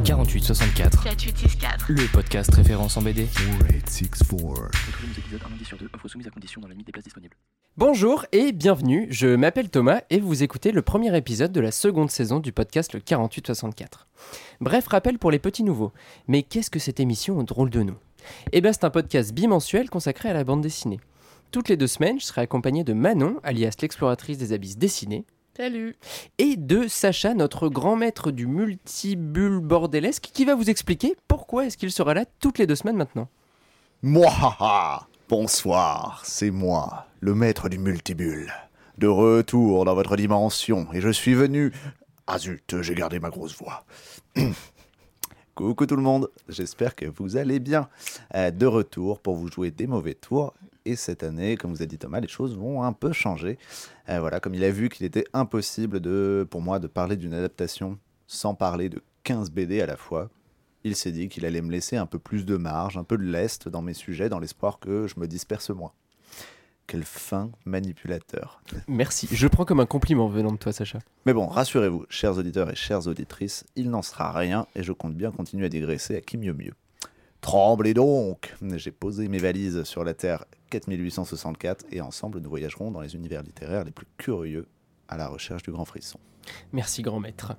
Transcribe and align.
Le 0.00 0.06
4864, 0.06 1.04
4864. 1.04 1.86
le 1.90 2.10
podcast 2.10 2.54
référence 2.54 2.96
en 2.96 3.02
BD. 3.02 3.26
4864. 3.26 4.70
Retrouvez 4.86 5.08
nos 5.08 5.18
épisodes 5.18 5.40
un 5.44 5.50
lundi 5.50 5.64
sur 5.66 5.76
deux, 5.76 5.90
offre 5.92 6.08
soumise 6.08 6.26
à 6.26 6.30
condition 6.30 6.62
dans 6.62 6.68
la 6.68 6.72
limite 6.72 6.86
des 6.86 6.92
places 6.92 7.04
disponibles. 7.04 7.36
Bonjour 7.76 8.24
et 8.32 8.52
bienvenue, 8.52 9.08
je 9.10 9.26
m'appelle 9.26 9.68
Thomas 9.68 10.00
et 10.08 10.18
vous 10.18 10.42
écoutez 10.42 10.72
le 10.72 10.80
premier 10.80 11.14
épisode 11.14 11.52
de 11.52 11.60
la 11.60 11.70
seconde 11.70 12.10
saison 12.10 12.40
du 12.40 12.50
podcast 12.50 12.94
le 12.94 13.00
4864. 13.00 14.08
Bref 14.62 14.86
rappel 14.86 15.18
pour 15.18 15.30
les 15.30 15.38
petits 15.38 15.64
nouveaux. 15.64 15.92
Mais 16.28 16.44
qu'est-ce 16.44 16.70
que 16.70 16.78
cette 16.78 16.98
émission 17.00 17.36
au 17.36 17.42
drôle 17.42 17.68
de 17.68 17.82
nous 17.82 17.96
Eh 18.52 18.62
bien 18.62 18.72
c'est 18.72 18.84
un 18.84 18.90
podcast 18.90 19.34
bimensuel 19.34 19.90
consacré 19.90 20.30
à 20.30 20.32
la 20.32 20.44
bande 20.44 20.62
dessinée. 20.62 21.00
Toutes 21.50 21.68
les 21.68 21.76
deux 21.76 21.86
semaines, 21.86 22.18
je 22.18 22.24
serai 22.24 22.40
accompagné 22.40 22.84
de 22.84 22.94
Manon, 22.94 23.38
alias 23.42 23.76
l'exploratrice 23.82 24.38
des 24.38 24.54
abysses 24.54 24.78
dessinés, 24.78 25.26
Salut. 25.60 25.94
et 26.38 26.56
de 26.56 26.88
Sacha, 26.88 27.34
notre 27.34 27.68
grand 27.68 27.94
maître 27.94 28.30
du 28.30 28.46
multibulle 28.46 29.58
bordelesque, 29.58 30.30
qui 30.32 30.46
va 30.46 30.54
vous 30.54 30.70
expliquer 30.70 31.16
pourquoi 31.28 31.66
est-ce 31.66 31.76
qu'il 31.76 31.92
sera 31.92 32.14
là 32.14 32.24
toutes 32.40 32.56
les 32.56 32.66
deux 32.66 32.76
semaines 32.76 32.96
maintenant. 32.96 33.28
Mouahaha 34.02 35.06
Bonsoir, 35.28 36.22
c'est 36.24 36.50
moi, 36.50 37.08
le 37.20 37.34
maître 37.34 37.68
du 37.68 37.76
multibulle. 37.76 38.50
De 38.96 39.06
retour 39.06 39.84
dans 39.84 39.94
votre 39.94 40.16
dimension, 40.16 40.88
et 40.94 41.02
je 41.02 41.10
suis 41.10 41.34
venu. 41.34 41.74
Ah 42.26 42.38
zut, 42.38 42.80
j'ai 42.80 42.94
gardé 42.94 43.20
ma 43.20 43.28
grosse 43.28 43.54
voix. 43.54 43.84
Coucou 45.54 45.84
tout 45.84 45.96
le 45.96 46.02
monde, 46.02 46.30
j'espère 46.48 46.96
que 46.96 47.04
vous 47.04 47.36
allez 47.36 47.60
bien. 47.60 47.90
Euh, 48.34 48.50
de 48.50 48.64
retour 48.64 49.20
pour 49.20 49.36
vous 49.36 49.48
jouer 49.48 49.70
des 49.70 49.86
mauvais 49.86 50.14
tours. 50.14 50.54
Et 50.84 50.96
cette 50.96 51.22
année, 51.22 51.56
comme 51.56 51.72
vous 51.72 51.82
a 51.82 51.86
dit 51.86 51.98
Thomas, 51.98 52.20
les 52.20 52.28
choses 52.28 52.56
vont 52.56 52.82
un 52.82 52.92
peu 52.92 53.12
changer. 53.12 53.58
Euh, 54.08 54.20
voilà, 54.20 54.40
comme 54.40 54.54
il 54.54 54.64
a 54.64 54.70
vu 54.70 54.88
qu'il 54.88 55.04
était 55.06 55.24
impossible 55.32 56.00
de, 56.00 56.46
pour 56.50 56.62
moi 56.62 56.78
de 56.78 56.86
parler 56.86 57.16
d'une 57.16 57.34
adaptation 57.34 57.98
sans 58.26 58.54
parler 58.54 58.88
de 58.88 59.02
15 59.24 59.50
BD 59.50 59.80
à 59.80 59.86
la 59.86 59.96
fois, 59.96 60.30
il 60.84 60.96
s'est 60.96 61.12
dit 61.12 61.28
qu'il 61.28 61.44
allait 61.44 61.60
me 61.60 61.70
laisser 61.70 61.96
un 61.96 62.06
peu 62.06 62.18
plus 62.18 62.46
de 62.46 62.56
marge, 62.56 62.96
un 62.96 63.04
peu 63.04 63.18
de 63.18 63.24
lest 63.24 63.68
dans 63.68 63.82
mes 63.82 63.94
sujets, 63.94 64.28
dans 64.28 64.38
l'espoir 64.38 64.78
que 64.78 65.06
je 65.06 65.20
me 65.20 65.26
disperse 65.26 65.70
moins. 65.70 65.92
Quel 66.86 67.04
fin 67.04 67.50
manipulateur. 67.64 68.62
Merci, 68.88 69.28
je 69.30 69.46
prends 69.46 69.64
comme 69.64 69.80
un 69.80 69.86
compliment 69.86 70.28
venant 70.28 70.50
de 70.50 70.56
toi 70.56 70.72
Sacha. 70.72 70.98
Mais 71.26 71.32
bon, 71.32 71.46
rassurez-vous, 71.46 72.06
chers 72.08 72.36
auditeurs 72.36 72.70
et 72.70 72.74
chères 72.74 73.06
auditrices, 73.06 73.64
il 73.76 73.90
n'en 73.90 74.02
sera 74.02 74.32
rien 74.32 74.66
et 74.74 74.82
je 74.82 74.92
compte 74.92 75.14
bien 75.14 75.30
continuer 75.30 75.66
à 75.66 75.68
digresser 75.68 76.16
à 76.16 76.20
qui 76.20 76.36
mieux 76.38 76.54
mieux. 76.54 76.72
Tremblez 77.40 77.94
donc 77.94 78.54
J'ai 78.76 78.90
posé 78.90 79.28
mes 79.28 79.38
valises 79.38 79.84
sur 79.84 80.04
la 80.04 80.14
Terre 80.14 80.44
4864 80.70 81.86
et 81.92 82.00
ensemble 82.00 82.40
nous 82.40 82.48
voyagerons 82.48 82.90
dans 82.90 83.00
les 83.00 83.14
univers 83.14 83.42
littéraires 83.42 83.84
les 83.84 83.90
plus 83.90 84.06
curieux 84.16 84.66
à 85.08 85.16
la 85.16 85.28
recherche 85.28 85.62
du 85.62 85.72
grand 85.72 85.84
frisson. 85.84 86.18
Merci 86.72 87.02
grand 87.02 87.20
maître. 87.20 87.54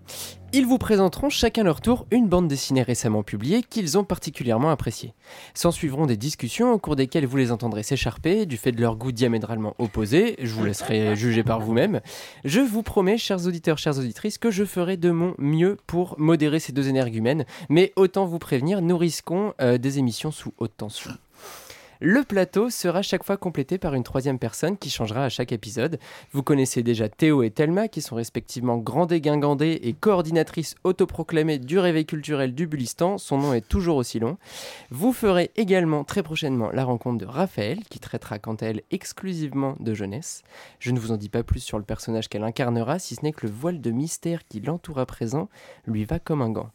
Ils 0.53 0.65
vous 0.65 0.77
présenteront 0.77 1.29
chacun 1.29 1.63
leur 1.63 1.81
tour 1.81 2.07
une 2.11 2.27
bande 2.27 2.47
dessinée 2.47 2.81
récemment 2.81 3.23
publiée 3.23 3.63
qu'ils 3.63 3.97
ont 3.97 4.03
particulièrement 4.03 4.69
appréciée. 4.69 5.13
S'en 5.53 5.71
suivront 5.71 6.05
des 6.05 6.17
discussions 6.17 6.73
au 6.73 6.79
cours 6.79 6.95
desquelles 6.95 7.25
vous 7.25 7.37
les 7.37 7.51
entendrez 7.51 7.83
s'écharper 7.83 8.45
du 8.45 8.57
fait 8.57 8.71
de 8.71 8.81
leur 8.81 8.95
goût 8.95 9.11
diamétralement 9.11 9.75
opposé. 9.79 10.35
Je 10.41 10.53
vous 10.53 10.65
laisserai 10.65 11.15
juger 11.15 11.43
par 11.43 11.61
vous-même. 11.61 12.01
Je 12.43 12.59
vous 12.59 12.83
promets, 12.83 13.17
chers 13.17 13.45
auditeurs, 13.45 13.77
chères 13.77 13.97
auditrices, 13.97 14.37
que 14.37 14.51
je 14.51 14.65
ferai 14.65 14.97
de 14.97 15.11
mon 15.11 15.35
mieux 15.37 15.77
pour 15.87 16.15
modérer 16.19 16.59
ces 16.59 16.73
deux 16.73 16.89
énergumènes. 16.89 17.45
Mais 17.69 17.93
autant 17.95 18.25
vous 18.25 18.39
prévenir, 18.39 18.81
nous 18.81 18.97
risquons 18.97 19.53
euh, 19.61 19.77
des 19.77 19.99
émissions 19.99 20.31
sous 20.31 20.53
haute 20.57 20.75
tension. 20.75 21.11
Le 22.03 22.23
plateau 22.23 22.71
sera 22.71 23.03
chaque 23.03 23.23
fois 23.23 23.37
complété 23.37 23.77
par 23.77 23.93
une 23.93 24.01
troisième 24.01 24.39
personne 24.39 24.75
qui 24.75 24.89
changera 24.89 25.25
à 25.25 25.29
chaque 25.29 25.51
épisode. 25.51 25.99
Vous 26.31 26.41
connaissez 26.41 26.81
déjà 26.81 27.07
Théo 27.09 27.43
et 27.43 27.51
Thelma 27.51 27.89
qui 27.89 28.01
sont 28.01 28.15
respectivement 28.15 28.79
Grandet 28.79 29.21
Guingandé 29.21 29.79
et 29.83 29.93
coordinatrice 29.93 30.73
autoproclamée 30.83 31.59
du 31.59 31.77
réveil 31.77 32.07
culturel 32.07 32.55
du 32.55 32.65
Bulistan. 32.65 33.19
Son 33.19 33.37
nom 33.37 33.53
est 33.53 33.67
toujours 33.67 33.97
aussi 33.97 34.17
long. 34.17 34.39
Vous 34.89 35.13
ferez 35.13 35.51
également 35.57 36.03
très 36.03 36.23
prochainement 36.23 36.71
la 36.71 36.85
rencontre 36.85 37.19
de 37.19 37.27
Raphaël 37.27 37.77
qui 37.87 37.99
traitera 37.99 38.39
quant 38.39 38.55
à 38.55 38.65
elle 38.65 38.81
exclusivement 38.89 39.75
de 39.79 39.93
jeunesse. 39.93 40.41
Je 40.79 40.89
ne 40.89 40.99
vous 40.99 41.11
en 41.11 41.17
dis 41.17 41.29
pas 41.29 41.43
plus 41.43 41.59
sur 41.59 41.77
le 41.77 41.85
personnage 41.85 42.29
qu'elle 42.29 42.43
incarnera 42.43 42.97
si 42.97 43.13
ce 43.13 43.21
n'est 43.21 43.31
que 43.31 43.45
le 43.45 43.53
voile 43.53 43.79
de 43.79 43.91
mystère 43.91 44.47
qui 44.47 44.59
l'entoure 44.59 44.97
à 44.97 45.05
présent 45.05 45.49
lui 45.85 46.03
va 46.05 46.17
comme 46.17 46.41
un 46.41 46.49
gant. 46.49 46.71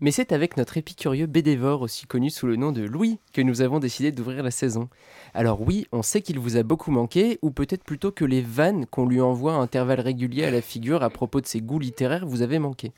Mais 0.00 0.10
c'est 0.10 0.32
avec 0.32 0.56
notre 0.56 0.76
épicurieux 0.76 1.26
bédévore, 1.26 1.82
aussi 1.82 2.06
connu 2.06 2.30
sous 2.30 2.46
le 2.46 2.56
nom 2.56 2.72
de 2.72 2.82
Louis, 2.82 3.18
que 3.32 3.40
nous 3.42 3.62
avons 3.62 3.78
décidé 3.78 4.12
d'ouvrir 4.12 4.42
la 4.42 4.50
saison. 4.50 4.88
Alors 5.34 5.60
oui, 5.62 5.86
on 5.92 6.02
sait 6.02 6.22
qu'il 6.22 6.38
vous 6.38 6.56
a 6.56 6.62
beaucoup 6.62 6.90
manqué, 6.90 7.38
ou 7.42 7.50
peut-être 7.50 7.84
plutôt 7.84 8.12
que 8.12 8.24
les 8.24 8.42
vannes 8.42 8.86
qu'on 8.86 9.06
lui 9.06 9.20
envoie 9.20 9.54
à 9.54 9.58
intervalles 9.58 10.00
réguliers 10.00 10.44
à 10.44 10.50
la 10.50 10.62
figure 10.62 11.02
à 11.02 11.10
propos 11.10 11.40
de 11.40 11.46
ses 11.46 11.60
goûts 11.60 11.78
littéraires 11.80 12.26
vous 12.26 12.42
avez 12.42 12.58
manqué. 12.58 12.92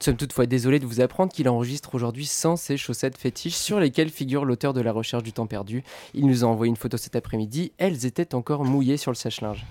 Nous 0.00 0.06
sommes 0.06 0.16
toutefois 0.16 0.46
désolés 0.46 0.80
de 0.80 0.86
vous 0.86 1.00
apprendre 1.00 1.32
qu'il 1.32 1.48
enregistre 1.48 1.94
aujourd'hui 1.94 2.26
sans 2.26 2.56
ses 2.56 2.76
chaussettes 2.76 3.16
fétiches 3.16 3.54
sur 3.54 3.78
lesquelles 3.78 4.10
figure 4.10 4.44
l'auteur 4.44 4.72
de 4.74 4.80
La 4.80 4.92
Recherche 4.92 5.22
du 5.22 5.32
Temps 5.32 5.46
Perdu. 5.46 5.84
Il 6.14 6.26
nous 6.26 6.44
a 6.44 6.48
envoyé 6.48 6.68
une 6.68 6.76
photo 6.76 6.96
cet 6.96 7.14
après-midi, 7.16 7.72
elles 7.78 8.04
étaient 8.04 8.34
encore 8.34 8.64
mouillées 8.64 8.96
sur 8.96 9.12
le 9.12 9.16
sèche-linge. 9.16 9.64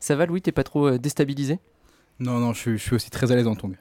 Ça 0.00 0.16
va 0.16 0.26
Louis, 0.26 0.42
t'es 0.42 0.50
pas 0.52 0.64
trop 0.64 0.88
euh, 0.88 0.98
déstabilisé? 0.98 1.60
Non, 2.18 2.38
non, 2.38 2.52
je, 2.52 2.58
suis- 2.58 2.72
je 2.78 2.82
suis 2.82 2.94
aussi 2.96 3.08
très 3.10 3.30
à 3.32 3.36
l'aise 3.36 3.46
en 3.46 3.54
tongue. 3.54 3.76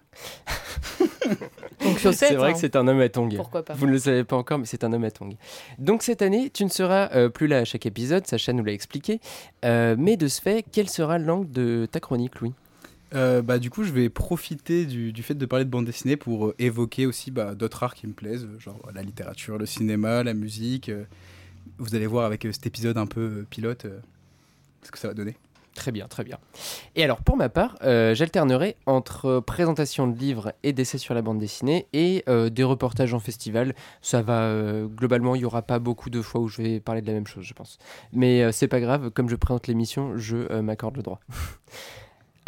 Donc 1.83 1.97
chaussettes. 1.97 2.29
C'est 2.29 2.35
vrai 2.35 2.49
hein. 2.49 2.53
que 2.53 2.59
c'est 2.59 2.75
un 2.75 2.87
homme 2.87 2.99
à 2.99 3.09
tongs. 3.09 3.29
Pourquoi 3.35 3.63
pas 3.63 3.73
Vous 3.73 3.85
ne 3.87 3.91
le 3.91 3.99
savez 3.99 4.23
pas 4.23 4.35
encore, 4.35 4.59
mais 4.59 4.65
c'est 4.65 4.83
un 4.83 4.93
homme 4.93 5.03
à 5.03 5.11
tongs. 5.11 5.35
Donc 5.79 6.03
cette 6.03 6.21
année, 6.21 6.49
tu 6.49 6.63
ne 6.63 6.69
seras 6.69 7.09
euh, 7.13 7.29
plus 7.29 7.47
là 7.47 7.59
à 7.59 7.65
chaque 7.65 7.85
épisode, 7.85 8.27
Sacha 8.27 8.53
nous 8.53 8.63
l'a 8.63 8.73
expliqué. 8.73 9.19
Euh, 9.65 9.95
mais 9.97 10.17
de 10.17 10.27
ce 10.27 10.41
fait, 10.41 10.65
quel 10.71 10.89
sera 10.89 11.17
l'angle 11.17 11.51
de 11.51 11.87
ta 11.91 11.99
chronique, 11.99 12.39
Louis? 12.39 12.53
Euh, 13.13 13.41
bah, 13.41 13.59
du 13.59 13.69
coup, 13.69 13.83
je 13.83 13.91
vais 13.91 14.07
profiter 14.09 14.85
du, 14.85 15.11
du 15.11 15.21
fait 15.23 15.33
de 15.35 15.45
parler 15.45 15.65
de 15.65 15.69
bande 15.69 15.85
dessinée 15.85 16.15
pour 16.15 16.47
euh, 16.47 16.55
évoquer 16.59 17.05
aussi 17.05 17.29
bah, 17.29 17.55
d'autres 17.55 17.83
arts 17.83 17.93
qui 17.95 18.07
me 18.07 18.13
plaisent, 18.13 18.47
genre 18.57 18.79
la 18.95 19.01
littérature, 19.03 19.57
le 19.57 19.65
cinéma, 19.65 20.23
la 20.23 20.33
musique. 20.33 20.87
euh. 20.89 21.03
vous 21.77 21.93
allez 21.95 22.07
voir 22.07 22.25
avec 22.25 22.45
euh, 22.45 22.51
cet 22.53 22.67
épisode 22.67 22.97
un 22.97 23.07
peu 23.07 23.45
pilote 23.49 23.83
euh, 23.85 23.99
ce 24.83 24.91
que 24.91 24.97
ça 24.97 25.09
va 25.09 25.13
donner. 25.13 25.35
Très 25.75 25.91
bien, 25.91 26.07
très 26.07 26.23
bien. 26.23 26.37
Et 26.95 27.03
alors 27.03 27.21
pour 27.21 27.37
ma 27.37 27.49
part, 27.49 27.77
euh, 27.83 28.13
j'alternerai 28.13 28.75
entre 28.85 29.39
présentation 29.39 30.07
de 30.07 30.17
livres 30.17 30.53
et 30.63 30.73
d'essais 30.73 30.97
sur 30.97 31.13
la 31.13 31.21
bande 31.21 31.39
dessinée 31.39 31.87
et 31.93 32.23
euh, 32.27 32.49
des 32.49 32.63
reportages 32.63 33.13
en 33.13 33.19
festival. 33.19 33.73
Ça 34.01 34.21
va, 34.21 34.41
euh, 34.41 34.87
globalement, 34.87 35.33
il 35.35 35.39
n'y 35.39 35.45
aura 35.45 35.61
pas 35.61 35.79
beaucoup 35.79 36.09
de 36.09 36.21
fois 36.21 36.41
où 36.41 36.47
je 36.47 36.61
vais 36.61 36.79
parler 36.79 37.01
de 37.01 37.07
la 37.07 37.13
même 37.13 37.27
chose, 37.27 37.45
je 37.45 37.53
pense. 37.53 37.77
Mais 38.11 38.51
c'est 38.51 38.67
pas 38.67 38.81
grave, 38.81 39.11
comme 39.11 39.29
je 39.29 39.35
présente 39.35 39.67
l'émission, 39.67 40.17
je 40.17 40.59
m'accorde 40.59 40.97
le 40.97 41.03
droit. 41.03 41.19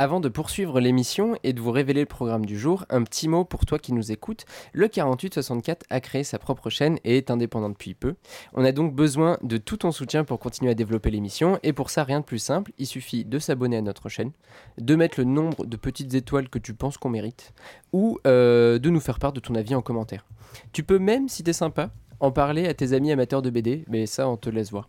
Avant 0.04 0.20
de 0.20 0.28
poursuivre 0.28 0.82
l'émission 0.82 1.38
et 1.46 1.54
de 1.54 1.62
vous 1.62 1.72
révéler 1.72 2.02
le 2.02 2.06
programme 2.06 2.46
du 2.46 2.60
jour, 2.60 2.86
un 2.90 3.04
petit 3.04 3.30
mot 3.30 3.46
pour 3.46 3.66
toi 3.66 3.80
qui 3.80 3.94
nous 3.94 4.12
écoutes. 4.12 4.44
Le 4.74 4.90
4864 4.90 5.86
a 5.90 6.02
créé 6.02 6.26
sa 6.26 6.40
propre 6.40 6.70
chaîne 6.70 7.00
et 7.06 7.16
est 7.16 7.32
indépendant 7.32 7.70
depuis 7.70 7.94
peu. 7.94 8.16
On 8.52 8.66
a 8.66 8.74
donc 8.74 8.94
besoin 8.94 9.38
de 9.44 9.56
tout 9.56 9.78
ton 9.78 9.94
soutien 9.94 10.26
pour 10.26 10.40
continuer 10.40 10.72
à 10.72 10.76
développer 10.76 11.10
l'émission 11.10 11.58
et 11.64 11.72
pour 11.72 11.90
ça 11.90 12.04
rien 12.04 12.20
de 12.20 12.26
plus 12.26 12.40
simple, 12.40 12.74
il 12.78 12.86
suffit 12.86 13.24
de 13.24 13.40
s'abonner 13.40 13.78
à 13.78 13.82
notre 13.82 14.10
chaîne, 14.10 14.34
de 14.78 14.94
mettre 14.94 15.22
le 15.22 15.24
nombre 15.24 15.66
de 15.66 15.78
petites 15.78 16.14
étoiles 16.16 16.50
que 16.50 16.60
tu 16.60 16.74
penses 16.74 16.98
qu'on 16.98 17.08
mérite 17.08 17.54
ou 17.94 18.20
euh, 18.28 18.80
de 18.80 18.90
nous 18.90 19.00
faire 19.00 19.20
part 19.20 19.32
de 19.32 19.40
ton 19.40 19.56
avis 19.56 19.74
en 19.74 19.82
commentaire. 19.82 20.26
Tu 20.74 20.84
peux 20.84 21.00
même, 21.00 21.30
si 21.30 21.44
t'es 21.44 21.54
sympa, 21.54 21.92
en 22.24 22.32
parler 22.32 22.70
à 22.70 22.74
tes 22.74 22.94
amis 22.94 23.12
amateurs 23.12 23.42
de 23.42 23.50
BD, 23.50 23.84
mais 23.90 24.06
ça 24.06 24.30
on 24.30 24.38
te 24.38 24.50
laisse 24.50 24.72
voir. 24.72 24.88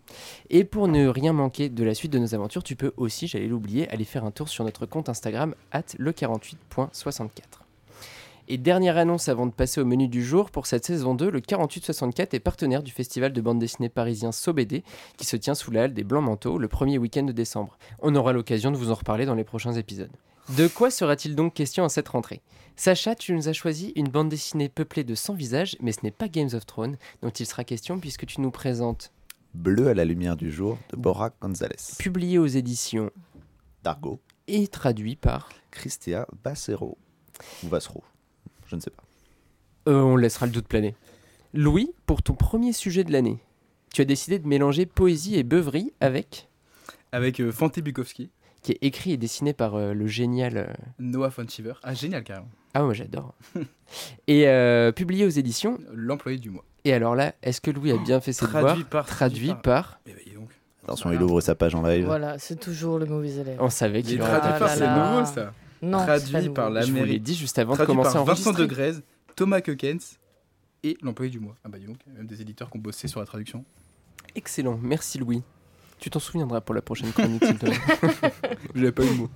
Et 0.50 0.62
pour 0.62 0.86
ne 0.86 1.08
rien 1.08 1.32
manquer 1.32 1.68
de 1.68 1.82
la 1.82 1.92
suite 1.92 2.12
de 2.12 2.20
nos 2.20 2.32
aventures, 2.32 2.62
tu 2.62 2.76
peux 2.76 2.92
aussi, 2.96 3.26
j'allais 3.26 3.48
l'oublier, 3.48 3.88
aller 3.90 4.04
faire 4.04 4.24
un 4.24 4.30
tour 4.30 4.48
sur 4.48 4.62
notre 4.62 4.86
compte 4.86 5.08
Instagram 5.08 5.56
at 5.72 5.82
le48.64. 5.98 7.42
Et 8.46 8.56
dernière 8.56 8.96
annonce 8.98 9.28
avant 9.28 9.46
de 9.46 9.50
passer 9.50 9.80
au 9.80 9.84
menu 9.84 10.06
du 10.06 10.22
jour, 10.22 10.52
pour 10.52 10.66
cette 10.66 10.84
saison 10.84 11.16
2, 11.16 11.28
le 11.28 11.40
4864 11.40 12.34
est 12.34 12.40
partenaire 12.40 12.84
du 12.84 12.92
festival 12.92 13.32
de 13.32 13.40
bande 13.40 13.58
dessinée 13.58 13.88
parisien 13.88 14.30
SoBD 14.30 14.84
qui 15.16 15.26
se 15.26 15.36
tient 15.36 15.56
sous 15.56 15.72
la 15.72 15.84
halle 15.84 15.94
des 15.94 16.04
Blancs 16.04 16.22
Manteaux 16.22 16.58
le 16.58 16.68
premier 16.68 16.98
week-end 16.98 17.24
de 17.24 17.32
décembre. 17.32 17.78
On 17.98 18.14
aura 18.14 18.32
l'occasion 18.32 18.70
de 18.70 18.76
vous 18.76 18.92
en 18.92 18.94
reparler 18.94 19.26
dans 19.26 19.34
les 19.34 19.44
prochains 19.44 19.72
épisodes. 19.72 20.12
De 20.50 20.68
quoi 20.68 20.90
sera-t-il 20.90 21.34
donc 21.34 21.54
question 21.54 21.84
à 21.84 21.88
cette 21.88 22.08
rentrée? 22.08 22.42
Sacha, 22.76 23.14
tu 23.14 23.32
nous 23.34 23.48
as 23.48 23.52
choisi 23.52 23.92
une 23.94 24.08
bande 24.08 24.28
dessinée 24.28 24.68
peuplée 24.68 25.04
de 25.04 25.14
100 25.14 25.34
visages, 25.34 25.76
mais 25.80 25.92
ce 25.92 26.00
n'est 26.02 26.10
pas 26.10 26.28
Games 26.28 26.50
of 26.54 26.66
Thrones 26.66 26.96
dont 27.22 27.30
il 27.30 27.46
sera 27.46 27.64
question 27.64 27.98
puisque 28.00 28.26
tu 28.26 28.40
nous 28.40 28.50
présentes, 28.50 29.12
Bleu 29.54 29.86
à 29.86 29.94
la 29.94 30.04
lumière 30.04 30.36
du 30.36 30.50
jour 30.50 30.78
de 30.90 30.96
Bora 30.96 31.30
Gonzalez. 31.40 31.76
publié 32.00 32.38
aux 32.38 32.46
éditions 32.46 33.10
Dargo, 33.84 34.20
et 34.48 34.66
traduit 34.66 35.14
par... 35.14 35.48
Christia 35.70 36.26
Bassero. 36.42 36.98
Ou 37.62 37.68
Vassero, 37.68 38.02
je 38.66 38.74
ne 38.74 38.80
sais 38.80 38.90
pas. 38.90 39.04
Euh, 39.88 40.00
on 40.00 40.16
laissera 40.16 40.46
le 40.46 40.52
doute 40.52 40.66
planer. 40.66 40.96
Louis, 41.52 41.92
pour 42.04 42.22
ton 42.22 42.34
premier 42.34 42.72
sujet 42.72 43.04
de 43.04 43.12
l'année, 43.12 43.38
tu 43.92 44.02
as 44.02 44.04
décidé 44.04 44.40
de 44.40 44.48
mélanger 44.48 44.86
poésie 44.86 45.36
et 45.36 45.44
beuverie 45.44 45.92
avec... 46.00 46.48
Avec 47.12 47.40
euh, 47.40 47.52
Fanté 47.52 47.80
Bukowski, 47.80 48.30
qui 48.64 48.72
est 48.72 48.78
écrit 48.82 49.12
et 49.12 49.16
dessiné 49.16 49.52
par 49.52 49.76
euh, 49.76 49.92
le 49.94 50.06
génial... 50.08 50.56
euh, 50.56 50.66
Noah 50.98 51.30
Fonchiver. 51.30 51.74
Ah, 51.84 51.94
génial, 51.94 52.24
carrément. 52.24 52.48
Ah 52.74 52.82
moi 52.82 52.92
j'adore. 52.94 53.34
et 54.26 54.48
euh, 54.48 54.90
publié 54.90 55.24
aux 55.24 55.28
éditions. 55.30 55.78
L'employé 55.92 56.38
du 56.38 56.50
mois. 56.50 56.64
Et 56.84 56.92
alors 56.92 57.14
là, 57.14 57.34
est-ce 57.42 57.60
que 57.60 57.70
Louis 57.70 57.92
a 57.92 57.96
bien 57.98 58.20
fait 58.20 58.32
ses 58.32 58.46
devoirs 58.46 58.64
Traduit 58.64 58.84
par- 58.84 59.06
Traduit 59.06 59.46
traduit 59.48 59.62
par... 59.62 60.00
Eh 60.06 60.12
ben, 60.12 60.20
dis 60.26 60.32
donc. 60.34 60.50
Attention, 60.82 61.12
il 61.12 61.22
ouvre 61.22 61.40
sa 61.40 61.54
page 61.54 61.74
en 61.74 61.82
live. 61.82 62.04
Voilà, 62.04 62.38
c'est 62.38 62.58
toujours 62.58 62.98
le 62.98 63.06
mauvais 63.06 63.30
élève. 63.36 63.56
On 63.60 63.70
savait 63.70 64.00
Il 64.00 64.06
qu'il 64.06 64.20
aurait 64.22 64.38
traduit 64.40 64.58
par, 64.58 64.68
c'est 64.70 64.88
nouveau 64.88 65.24
ça. 65.24 65.52
Non, 65.80 65.98
c'est 66.00 66.06
pas 66.06 66.20
traduit 66.20 66.48
par 66.50 66.82
Je 66.82 66.92
vous 66.92 67.04
l'ai 67.04 67.18
dit 67.20 67.34
juste 67.34 67.58
avant 67.58 67.76
de 67.76 67.84
commencer 67.84 68.10
à 68.10 68.12
par 68.14 68.24
Vincent 68.24 68.50
enregistrer. 68.50 68.62
de 68.62 68.66
Grèze. 68.66 69.02
Thomas 69.36 69.60
Keukens 69.60 70.18
et 70.82 70.96
l'employé 71.02 71.30
du 71.30 71.38
mois. 71.40 71.54
Ah 71.64 71.68
bah 71.68 71.78
dis 71.78 71.86
donc, 71.86 71.96
il 72.06 72.12
y 72.12 72.16
a 72.16 72.18
même 72.18 72.26
des 72.26 72.40
éditeurs 72.42 72.70
qui 72.70 72.76
ont 72.76 72.80
bossé 72.80 73.08
sur 73.08 73.20
la 73.20 73.26
traduction. 73.26 73.64
Excellent, 74.34 74.78
merci 74.82 75.18
Louis. 75.18 75.42
Tu 75.98 76.10
t'en 76.10 76.18
souviendras 76.18 76.60
pour 76.60 76.74
la 76.74 76.82
prochaine 76.82 77.12
chronique, 77.12 77.44
s'il 77.44 77.56
te 77.58 77.66
plaît. 77.66 78.30
J'avais 78.74 78.92
pas 78.92 79.04
eu 79.04 79.08
le 79.08 79.14
mot. 79.14 79.30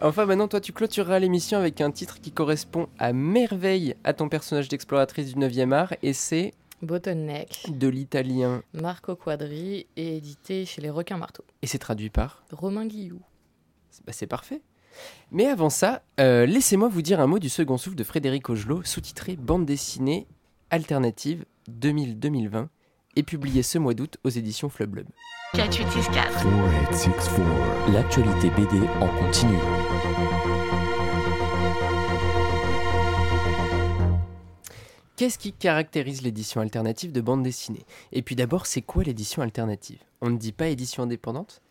Enfin, 0.00 0.24
maintenant, 0.26 0.46
toi, 0.46 0.60
tu 0.60 0.72
clôtureras 0.72 1.18
l'émission 1.18 1.58
avec 1.58 1.80
un 1.80 1.90
titre 1.90 2.20
qui 2.20 2.30
correspond 2.30 2.88
à 2.98 3.12
merveille 3.12 3.96
à 4.04 4.12
ton 4.12 4.28
personnage 4.28 4.68
d'exploratrice 4.68 5.34
du 5.34 5.40
9e 5.40 5.72
art, 5.72 5.94
et 6.02 6.12
c'est 6.12 6.52
Bottleneck, 6.82 7.66
de 7.70 7.88
l'italien, 7.88 8.62
Marco 8.74 9.16
Quadri, 9.16 9.86
et 9.96 10.16
édité 10.18 10.64
chez 10.66 10.82
les 10.82 10.90
Requins 10.90 11.16
Marteaux. 11.16 11.44
et 11.62 11.66
c'est 11.66 11.78
traduit 11.78 12.10
par. 12.10 12.44
Romain 12.52 12.86
Guillou. 12.86 13.20
Bah, 14.06 14.12
c'est 14.12 14.26
parfait. 14.26 14.60
Mais 15.30 15.46
avant 15.46 15.70
ça, 15.70 16.02
euh, 16.20 16.46
laissez-moi 16.46 16.88
vous 16.88 17.02
dire 17.02 17.18
un 17.20 17.26
mot 17.26 17.38
du 17.38 17.48
second 17.48 17.78
souffle 17.78 17.96
de 17.96 18.04
Frédéric 18.04 18.48
Augelot, 18.50 18.82
sous-titré 18.84 19.36
Bande 19.36 19.64
dessinée 19.66 20.26
alternative 20.70 21.44
2000-2020, 21.70 22.68
et 23.16 23.22
publié 23.22 23.62
ce 23.62 23.78
mois 23.78 23.94
d'août 23.94 24.18
aux 24.24 24.28
éditions 24.28 24.68
Flub 24.68 24.90
Blub. 24.90 25.06
4864. 25.54 26.42
4864. 26.42 27.92
L'actualité 27.92 28.50
BD 28.50 28.86
en 29.00 29.08
continu. 29.08 29.56
Qu'est-ce 35.16 35.38
qui 35.38 35.52
caractérise 35.52 36.22
l'édition 36.22 36.60
alternative 36.60 37.12
de 37.12 37.20
bande 37.20 37.42
dessinée? 37.42 37.86
Et 38.12 38.22
puis 38.22 38.36
d'abord, 38.36 38.66
c'est 38.66 38.82
quoi 38.82 39.04
l'édition 39.04 39.40
alternative? 39.40 39.98
On 40.20 40.28
ne 40.30 40.36
dit 40.36 40.52
pas 40.52 40.68
édition 40.68 41.04
indépendante? 41.04 41.62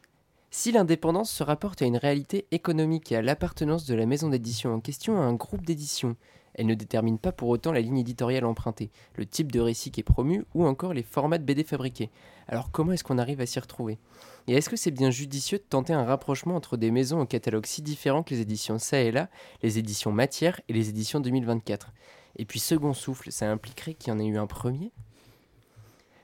Si 0.49 0.71
l'indépendance 0.71 1.29
se 1.29 1.43
rapporte 1.43 1.81
à 1.81 1.85
une 1.85 1.97
réalité 1.97 2.47
économique 2.51 3.11
et 3.11 3.17
à 3.17 3.21
l'appartenance 3.21 3.85
de 3.85 3.93
la 3.93 4.05
maison 4.05 4.29
d'édition 4.29 4.73
en 4.73 4.79
question 4.79 5.21
à 5.21 5.25
un 5.25 5.33
groupe 5.33 5.65
d'édition, 5.65 6.15
elle 6.55 6.65
ne 6.65 6.73
détermine 6.73 7.19
pas 7.19 7.31
pour 7.31 7.49
autant 7.49 7.71
la 7.71 7.81
ligne 7.81 7.99
éditoriale 7.99 8.45
empruntée, 8.45 8.89
le 9.15 9.25
type 9.25 9.51
de 9.51 9.59
récit 9.59 9.91
qui 9.91 9.99
est 9.99 10.03
promu 10.03 10.43
ou 10.53 10.65
encore 10.65 10.93
les 10.93 11.03
formats 11.03 11.37
de 11.37 11.43
BD 11.43 11.63
fabriqués. 11.63 12.09
Alors 12.47 12.71
comment 12.71 12.91
est-ce 12.91 13.03
qu'on 13.03 13.17
arrive 13.17 13.41
à 13.41 13.45
s'y 13.45 13.59
retrouver? 13.59 13.99
Et 14.47 14.53
est-ce 14.53 14.69
que 14.69 14.75
c'est 14.75 14.91
bien 14.91 15.11
judicieux 15.11 15.57
de 15.57 15.63
tenter 15.63 15.93
un 15.93 16.05
rapprochement 16.05 16.55
entre 16.55 16.77
des 16.77 16.91
maisons 16.91 17.21
au 17.21 17.25
catalogue 17.25 17.65
si 17.65 17.81
différents 17.81 18.23
que 18.23 18.33
les 18.33 18.41
éditions 18.41 18.79
ça 18.79 18.99
et 18.99 19.11
là, 19.11 19.29
les 19.63 19.77
éditions 19.77 20.11
Matière 20.11 20.59
et 20.67 20.73
les 20.73 20.89
éditions 20.89 21.19
2024 21.19 21.91
et 22.37 22.45
puis 22.45 22.59
second 22.59 22.93
souffle, 22.93 23.31
ça 23.31 23.49
impliquerait 23.51 23.93
qu'il 23.93 24.11
y 24.11 24.15
en 24.15 24.19
ait 24.19 24.25
eu 24.25 24.37
un 24.37 24.47
premier? 24.47 24.91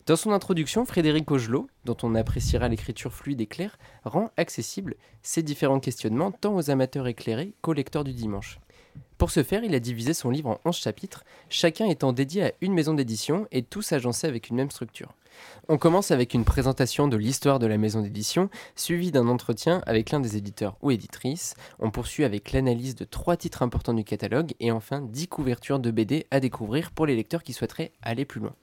Dans 0.08 0.16
son 0.16 0.32
introduction, 0.32 0.84
Frédéric 0.84 1.30
Augelot, 1.32 1.68
dont 1.86 1.96
on 2.04 2.16
appréciera 2.16 2.68
l'écriture 2.68 3.14
fluide 3.14 3.40
et 3.40 3.46
claire, 3.46 3.78
rend 4.04 4.32
accessible 4.36 4.96
ces 5.22 5.44
différents 5.44 5.80
questionnements 5.80 6.32
tant 6.32 6.56
aux 6.56 6.70
amateurs 6.70 7.08
éclairés 7.08 7.54
qu'aux 7.62 7.74
lecteurs 7.74 8.04
du 8.04 8.14
dimanche. 8.14 8.60
Pour 9.18 9.30
ce 9.30 9.44
faire, 9.44 9.64
il 9.64 9.76
a 9.76 9.80
divisé 9.80 10.16
son 10.16 10.32
livre 10.32 10.50
en 10.50 10.60
11 10.66 10.76
chapitres, 10.76 11.24
chacun 11.48 11.86
étant 11.86 12.12
dédié 12.12 12.44
à 12.44 12.52
une 12.62 12.74
maison 12.74 12.96
d'édition 12.96 13.46
et 13.52 13.62
tous 13.62 13.94
agencés 13.94 14.26
avec 14.26 14.50
une 14.50 14.56
même 14.56 14.72
structure. 14.72 15.14
On 15.70 15.78
commence 15.78 16.12
avec 16.12 16.34
une 16.34 16.44
présentation 16.44 17.08
de 17.08 17.18
l'histoire 17.18 17.60
de 17.60 17.68
la 17.68 17.78
maison 17.78 18.02
d'édition, 18.02 18.50
suivie 18.76 19.12
d'un 19.12 19.28
entretien 19.28 19.82
avec 19.86 20.12
l'un 20.12 20.20
des 20.20 20.38
éditeurs 20.38 20.76
ou 20.82 20.92
éditrices. 20.92 21.54
On 21.80 21.92
poursuit 21.92 22.24
avec 22.24 22.52
l'analyse 22.52 22.96
de 22.96 23.06
trois 23.06 23.38
titres 23.38 23.62
importants 23.62 23.94
du 23.94 24.04
catalogue 24.04 24.54
et 24.60 24.72
enfin 24.72 25.02
10 25.02 25.28
couvertures 25.28 25.80
de 25.80 25.92
BD 25.92 26.26
à 26.32 26.40
découvrir 26.40 26.92
pour 26.92 27.06
les 27.06 27.16
lecteurs 27.16 27.44
qui 27.44 27.54
souhaiteraient 27.54 27.92
aller 28.02 28.26
plus 28.26 28.42
loin. 28.42 28.56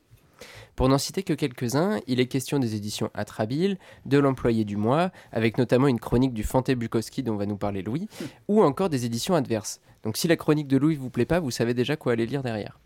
Pour 0.77 0.89
n'en 0.89 0.99
citer 0.99 1.23
que 1.23 1.33
quelques-uns, 1.33 2.01
il 2.07 2.21
est 2.21 2.27
question 2.27 2.59
des 2.59 2.75
éditions 2.75 3.11
Atrabile, 3.15 3.79
de 4.07 4.19
l'employé 4.19 4.65
du 4.65 4.77
mois, 4.77 5.11
avec 5.33 5.59
notamment 5.59 5.89
une 5.89 5.99
chronique 6.01 6.33
du 6.35 6.45
Fanté 6.45 6.75
Bukowski 6.75 7.23
dont 7.23 7.37
va 7.37 7.47
nous 7.47 7.57
parler 7.57 7.83
Louis, 7.83 8.09
ou 8.47 8.63
encore 8.63 8.89
des 8.89 9.05
éditions 9.05 9.35
adverses. 9.35 9.81
Donc 10.05 10.17
si 10.17 10.29
la 10.29 10.37
chronique 10.37 10.69
de 10.69 10.77
Louis 10.77 10.95
vous 10.95 11.11
plaît 11.11 11.25
pas, 11.27 11.41
vous 11.41 11.51
savez 11.51 11.75
déjà 11.75 11.97
quoi 11.97 12.13
aller 12.13 12.27
lire 12.27 12.43
derrière. 12.43 12.79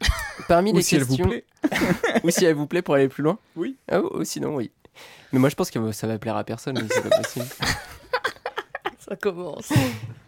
Parmi 0.48 0.72
Ou 0.72 0.76
les 0.76 0.82
si 0.82 0.96
elle 0.96 1.02
vous 1.04 1.16
questions, 1.16 1.28
plaît. 1.28 1.44
ou 2.24 2.30
si 2.30 2.44
elle 2.44 2.54
vous 2.56 2.66
plaît 2.66 2.82
pour 2.82 2.94
aller 2.94 3.08
plus 3.08 3.22
loin 3.22 3.38
Oui. 3.56 3.76
Ah, 3.90 4.00
ou 4.00 4.24
sinon, 4.24 4.56
oui. 4.56 4.70
Mais 5.32 5.38
moi, 5.38 5.48
je 5.48 5.54
pense 5.54 5.70
que 5.70 5.92
ça 5.92 6.06
va 6.06 6.18
plaire 6.18 6.36
à 6.36 6.44
personne, 6.44 6.76
mais 6.80 6.86
c'est 6.90 7.08
pas 7.08 7.16
possible. 7.16 7.46
Ça 8.98 9.16
commence. 9.16 9.72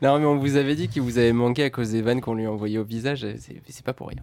Non, 0.02 0.18
mais 0.18 0.26
on 0.26 0.36
vous 0.36 0.56
avait 0.56 0.74
dit 0.74 0.88
qu'il 0.88 1.02
vous 1.02 1.16
avait 1.18 1.32
manqué 1.32 1.62
à 1.62 1.70
cause 1.70 1.92
des 1.92 2.02
vannes 2.02 2.20
qu'on 2.20 2.34
lui 2.34 2.44
a 2.44 2.50
envoyées 2.50 2.78
au 2.78 2.84
visage, 2.84 3.24
c'est 3.38 3.84
pas 3.84 3.92
pour 3.92 4.08
rien. 4.08 4.22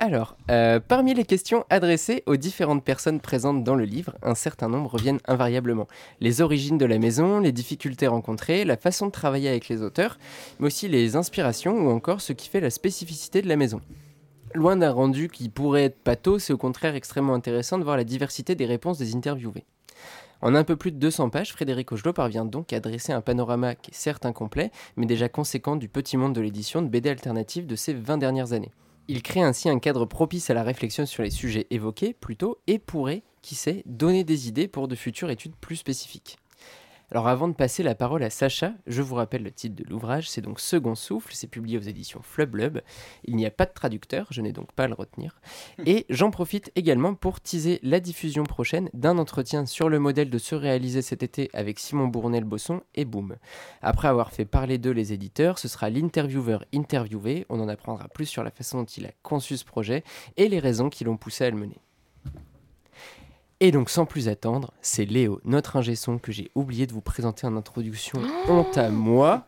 Alors, 0.00 0.36
euh, 0.50 0.80
parmi 0.80 1.14
les 1.14 1.24
questions 1.24 1.64
adressées 1.70 2.24
aux 2.26 2.36
différentes 2.36 2.82
personnes 2.82 3.20
présentes 3.20 3.62
dans 3.62 3.76
le 3.76 3.84
livre, 3.84 4.16
un 4.22 4.34
certain 4.34 4.68
nombre 4.68 4.90
reviennent 4.90 5.20
invariablement. 5.26 5.86
Les 6.20 6.40
origines 6.40 6.78
de 6.78 6.84
la 6.84 6.98
maison, 6.98 7.38
les 7.38 7.52
difficultés 7.52 8.08
rencontrées, 8.08 8.64
la 8.64 8.76
façon 8.76 9.06
de 9.06 9.12
travailler 9.12 9.48
avec 9.48 9.68
les 9.68 9.82
auteurs, 9.82 10.18
mais 10.58 10.66
aussi 10.66 10.88
les 10.88 11.14
inspirations 11.14 11.86
ou 11.86 11.90
encore 11.90 12.20
ce 12.20 12.32
qui 12.32 12.48
fait 12.48 12.60
la 12.60 12.70
spécificité 12.70 13.40
de 13.40 13.48
la 13.48 13.56
maison. 13.56 13.80
Loin 14.52 14.76
d'un 14.76 14.90
rendu 14.90 15.28
qui 15.28 15.48
pourrait 15.48 15.84
être 15.84 15.98
pathos, 16.02 16.42
c'est 16.42 16.52
au 16.52 16.58
contraire 16.58 16.96
extrêmement 16.96 17.34
intéressant 17.34 17.78
de 17.78 17.84
voir 17.84 17.96
la 17.96 18.04
diversité 18.04 18.56
des 18.56 18.66
réponses 18.66 18.98
des 18.98 19.14
interviewés. 19.14 19.64
En 20.42 20.56
un 20.56 20.64
peu 20.64 20.74
plus 20.74 20.90
de 20.90 20.98
200 20.98 21.30
pages, 21.30 21.52
Frédéric 21.52 21.92
Augelot 21.92 22.12
parvient 22.12 22.44
donc 22.44 22.72
à 22.72 22.80
dresser 22.80 23.12
un 23.12 23.20
panorama 23.20 23.76
qui 23.76 23.92
est 23.92 23.94
certes 23.94 24.26
incomplet, 24.26 24.72
mais 24.96 25.06
déjà 25.06 25.28
conséquent 25.28 25.76
du 25.76 25.88
petit 25.88 26.16
monde 26.16 26.34
de 26.34 26.40
l'édition 26.40 26.82
de 26.82 26.88
BD 26.88 27.08
alternative 27.08 27.66
de 27.66 27.76
ces 27.76 27.94
20 27.94 28.18
dernières 28.18 28.52
années. 28.52 28.72
Il 29.06 29.22
crée 29.22 29.42
ainsi 29.42 29.68
un 29.68 29.78
cadre 29.78 30.06
propice 30.06 30.48
à 30.48 30.54
la 30.54 30.62
réflexion 30.62 31.04
sur 31.04 31.22
les 31.22 31.30
sujets 31.30 31.66
évoqués, 31.70 32.14
plutôt, 32.14 32.58
et 32.66 32.78
pourrait, 32.78 33.22
qui 33.42 33.54
sait, 33.54 33.82
donner 33.84 34.24
des 34.24 34.48
idées 34.48 34.68
pour 34.68 34.88
de 34.88 34.94
futures 34.94 35.30
études 35.30 35.56
plus 35.56 35.76
spécifiques. 35.76 36.38
Alors 37.14 37.28
avant 37.28 37.46
de 37.46 37.52
passer 37.52 37.84
la 37.84 37.94
parole 37.94 38.24
à 38.24 38.28
Sacha, 38.28 38.72
je 38.88 39.00
vous 39.00 39.14
rappelle 39.14 39.44
le 39.44 39.52
titre 39.52 39.76
de 39.76 39.88
l'ouvrage, 39.88 40.28
c'est 40.28 40.40
donc 40.40 40.58
Second 40.58 40.96
Souffle, 40.96 41.32
c'est 41.32 41.46
publié 41.46 41.78
aux 41.78 41.82
éditions 41.82 42.20
Flublub. 42.24 42.80
Il 43.22 43.36
n'y 43.36 43.46
a 43.46 43.52
pas 43.52 43.66
de 43.66 43.72
traducteur, 43.72 44.26
je 44.30 44.40
n'ai 44.40 44.50
donc 44.50 44.72
pas 44.72 44.82
à 44.82 44.88
le 44.88 44.94
retenir. 44.94 45.38
Et 45.86 46.06
j'en 46.10 46.32
profite 46.32 46.72
également 46.74 47.14
pour 47.14 47.40
teaser 47.40 47.78
la 47.84 48.00
diffusion 48.00 48.42
prochaine 48.42 48.90
d'un 48.94 49.16
entretien 49.18 49.64
sur 49.64 49.88
le 49.88 50.00
modèle 50.00 50.28
de 50.28 50.38
se 50.38 50.56
réaliser 50.56 51.02
cet 51.02 51.22
été 51.22 51.50
avec 51.54 51.78
Simon 51.78 52.08
Bournel-Bosson 52.08 52.80
et 52.96 53.04
Boom. 53.04 53.36
Après 53.80 54.08
avoir 54.08 54.32
fait 54.32 54.44
parler 54.44 54.78
d'eux 54.78 54.90
les 54.90 55.12
éditeurs, 55.12 55.60
ce 55.60 55.68
sera 55.68 55.90
l'intervieweur 55.90 56.64
interviewé, 56.74 57.46
on 57.48 57.60
en 57.60 57.68
apprendra 57.68 58.08
plus 58.08 58.26
sur 58.26 58.42
la 58.42 58.50
façon 58.50 58.78
dont 58.78 58.86
il 58.86 59.06
a 59.06 59.12
conçu 59.22 59.56
ce 59.56 59.64
projet 59.64 60.02
et 60.36 60.48
les 60.48 60.58
raisons 60.58 60.90
qui 60.90 61.04
l'ont 61.04 61.16
poussé 61.16 61.44
à 61.44 61.50
le 61.50 61.58
mener. 61.58 61.78
Et 63.64 63.70
donc 63.70 63.88
sans 63.88 64.04
plus 64.04 64.28
attendre, 64.28 64.74
c'est 64.82 65.06
Léo, 65.06 65.40
notre 65.46 65.76
ingé 65.76 65.94
son 65.94 66.18
que 66.18 66.32
j'ai 66.32 66.50
oublié 66.54 66.86
de 66.86 66.92
vous 66.92 67.00
présenter 67.00 67.46
en 67.46 67.56
introduction, 67.56 68.20
honte 68.46 68.76
à 68.76 68.90
moi, 68.90 69.46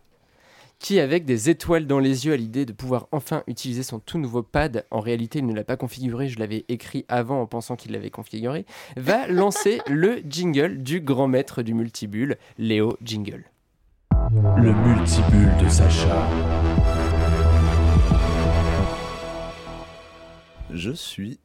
qui 0.79 1.01
avec 1.01 1.27
des 1.27 1.51
étoiles 1.51 1.87
dans 1.87 1.99
les 1.99 2.25
yeux 2.25 2.33
à 2.33 2.37
l'idée 2.39 2.65
de 2.65 2.73
pouvoir 2.73 3.09
enfin 3.13 3.43
utiliser 3.47 3.83
son 3.83 3.99
tout 3.99 4.17
nouveau 4.17 4.43
pad, 4.43 4.87
en 4.91 5.01
réalité 5.01 5.41
il 5.41 5.47
ne 5.47 5.53
l'a 5.53 5.65
pas 5.65 5.77
configuré, 5.77 6.31
je 6.31 6.39
l'avais 6.39 6.65
écrit 6.69 7.05
avant 7.09 7.43
en 7.43 7.47
pensant 7.47 7.77
qu'il 7.77 7.93
l'avait 7.93 8.09
configuré, 8.09 8.65
va 8.97 9.27
lancer 9.29 9.83
le 9.87 10.23
jingle 10.27 10.79
du 10.79 11.03
grand 11.03 11.29
maître 11.29 11.61
du 11.61 11.75
multibulle, 11.75 12.39
Léo 12.57 12.97
Jingle. 13.03 13.45
Le 14.33 14.73
multibulle 14.73 15.55
de 15.63 15.69
Sacha. 15.69 16.27
Je 20.71 20.93
suis 20.93 21.39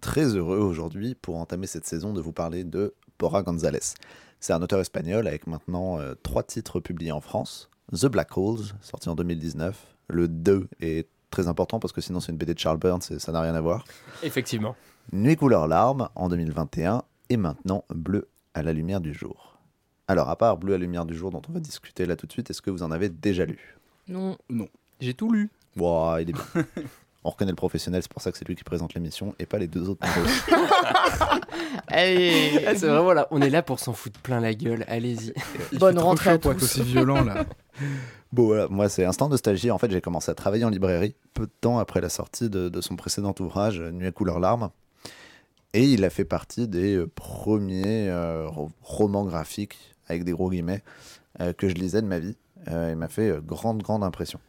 très 0.00 0.36
heureux 0.36 0.58
aujourd'hui 0.58 1.14
pour 1.14 1.36
entamer 1.36 1.66
cette 1.66 1.86
saison 1.86 2.12
de 2.12 2.20
vous 2.20 2.32
parler 2.32 2.64
de 2.64 2.94
Bora 3.18 3.42
González. 3.42 3.94
C'est 4.40 4.52
un 4.52 4.62
auteur 4.62 4.80
espagnol 4.80 5.26
avec 5.26 5.46
maintenant 5.46 5.98
euh, 5.98 6.14
trois 6.22 6.42
titres 6.42 6.80
publiés 6.80 7.12
en 7.12 7.20
France. 7.20 7.68
The 7.92 8.06
Black 8.06 8.36
Holes, 8.36 8.66
sorti 8.80 9.08
en 9.08 9.14
2019. 9.14 9.96
Le 10.08 10.28
2 10.28 10.68
est 10.80 11.08
très 11.30 11.48
important 11.48 11.80
parce 11.80 11.92
que 11.92 12.00
sinon 12.00 12.20
c'est 12.20 12.32
une 12.32 12.38
BD 12.38 12.54
de 12.54 12.58
Charles 12.58 12.78
Burns 12.78 13.00
et 13.10 13.18
ça 13.18 13.32
n'a 13.32 13.40
rien 13.40 13.54
à 13.54 13.60
voir. 13.60 13.84
Effectivement. 14.22 14.76
Nuit 15.12 15.36
couleur 15.36 15.66
larme 15.66 16.08
en 16.14 16.28
2021 16.28 17.02
et 17.30 17.36
maintenant 17.36 17.84
Bleu 17.90 18.28
à 18.54 18.62
la 18.62 18.72
lumière 18.72 19.00
du 19.00 19.12
jour. 19.12 19.58
Alors 20.06 20.28
à 20.28 20.36
part 20.36 20.56
Bleu 20.56 20.74
à 20.74 20.78
la 20.78 20.82
lumière 20.82 21.04
du 21.04 21.14
jour 21.14 21.30
dont 21.30 21.42
on 21.48 21.52
va 21.52 21.60
discuter 21.60 22.06
là 22.06 22.16
tout 22.16 22.26
de 22.26 22.32
suite, 22.32 22.50
est-ce 22.50 22.62
que 22.62 22.70
vous 22.70 22.82
en 22.82 22.90
avez 22.90 23.08
déjà 23.08 23.44
lu? 23.44 23.76
Non. 24.06 24.36
J'ai 25.00 25.14
tout 25.14 25.30
lu. 25.30 25.50
Ouah, 25.76 26.18
il 26.20 26.30
est 26.30 26.32
bien. 26.32 26.44
On 27.28 27.30
reconnaît 27.32 27.52
le 27.52 27.56
professionnel, 27.56 28.00
c'est 28.02 28.10
pour 28.10 28.22
ça 28.22 28.32
que 28.32 28.38
c'est 28.38 28.48
lui 28.48 28.56
qui 28.56 28.64
présente 28.64 28.94
l'émission 28.94 29.34
et 29.38 29.44
pas 29.44 29.58
les 29.58 29.66
deux 29.66 29.90
autres. 29.90 30.00
Allez. 31.88 32.64
Ah, 32.66 32.74
c'est 32.74 32.86
vraiment 32.86 33.12
là, 33.12 33.28
on 33.30 33.42
est 33.42 33.50
là 33.50 33.62
pour 33.62 33.78
s'en 33.80 33.92
foutre 33.92 34.18
plein 34.20 34.40
la 34.40 34.54
gueule, 34.54 34.84
allez-y. 34.88 35.34
Bonne 35.78 35.98
rentrée 35.98 36.30
à 36.30 36.32
chaud 36.34 36.38
pour 36.38 36.54
tous. 36.54 36.64
aussi 36.64 36.82
violent 36.82 37.22
là. 37.24 37.44
Bon 38.32 38.44
voilà, 38.46 38.66
moi 38.68 38.88
c'est 38.88 39.04
Instant 39.04 39.28
Nostalgie. 39.28 39.70
En 39.70 39.78
fait, 39.78 39.90
j'ai 39.90 40.00
commencé 40.02 40.30
à 40.30 40.34
travailler 40.34 40.64
en 40.64 40.68
librairie 40.70 41.14
peu 41.32 41.46
de 41.46 41.52
temps 41.60 41.78
après 41.78 42.00
la 42.02 42.08
sortie 42.10 42.50
de, 42.50 42.68
de 42.68 42.80
son 42.82 42.94
précédent 42.96 43.34
ouvrage, 43.40 43.80
Nuit 43.80 44.06
à 44.06 44.12
couleur 44.12 44.38
larme. 44.40 44.70
Et 45.74 45.84
il 45.84 46.04
a 46.04 46.10
fait 46.10 46.24
partie 46.26 46.66
des 46.68 46.96
euh, 46.96 47.06
premiers 47.06 48.08
euh, 48.10 48.46
ro- 48.48 48.70
romans 48.82 49.24
graphiques, 49.24 49.78
avec 50.08 50.24
des 50.24 50.32
gros 50.32 50.50
guillemets, 50.50 50.82
euh, 51.40 51.52
que 51.54 51.68
je 51.68 51.74
lisais 51.74 52.02
de 52.02 52.06
ma 52.06 52.18
vie. 52.18 52.36
Euh, 52.68 52.88
il 52.90 52.96
m'a 52.96 53.08
fait 53.08 53.32
grande, 53.46 53.82
grande 53.82 54.02
impression. 54.04 54.40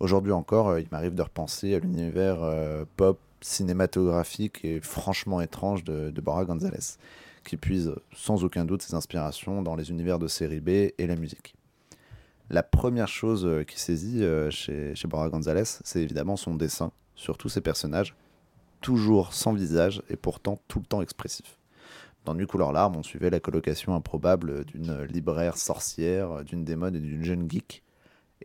Aujourd'hui 0.00 0.32
encore, 0.32 0.68
euh, 0.68 0.80
il 0.80 0.88
m'arrive 0.90 1.14
de 1.14 1.20
repenser 1.20 1.74
à 1.74 1.78
l'univers 1.78 2.42
euh, 2.42 2.86
pop, 2.96 3.20
cinématographique 3.42 4.64
et 4.64 4.80
franchement 4.80 5.42
étrange 5.42 5.84
de, 5.84 6.10
de 6.10 6.20
Bora 6.22 6.46
González, 6.46 6.96
qui 7.44 7.58
puise 7.58 7.88
euh, 7.88 8.02
sans 8.14 8.42
aucun 8.42 8.64
doute 8.64 8.80
ses 8.80 8.94
inspirations 8.94 9.60
dans 9.60 9.76
les 9.76 9.90
univers 9.90 10.18
de 10.18 10.26
série 10.26 10.60
B 10.60 10.68
et 10.68 11.06
la 11.06 11.16
musique. 11.16 11.54
La 12.48 12.62
première 12.62 13.08
chose 13.08 13.48
qui 13.68 13.78
saisit 13.78 14.24
chez, 14.50 14.92
chez 14.96 15.06
Bora 15.06 15.28
González, 15.28 15.62
c'est 15.84 16.02
évidemment 16.02 16.36
son 16.36 16.56
dessin, 16.56 16.90
sur 17.14 17.38
tous 17.38 17.48
ces 17.48 17.60
personnages, 17.60 18.16
toujours 18.80 19.32
sans 19.32 19.52
visage 19.52 20.02
et 20.10 20.16
pourtant 20.16 20.58
tout 20.66 20.80
le 20.80 20.84
temps 20.84 21.00
expressifs. 21.00 21.58
Dans 22.24 22.34
Nuit 22.34 22.48
couleur 22.48 22.72
larme, 22.72 22.96
on 22.96 23.04
suivait 23.04 23.30
la 23.30 23.38
colocation 23.38 23.94
improbable 23.94 24.64
d'une 24.64 25.04
libraire 25.04 25.56
sorcière, 25.56 26.42
d'une 26.42 26.64
démone 26.64 26.96
et 26.96 27.00
d'une 27.00 27.22
jeune 27.22 27.48
geek. 27.48 27.84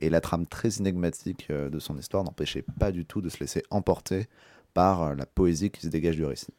Et 0.02 0.10
la 0.10 0.22
trame 0.22 0.46
très 0.46 0.78
énigmatique 0.78 1.48
euh, 1.50 1.70
de 1.70 1.80
son 1.80 1.98
histoire 1.98 2.24
n'empêchait 2.24 2.66
pas 2.80 2.92
du 2.92 3.06
tout 3.06 3.22
de 3.22 3.30
se 3.30 3.40
laisser 3.40 3.64
emporter 3.70 4.28
par 4.74 5.04
euh, 5.04 5.16
la 5.16 5.26
poésie 5.26 5.70
qui 5.70 5.82
se 5.82 5.88
dégage 5.88 6.16
du 6.16 6.26
récit. 6.26 6.54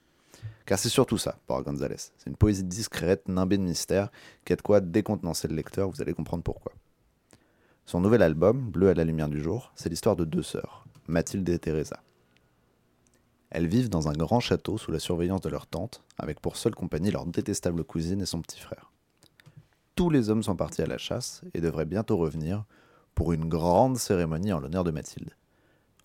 Car 0.65 0.79
c'est 0.79 0.89
surtout 0.89 1.19
ça, 1.19 1.39
pour 1.47 1.63
Gonzalez. 1.63 1.97
C'est 1.97 2.29
une 2.29 2.37
poésie 2.37 2.65
discrète, 2.65 3.29
nimbée 3.29 3.59
de 3.59 3.63
mystère, 3.63 4.11
qui 4.45 4.53
a 4.53 4.57
de 4.57 4.63
quoi 4.63 4.81
décontenancer 4.81 5.49
le 5.49 5.55
lecteur, 5.55 5.89
vous 5.89 6.03
allez 6.03 6.15
comprendre 6.15 6.43
pourquoi. 6.43 6.73
Son 7.85 8.01
nouvel 8.01 8.23
album, 8.23 8.71
Bleu 8.71 8.89
à 8.89 8.95
la 8.95 9.05
lumière 9.05 9.29
du 9.29 9.41
jour, 9.41 9.73
c'est 9.77 9.89
l'histoire 9.89 10.17
de 10.17 10.25
deux 10.25 10.43
sœurs, 10.43 10.87
Mathilde 11.07 11.49
et 11.49 11.59
Teresa. 11.59 12.03
Elles 13.51 13.69
vivent 13.69 13.91
dans 13.91 14.09
un 14.09 14.13
grand 14.13 14.41
château 14.41 14.77
sous 14.77 14.91
la 14.91 14.99
surveillance 14.99 15.41
de 15.41 15.49
leur 15.49 15.69
tante, 15.69 16.03
avec 16.19 16.41
pour 16.41 16.57
seule 16.57 16.75
compagnie 16.75 17.13
leur 17.13 17.27
détestable 17.27 17.85
cousine 17.85 18.21
et 18.21 18.27
son 18.27 18.43
petit 18.43 18.61
frère. 18.61 18.91
Tous 19.95 20.11
les 20.11 20.31
hommes 20.31 20.43
sont 20.43 20.57
partis 20.57 20.83
à 20.83 20.87
la 20.87 20.99
chasse 20.99 21.43
et 21.55 21.61
devraient 21.61 21.87
bientôt 21.87 22.17
revenir 22.17 22.65
pour 23.17 23.33
une 23.33 23.49
grande 23.49 23.97
cérémonie 23.97 24.53
en 24.53 24.61
l'honneur 24.61 24.85
de 24.85 24.93
Mathilde. 24.93 25.31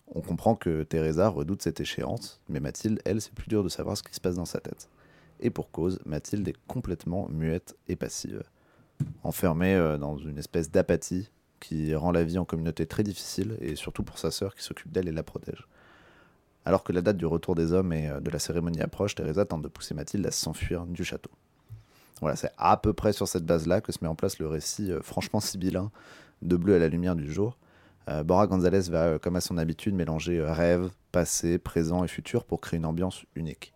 On 0.08 0.22
comprend 0.22 0.56
que 0.56 0.82
Teresa 0.82 1.28
redoute 1.28 1.62
cette 1.62 1.78
échéance, 1.78 2.40
mais 2.48 2.58
Mathilde, 2.58 3.00
elle, 3.04 3.20
c'est 3.20 3.34
plus 3.34 3.48
dur 3.48 3.62
de 3.62 3.68
savoir 3.68 3.96
ce 3.96 4.02
qui 4.02 4.14
se 4.14 4.20
passe 4.20 4.34
dans 4.34 4.46
sa 4.46 4.60
tête. 4.60 4.88
Et 5.38 5.50
pour 5.50 5.70
cause, 5.70 6.00
Mathilde 6.06 6.48
est 6.48 6.56
complètement 6.66 7.28
muette 7.28 7.76
et 7.86 7.96
passive, 7.96 8.42
enfermée 9.22 9.74
euh, 9.74 9.98
dans 9.98 10.16
une 10.16 10.38
espèce 10.38 10.70
d'apathie 10.70 11.30
qui 11.60 11.94
rend 11.94 12.12
la 12.12 12.24
vie 12.24 12.38
en 12.38 12.44
communauté 12.46 12.86
très 12.86 13.02
difficile, 13.02 13.56
et 13.60 13.76
surtout 13.76 14.02
pour 14.02 14.18
sa 14.18 14.30
sœur 14.30 14.54
qui 14.54 14.64
s'occupe 14.64 14.90
d'elle 14.90 15.08
et 15.08 15.12
la 15.12 15.22
protège. 15.22 15.68
Alors 16.64 16.82
que 16.82 16.92
la 16.92 17.02
date 17.02 17.18
du 17.18 17.26
retour 17.26 17.54
des 17.54 17.74
hommes 17.74 17.92
et 17.92 18.08
euh, 18.08 18.20
de 18.20 18.30
la 18.30 18.38
cérémonie 18.38 18.80
approche, 18.80 19.14
Teresa 19.14 19.44
tente 19.44 19.62
de 19.62 19.68
pousser 19.68 19.92
Mathilde 19.94 20.26
à 20.26 20.30
s'enfuir 20.30 20.86
du 20.86 21.04
château. 21.04 21.30
Voilà, 22.22 22.36
c'est 22.36 22.52
à 22.56 22.78
peu 22.78 22.94
près 22.94 23.12
sur 23.12 23.28
cette 23.28 23.44
base-là 23.44 23.82
que 23.82 23.92
se 23.92 23.98
met 24.00 24.08
en 24.08 24.14
place 24.14 24.38
le 24.38 24.46
récit 24.46 24.92
euh, 24.92 25.02
franchement 25.02 25.40
sibyllin 25.40 25.90
de 26.42 26.56
Bleu 26.56 26.74
à 26.74 26.78
la 26.78 26.88
lumière 26.88 27.16
du 27.16 27.30
jour. 27.32 27.56
Euh, 28.08 28.22
Bora 28.24 28.46
Gonzalez 28.46 28.90
va, 28.90 29.04
euh, 29.04 29.18
comme 29.18 29.36
à 29.36 29.40
son 29.40 29.56
habitude, 29.58 29.94
mélanger 29.94 30.38
euh, 30.38 30.52
rêve, 30.52 30.90
passé, 31.12 31.58
présent 31.58 32.02
et 32.04 32.08
futur 32.08 32.44
pour 32.44 32.60
créer 32.60 32.78
une 32.78 32.86
ambiance 32.86 33.24
unique. 33.36 33.72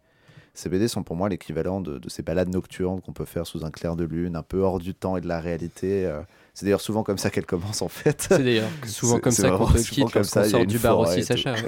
Ces 0.52 0.68
BD 0.68 0.88
sont 0.88 1.02
pour 1.02 1.16
moi 1.16 1.28
l'équivalent 1.28 1.80
de, 1.80 1.99
de 1.99 2.08
ces 2.08 2.23
balades 2.23 2.49
nocturnes 2.49 3.00
qu'on 3.02 3.12
peut 3.12 3.26
faire 3.26 3.46
sous 3.46 3.64
un 3.64 3.70
clair 3.70 3.94
de 3.94 4.04
lune, 4.04 4.37
un 4.37 4.42
peu 4.42 4.61
hors 4.61 4.78
du 4.78 4.94
temps 4.94 5.16
et 5.16 5.20
de 5.20 5.28
la 5.28 5.38
réalité. 5.38 6.06
euh. 6.06 6.23
C'est 6.54 6.64
d'ailleurs 6.64 6.80
souvent 6.80 7.02
comme 7.02 7.18
ça 7.18 7.28
qu'elle 7.28 7.44
commence 7.44 7.82
en 7.82 7.88
fait. 7.88 8.26
C'est 8.30 8.42
d'ailleurs 8.42 8.70
souvent 8.87 9.20
comme 9.20 9.32
ça 9.32 9.50
qu'on 9.50 9.66
te 9.66 9.78
quitte 9.78 10.11
comme 10.11 10.25
ça, 10.25 10.44
sort 10.49 10.64
du 10.64 10.78
bar 10.78 10.99
aussi. 10.99 11.23
Sacha. 11.23 11.54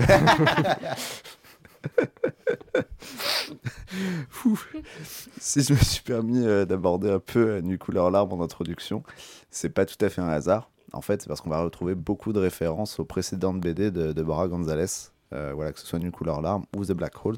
si 5.39 5.63
je 5.63 5.73
me 5.75 5.79
suis 5.79 6.03
permis 6.03 6.43
d'aborder 6.67 7.11
un 7.11 7.21
peu 7.21 7.59
Nu 7.59 7.77
couleur 7.79 8.11
larme 8.11 8.33
en 8.33 8.43
introduction, 8.43 9.03
c'est 9.51 9.69
pas 9.69 9.85
tout 9.85 10.03
à 10.03 10.09
fait 10.09 10.23
un 10.23 10.29
hasard. 10.29 10.71
En 10.93 11.01
fait, 11.03 11.23
c'est 11.23 11.29
parce 11.29 11.41
qu'on 11.41 11.51
va 11.51 11.63
retrouver 11.63 11.95
beaucoup 11.95 12.33
de 12.33 12.41
références 12.41 12.99
aux 12.99 13.05
précédentes 13.05 13.61
BD 13.61 13.91
de, 13.91 14.13
de 14.13 14.23
Bora 14.23 14.49
Gonzalez, 14.49 14.87
euh, 15.35 15.53
voilà, 15.55 15.73
que 15.73 15.79
ce 15.81 15.87
soit 15.87 15.99
Nu 15.99 16.11
couleur 16.11 16.41
larme 16.41 16.65
ou 16.77 16.85
The 16.85 16.93
Black 16.93 17.25
Holes. 17.25 17.37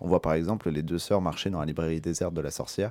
On 0.00 0.08
voit 0.08 0.20
par 0.22 0.32
exemple 0.34 0.70
les 0.70 0.82
deux 0.82 0.98
sœurs 0.98 1.20
marcher 1.20 1.50
dans 1.50 1.60
la 1.60 1.66
librairie 1.66 2.00
déserte 2.00 2.34
de 2.34 2.40
la 2.40 2.50
sorcière. 2.50 2.90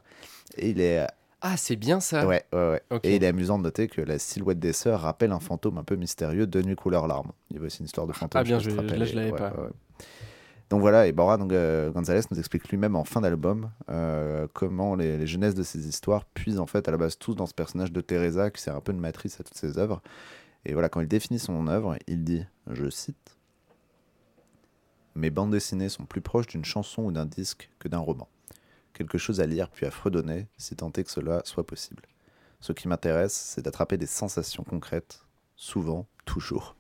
Et 0.58 0.70
il 0.70 0.80
est, 0.82 1.06
Ah, 1.42 1.58
c'est 1.58 1.76
bien 1.76 2.00
ça. 2.00 2.26
ouais, 2.28 2.44
ouais, 2.54 2.82
ouais. 2.92 3.00
Et 3.04 3.16
il 3.18 3.24
est 3.24 3.28
amusant 3.28 3.58
de 3.58 3.64
noter 3.64 3.88
que 3.88 4.02
la 4.02 4.18
silhouette 4.20 4.60
des 4.60 4.74
sœurs 4.74 5.02
rappelle 5.02 5.32
un 5.32 5.40
fantôme 5.40 5.78
un 5.78 5.84
peu 5.84 5.96
mystérieux 5.96 6.48
de 6.48 6.62
Nu 6.62 6.76
couleur 6.76 7.08
larme. 7.08 7.32
Il 7.50 7.56
y 7.56 7.58
avait 7.60 7.68
aussi 7.68 7.80
une 7.80 7.86
histoire 7.86 8.08
de 8.08 8.14
fantôme. 8.14 8.40
Ah, 8.42 8.44
bien, 8.44 8.60
je- 8.60 8.70
te 8.72 8.94
là, 8.96 9.06
je 9.06 9.16
l'avais 9.16 9.32
pas. 9.32 9.52
ouais. 9.52 9.70
Donc 10.70 10.82
voilà, 10.82 11.08
et 11.08 11.14
Bora 11.14 11.38
donc, 11.38 11.54
euh, 11.54 11.92
nous 11.96 12.40
explique 12.40 12.68
lui-même 12.70 12.98
en 12.98 13.06
fin 13.06 13.22
d'album 13.22 13.72
euh, 13.90 14.48
comment 14.54 14.96
les, 14.96 15.18
les 15.18 15.28
jeunesses 15.28 15.56
de 15.56 15.64
ces 15.64 15.88
histoires 15.88 16.26
puisent 16.26 16.60
en 16.60 16.66
fait 16.66 16.88
à 16.90 16.92
la 16.92 16.98
base 16.98 17.18
tous 17.18 17.36
dans 17.36 17.46
ce 17.46 17.54
personnage 17.54 17.94
de 17.94 18.02
Teresa 18.02 18.52
qui 18.52 18.62
sert 18.62 18.76
un 18.76 18.82
peu 18.82 18.92
de 18.92 19.00
matrice 19.00 19.40
à 19.40 19.44
toutes 19.44 19.58
ses 19.58 19.78
œuvres. 19.78 20.02
Et 20.66 20.74
voilà, 20.74 20.90
quand 20.90 21.00
il 21.00 21.08
définit 21.08 21.40
son 21.40 21.68
œuvre, 21.68 21.98
il 22.08 22.26
dit, 22.26 22.46
je 22.70 22.90
cite, 22.90 23.38
Mes 25.16 25.30
bandes 25.30 25.52
dessinées 25.52 25.88
sont 25.88 26.06
plus 26.06 26.20
proches 26.20 26.48
d'une 26.48 26.66
chanson 26.66 27.04
ou 27.04 27.12
d'un 27.14 27.26
disque 27.26 27.70
que 27.80 27.88
d'un 27.88 28.00
roman. 28.00 28.28
Quelque 28.94 29.18
chose 29.18 29.40
à 29.40 29.46
lire 29.46 29.70
puis 29.70 29.86
à 29.86 29.92
fredonner, 29.92 30.48
si 30.58 30.76
tant 30.76 30.92
est 30.92 31.06
que 31.06 31.12
cela 31.12 31.42
soit 31.46 31.66
possible. 31.66 32.04
Ce 32.60 32.74
qui 32.74 32.90
m'intéresse, 32.90 33.34
c'est 33.34 33.62
d'attraper 33.62 33.98
des 33.98 34.08
sensations 34.08 34.64
concrètes, 34.64 35.24
souvent, 35.56 36.08
toujours, 36.26 36.76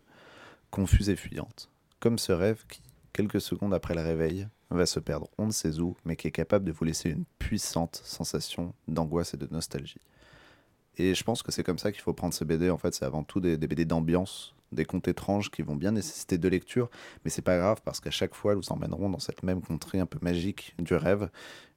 confuses 0.71 1.09
et 1.09 1.15
fuyantes. 1.15 1.69
Comme 2.01 2.19
ce 2.19 2.33
rêve 2.33 2.65
qui, 2.67 2.81
quelques 3.17 3.41
secondes 3.41 3.73
après 3.73 3.95
le 3.95 4.01
réveil, 4.01 4.47
va 4.69 4.85
se 4.85 4.99
perdre 4.99 5.27
on 5.39 5.47
ne 5.47 5.51
sait 5.51 5.79
où, 5.79 5.97
mais 6.05 6.15
qui 6.15 6.27
est 6.27 6.31
capable 6.31 6.65
de 6.65 6.71
vous 6.71 6.85
laisser 6.85 7.09
une 7.09 7.25
puissante 7.39 7.99
sensation 8.03 8.75
d'angoisse 8.87 9.33
et 9.33 9.37
de 9.37 9.47
nostalgie. 9.49 10.01
Et 10.97 11.15
je 11.15 11.23
pense 11.23 11.41
que 11.41 11.51
c'est 11.51 11.63
comme 11.63 11.79
ça 11.79 11.91
qu'il 11.91 12.01
faut 12.01 12.13
prendre 12.13 12.35
ce 12.35 12.43
BD. 12.43 12.69
En 12.69 12.77
fait, 12.77 12.93
c'est 12.93 13.05
avant 13.05 13.23
tout 13.23 13.39
des, 13.39 13.57
des 13.57 13.65
BD 13.65 13.85
d'ambiance, 13.85 14.53
des 14.71 14.85
contes 14.85 15.07
étranges 15.07 15.49
qui 15.49 15.63
vont 15.63 15.75
bien 15.75 15.91
nécessiter 15.93 16.37
de 16.37 16.47
lecture, 16.47 16.91
mais 17.25 17.31
c'est 17.31 17.41
pas 17.41 17.57
grave 17.57 17.81
parce 17.83 17.99
qu'à 17.99 18.11
chaque 18.11 18.35
fois, 18.35 18.51
elles 18.51 18.59
vous 18.59 18.71
emmèneront 18.71 19.09
dans 19.09 19.19
cette 19.19 19.41
même 19.41 19.61
contrée 19.61 19.99
un 19.99 20.05
peu 20.05 20.19
magique 20.21 20.75
du 20.77 20.93
rêve 20.93 21.29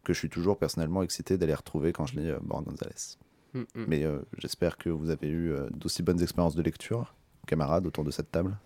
que 0.04 0.12
je 0.12 0.18
suis 0.18 0.28
toujours 0.28 0.58
personnellement 0.58 1.02
excité 1.02 1.38
d'aller 1.38 1.54
retrouver 1.54 1.92
quand 1.92 2.04
je 2.04 2.20
lis 2.20 2.28
euh, 2.28 2.38
Bora 2.42 2.60
Gonzalez. 2.60 3.16
Mm, 3.54 3.60
mm. 3.60 3.64
Mais 3.86 4.04
euh, 4.04 4.18
j'espère 4.36 4.76
que 4.76 4.90
vous 4.90 5.08
avez 5.08 5.28
eu 5.28 5.52
euh, 5.52 5.68
d'aussi 5.70 6.02
bonnes 6.02 6.20
expériences 6.20 6.54
de 6.54 6.62
lecture, 6.62 7.14
camarades, 7.46 7.86
autour 7.86 8.04
de 8.04 8.10
cette 8.10 8.30
table. 8.30 8.58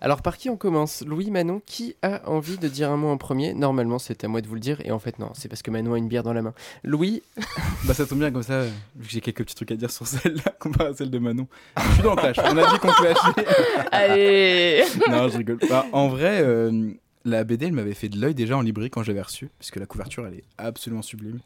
Alors, 0.00 0.22
par 0.22 0.36
qui 0.36 0.50
on 0.50 0.56
commence? 0.56 1.02
Louis, 1.06 1.30
Manon, 1.30 1.60
qui 1.64 1.96
a 2.02 2.28
envie 2.28 2.58
de 2.58 2.68
dire 2.68 2.90
un 2.90 2.96
mot 2.96 3.08
en 3.08 3.18
premier? 3.18 3.54
Normalement, 3.54 3.98
c'est 3.98 4.24
à 4.24 4.28
moi 4.28 4.40
de 4.40 4.48
vous 4.48 4.54
le 4.54 4.60
dire, 4.60 4.80
et 4.84 4.90
en 4.90 4.98
fait, 4.98 5.18
non, 5.18 5.30
c'est 5.34 5.48
parce 5.48 5.62
que 5.62 5.70
Manon 5.70 5.94
a 5.94 5.98
une 5.98 6.08
bière 6.08 6.22
dans 6.22 6.32
la 6.32 6.42
main. 6.42 6.54
Louis, 6.84 7.22
Bah 7.84 7.94
ça 7.94 8.06
tombe 8.06 8.18
bien 8.20 8.30
comme 8.30 8.42
ça, 8.42 8.64
vu 8.64 9.06
que 9.06 9.10
j'ai 9.10 9.20
quelques 9.20 9.44
petits 9.44 9.54
trucs 9.54 9.72
à 9.72 9.76
dire 9.76 9.90
sur 9.90 10.06
celle-là 10.06 10.52
comparé 10.60 10.90
à 10.90 10.94
celle 10.94 11.10
de 11.10 11.18
Manon. 11.18 11.46
Je 11.76 11.92
suis 11.94 12.02
dans 12.02 12.14
le 12.14 12.20
clash, 12.20 12.38
on 12.38 12.56
a 12.56 12.72
dit 12.72 12.78
qu'on 12.78 12.92
clashait. 12.92 13.46
Allez 13.92 14.84
non, 15.10 15.28
je 15.28 15.38
rigole. 15.38 15.58
En 15.92 16.08
vrai, 16.08 16.42
euh, 16.42 16.92
la 17.24 17.44
BD, 17.44 17.66
elle 17.66 17.72
m'avait 17.72 17.94
fait 17.94 18.08
de 18.08 18.20
l'œil 18.20 18.34
déjà 18.34 18.56
en 18.56 18.60
librairie 18.60 18.90
quand 18.90 19.02
je 19.02 19.08
l'avais 19.08 19.22
reçue, 19.22 19.50
puisque 19.58 19.76
la 19.76 19.86
couverture, 19.86 20.26
elle 20.26 20.34
est 20.34 20.44
absolument 20.58 21.02
sublime. 21.02 21.40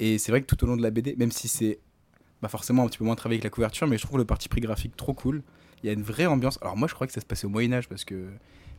Et 0.00 0.18
c'est 0.18 0.32
vrai 0.32 0.42
que 0.42 0.46
tout 0.46 0.62
au 0.64 0.66
long 0.66 0.76
de 0.76 0.82
la 0.82 0.90
BD, 0.90 1.16
même 1.16 1.32
si 1.32 1.48
c'est 1.48 1.78
bah, 2.42 2.48
forcément 2.48 2.84
un 2.84 2.86
petit 2.86 2.98
peu 2.98 3.04
moins 3.04 3.16
travaillé 3.16 3.40
que 3.40 3.44
la 3.44 3.50
couverture, 3.50 3.86
mais 3.86 3.98
je 3.98 4.06
trouve 4.06 4.18
le 4.18 4.24
parti 4.24 4.48
pris 4.48 4.60
graphique 4.60 4.96
trop 4.96 5.14
cool. 5.14 5.42
Il 5.82 5.86
y 5.86 5.90
a 5.90 5.92
une 5.92 6.02
vraie 6.02 6.26
ambiance. 6.26 6.58
Alors 6.62 6.76
moi, 6.76 6.88
je 6.88 6.94
crois 6.94 7.06
que 7.06 7.12
ça 7.12 7.20
se 7.20 7.26
passait 7.26 7.46
au 7.46 7.50
Moyen 7.50 7.72
Âge, 7.72 7.88
parce 7.88 8.04
que 8.04 8.14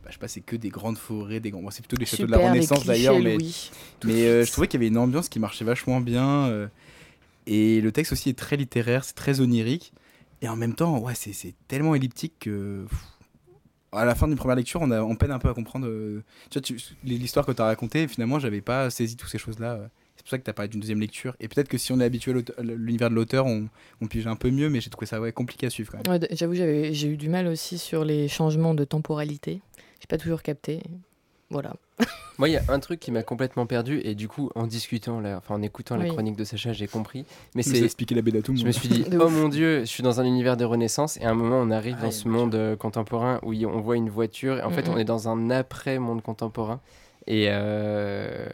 bah, 0.02 0.08
je 0.08 0.12
sais 0.12 0.18
pas, 0.18 0.28
c'est 0.28 0.40
que 0.40 0.56
des 0.56 0.70
grandes 0.70 0.98
forêts, 0.98 1.40
des 1.40 1.50
grands... 1.50 1.62
bon, 1.62 1.70
c'est 1.70 1.82
plutôt 1.82 1.96
des 1.96 2.06
châteaux 2.06 2.26
de 2.26 2.30
la 2.30 2.38
Renaissance 2.38 2.84
d'ailleurs, 2.84 3.18
mais 3.18 3.34
Louis. 3.34 3.70
Mais 4.04 4.26
euh, 4.26 4.44
je 4.44 4.52
trouvais 4.52 4.66
qu'il 4.68 4.80
y 4.80 4.82
avait 4.82 4.88
une 4.88 4.98
ambiance 4.98 5.28
qui 5.28 5.38
marchait 5.38 5.64
vachement 5.64 6.00
bien. 6.00 6.46
euh, 6.48 6.68
et 7.46 7.80
le 7.80 7.92
texte 7.92 8.12
aussi 8.12 8.28
est 8.28 8.38
très 8.38 8.56
littéraire, 8.56 9.04
c'est 9.04 9.14
très 9.14 9.40
onirique. 9.40 9.92
Et 10.42 10.48
en 10.48 10.56
même 10.56 10.74
temps, 10.74 10.98
ouais, 10.98 11.14
c'est 11.14 11.54
tellement 11.68 11.94
elliptique 11.94 12.34
que. 12.40 12.86
pff, 12.88 12.98
à 13.92 14.04
la 14.04 14.14
fin 14.14 14.28
d'une 14.28 14.36
première 14.36 14.56
lecture, 14.56 14.80
on, 14.80 14.90
a, 14.90 15.02
on 15.02 15.16
peine 15.16 15.32
un 15.32 15.38
peu 15.38 15.48
à 15.48 15.54
comprendre. 15.54 15.86
euh, 15.86 16.22
tu 16.50 16.58
vois, 16.60 16.82
l'histoire 17.04 17.44
que 17.44 17.52
tu 17.52 17.60
as 17.60 17.66
racontée, 17.66 18.06
finalement, 18.08 18.38
j'avais 18.38 18.60
pas 18.60 18.88
saisi 18.88 19.16
toutes 19.16 19.30
ces 19.30 19.38
choses-là. 19.38 19.90
C'est 20.20 20.24
pour 20.24 20.30
ça 20.32 20.38
que 20.38 20.44
tu 20.44 20.50
as 20.50 20.52
parlé 20.52 20.68
d'une 20.68 20.80
deuxième 20.80 21.00
lecture. 21.00 21.34
Et 21.40 21.48
peut-être 21.48 21.68
que 21.68 21.78
si 21.78 21.92
on 21.92 22.00
est 22.00 22.04
habitué 22.04 22.32
à 22.58 22.62
l'univers 22.62 23.08
de 23.08 23.14
l'auteur, 23.14 23.46
on, 23.46 23.68
on 24.02 24.06
pige 24.06 24.26
un 24.26 24.36
peu 24.36 24.50
mieux, 24.50 24.68
mais 24.68 24.82
j'ai 24.82 24.90
trouvé 24.90 25.06
ça 25.06 25.18
ouais, 25.18 25.32
compliqué 25.32 25.66
à 25.66 25.70
suivre 25.70 25.90
quand 25.92 26.06
même. 26.06 26.20
Ouais, 26.20 26.28
J'avoue, 26.32 26.54
j'avais- 26.54 26.92
j'ai 26.92 27.08
eu 27.08 27.16
du 27.16 27.30
mal 27.30 27.46
aussi 27.46 27.78
sur 27.78 28.04
les 28.04 28.28
changements 28.28 28.74
de 28.74 28.84
temporalité. 28.84 29.62
J'ai 29.98 30.06
pas 30.08 30.18
toujours 30.18 30.42
capté. 30.42 30.82
Voilà. 31.48 31.74
moi, 32.38 32.50
il 32.50 32.52
y 32.52 32.56
a 32.58 32.62
un 32.68 32.78
truc 32.80 33.00
qui 33.00 33.10
m'a 33.10 33.22
complètement 33.22 33.64
perdu, 33.64 33.98
et 34.04 34.14
du 34.14 34.28
coup, 34.28 34.50
en 34.54 34.66
discutant, 34.66 35.20
là, 35.20 35.38
enfin, 35.38 35.54
en 35.54 35.62
écoutant 35.62 35.96
la 35.96 36.04
chronique 36.06 36.36
de 36.36 36.44
Sacha, 36.44 36.74
j'ai 36.74 36.86
compris. 36.86 37.24
Mais 37.54 37.62
c'est. 37.62 37.82
expliquer 37.82 38.14
la 38.14 38.20
le 38.20 38.42
Je 38.54 38.64
me 38.66 38.72
suis 38.72 38.88
dit, 38.88 39.04
oh 39.18 39.28
mon 39.30 39.48
dieu, 39.48 39.80
je 39.80 39.84
suis 39.86 40.02
dans 40.02 40.20
un 40.20 40.24
univers 40.24 40.58
de 40.58 40.66
renaissance 40.66 41.16
et 41.16 41.24
à 41.24 41.30
un 41.30 41.34
moment 41.34 41.56
on 41.60 41.70
arrive 41.70 41.96
Ah, 41.98 42.04
dans 42.04 42.10
ce 42.10 42.28
monde 42.28 42.54
euh, 42.54 42.76
contemporain 42.76 43.40
où 43.42 43.52
y- 43.54 43.64
on 43.66 43.80
voit 43.80 43.96
une 43.96 44.10
voiture 44.10 44.58
et 44.58 44.62
en 44.62 44.70
fait 44.70 44.88
on 44.88 44.96
est 44.98 45.04
dans 45.04 45.28
un 45.28 45.50
après-monde 45.50 46.22
contemporain 46.22 46.80
et, 47.26 47.46
euh, 47.50 48.46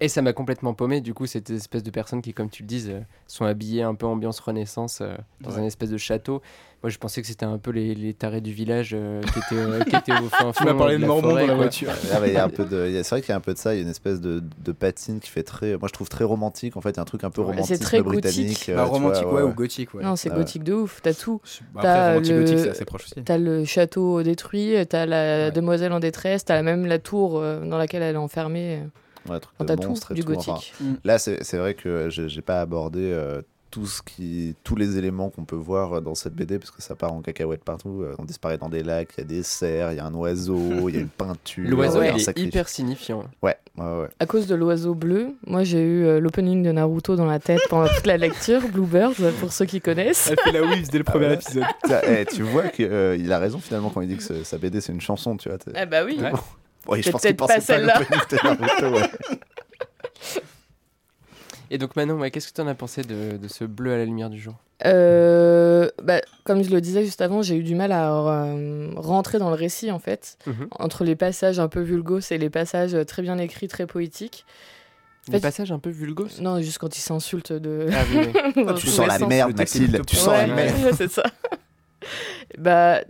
et 0.00 0.08
ça 0.08 0.22
m'a 0.22 0.32
complètement 0.32 0.74
paumé. 0.74 1.00
Du 1.00 1.14
coup, 1.14 1.26
cette 1.26 1.50
espèce 1.50 1.82
de 1.82 1.90
personnes 1.90 2.22
qui, 2.22 2.32
comme 2.32 2.50
tu 2.50 2.62
le 2.62 2.68
dis, 2.68 2.86
euh, 2.88 3.00
sont 3.26 3.44
habillées 3.44 3.82
un 3.82 3.94
peu 3.94 4.06
ambiance 4.06 4.38
renaissance 4.40 5.00
euh, 5.00 5.14
dans 5.40 5.50
Ouais. 5.52 5.58
un 5.60 5.64
espèce 5.64 5.90
de 5.90 5.98
château. 5.98 6.40
Moi 6.80 6.90
je 6.90 6.98
pensais 6.98 7.20
que 7.20 7.26
c'était 7.26 7.44
un 7.44 7.58
peu 7.58 7.72
les, 7.72 7.92
les 7.96 8.14
tarés 8.14 8.40
du 8.40 8.52
village 8.52 8.90
euh, 8.94 9.20
qui, 9.20 9.38
étaient, 9.40 9.56
euh, 9.60 9.80
qui 9.82 9.96
étaient 9.96 10.12
au 10.12 10.28
fin 10.28 10.52
fond. 10.52 10.52
Tu 10.58 10.64
m'as 10.64 10.74
parlé 10.74 10.96
de 10.96 11.04
forêt, 11.04 11.40
dans 11.40 11.46
la 11.48 11.54
voiture. 11.56 11.90
Ah, 12.14 12.18
mais 12.22 12.28
il 12.28 12.34
y 12.34 12.36
a 12.36 12.44
un 12.44 12.48
peu 12.48 12.64
de, 12.64 12.86
il 12.86 12.92
y 12.94 12.98
a- 12.98 13.02
c'est 13.02 13.16
vrai 13.16 13.20
qu'il 13.20 13.30
y 13.30 13.32
a 13.32 13.36
un 13.36 13.40
peu 13.40 13.52
de 13.52 13.58
ça, 13.58 13.74
il 13.74 13.78
y 13.78 13.80
a 13.80 13.82
une 13.82 13.88
espèce 13.90 14.20
de, 14.20 14.40
de 14.64 14.70
patine 14.72 15.18
qui 15.18 15.28
fait 15.28 15.42
très, 15.42 15.76
moi 15.76 15.88
je 15.88 15.92
trouve 15.92 16.08
très 16.08 16.22
romantique 16.22 16.76
en 16.76 16.80
fait, 16.80 16.90
il 16.90 16.96
y 16.96 16.98
a 17.00 17.02
un 17.02 17.04
truc 17.04 17.24
un 17.24 17.30
peu 17.30 17.42
c'est 17.42 17.48
romantique 17.50 17.80
très 17.80 18.00
britannique. 18.00 18.46
gothique. 18.48 18.68
euh, 18.68 18.76
Bah, 18.76 18.84
romantique, 18.84 19.24
vois, 19.24 19.32
ouais, 19.34 19.42
ouais. 19.42 19.50
ou 19.50 19.54
gothique, 19.54 19.92
ouais. 19.94 20.04
Non, 20.04 20.14
c'est 20.14 20.28
Ah 20.30 20.34
ouais. 20.34 20.38
gothique 20.38 20.62
de 20.62 20.72
ouf. 20.74 21.00
T'as 21.02 21.14
tout. 21.14 21.40
Bah, 21.74 21.80
T'as 21.82 22.14
le- 22.14 22.20
gothique, 22.20 22.58
c'est 22.60 22.70
assez 22.70 22.84
proche 22.84 23.06
aussi. 23.06 23.24
T'as 23.24 23.38
le 23.38 23.64
château 23.64 24.22
détruit, 24.22 24.74
t'as 24.88 25.04
la 25.04 25.46
Ouais. 25.46 25.50
demoiselle 25.50 25.92
en 25.92 25.98
détresse, 25.98 26.44
t'as 26.44 26.62
même 26.62 26.86
la 26.86 27.00
tour 27.00 27.40
dans 27.40 27.76
laquelle 27.78 28.02
elle 28.02 28.14
est 28.14 28.18
enfermée. 28.18 28.84
Ouais, 29.28 29.36
un 29.36 29.40
truc 29.40 29.54
Enfin, 29.58 29.64
de 29.64 29.68
t'as 29.68 29.76
tout 29.86 29.94
et 30.10 30.14
du 30.14 30.24
tout, 30.24 30.32
enfin, 30.34 30.52
gothique. 30.54 30.74
Là, 31.04 31.18
c'est 31.18 31.56
vrai 31.58 31.74
que 31.74 32.08
j'ai 32.10 32.42
pas 32.42 32.60
abordé 32.60 33.00
euh, 33.12 33.42
tout 33.70 33.84
ce 33.86 34.00
qui, 34.00 34.54
tous 34.64 34.76
les 34.76 34.96
éléments 34.96 35.28
qu'on 35.28 35.44
peut 35.44 35.54
voir 35.54 36.00
dans 36.00 36.14
cette 36.14 36.32
BD, 36.32 36.58
parce 36.58 36.70
que 36.70 36.80
ça 36.80 36.94
part 36.94 37.12
en 37.12 37.20
cacahuète 37.20 37.62
partout. 37.62 38.00
euh, 38.02 38.14
On 38.18 38.24
disparaît 38.24 38.56
dans 38.56 38.70
des 38.70 38.82
lacs, 38.82 39.10
il 39.18 39.20
y 39.20 39.24
a 39.24 39.26
des 39.26 39.42
cerfs, 39.42 39.92
il 39.92 39.96
y 39.96 40.00
a 40.00 40.06
un 40.06 40.14
oiseau, 40.14 40.56
il 40.88 40.94
y 40.94 40.98
a 40.98 41.00
une 41.02 41.08
peinture. 41.08 41.68
L'oiseau, 41.68 41.98
un 42.00 42.04
est 42.04 42.18
sacrifice. 42.18 42.48
hyper 42.48 42.68
signifiant. 42.70 43.24
Ouais, 43.42 43.56
ouais, 43.76 43.84
ouais. 43.84 44.08
À 44.20 44.24
cause 44.24 44.46
de 44.46 44.54
l'oiseau 44.54 44.94
bleu, 44.94 45.34
moi 45.46 45.64
j'ai 45.64 45.82
eu 45.82 46.06
euh, 46.06 46.18
l'opening 46.18 46.62
de 46.62 46.72
Naruto 46.72 47.14
dans 47.14 47.26
la 47.26 47.40
tête 47.40 47.60
pendant 47.68 47.88
toute 47.88 48.06
la 48.06 48.16
lecture, 48.16 48.62
Bluebird, 48.72 49.14
pour 49.38 49.52
ceux 49.52 49.66
qui 49.66 49.82
connaissent. 49.82 50.30
Elle 50.30 50.40
fait 50.42 50.52
la 50.52 50.62
whiz 50.62 50.88
dès 50.88 50.96
le 50.98 51.04
premier 51.04 51.26
ouais. 51.26 51.34
épisode. 51.34 51.64
Eh, 52.08 52.24
tu 52.24 52.42
vois 52.44 52.68
qu'il 52.68 53.30
a 53.30 53.38
raison 53.38 53.58
finalement 53.58 53.90
quand 53.90 54.00
il 54.00 54.08
dit 54.08 54.16
que 54.16 54.22
ce- 54.22 54.44
sa 54.44 54.56
BD 54.56 54.80
c'est 54.80 54.94
une 54.94 55.02
chanson, 55.02 55.36
tu 55.36 55.50
vois. 55.50 55.58
Ah 55.74 55.84
bah 55.84 56.04
oui. 56.06 56.18
Ouais, 56.88 57.02
je 57.02 57.10
pense 57.10 57.20
qu'il 57.22 57.36
peut-être 57.36 57.48
pas 57.48 57.54
pensait 57.60 57.60
pas, 57.60 57.60
celle-là. 57.60 57.98
l'opening 58.00 58.20
de 58.30 58.36
Naruto, 58.64 58.96
ouais. 58.96 59.10
Et 61.70 61.76
donc 61.78 61.96
Manon, 61.96 62.14
ouais, 62.18 62.30
qu'est-ce 62.30 62.48
que 62.48 62.54
tu 62.54 62.60
en 62.62 62.66
as 62.66 62.74
pensé 62.74 63.02
de, 63.02 63.36
de 63.36 63.48
ce 63.48 63.64
bleu 63.64 63.92
à 63.92 63.98
la 63.98 64.04
lumière 64.06 64.30
du 64.30 64.40
jour? 64.40 64.54
Euh, 64.86 65.88
bah, 66.02 66.20
comme 66.44 66.62
je 66.64 66.70
le 66.70 66.80
disais 66.80 67.04
juste 67.04 67.20
avant, 67.20 67.42
j'ai 67.42 67.56
eu 67.56 67.62
du 67.62 67.74
mal 67.74 67.92
à 67.92 68.10
euh, 68.14 68.90
rentrer 68.96 69.38
dans 69.38 69.50
le 69.50 69.56
récit 69.56 69.90
en 69.90 69.98
fait, 69.98 70.38
Mhm. 70.46 70.68
entre 70.78 71.04
les 71.04 71.14
passages 71.16 71.58
un 71.60 71.68
peu 71.68 71.80
vulgos 71.80 72.20
et 72.30 72.38
les 72.38 72.48
passages 72.48 72.96
très 73.06 73.20
bien 73.22 73.36
écrits, 73.38 73.68
très 73.68 73.86
poétiques. 73.86 74.46
Des 75.26 75.32
fait- 75.32 75.40
passages 75.40 75.72
un 75.72 75.78
peu 75.78 75.90
vulgos? 75.90 76.28
Non, 76.40 76.58
juste 76.62 76.78
quand 76.78 76.96
ils 76.96 77.02
s'insultent 77.02 77.52
de. 77.52 77.88
Ah 77.92 78.02
oui, 78.14 78.28
oui. 78.56 78.64
dans 78.64 78.72
tu 78.74 78.86
sens 78.86 79.06
la 79.06 79.18
merde, 79.18 79.54
plutôt 79.54 80.02
tu 80.06 80.16
sens 80.16 80.28
la 80.28 80.46
merde. 80.46 80.74
ouais, 80.84 80.92
c'est 80.96 81.10
ça. 81.10 81.24
bah, 82.56 83.00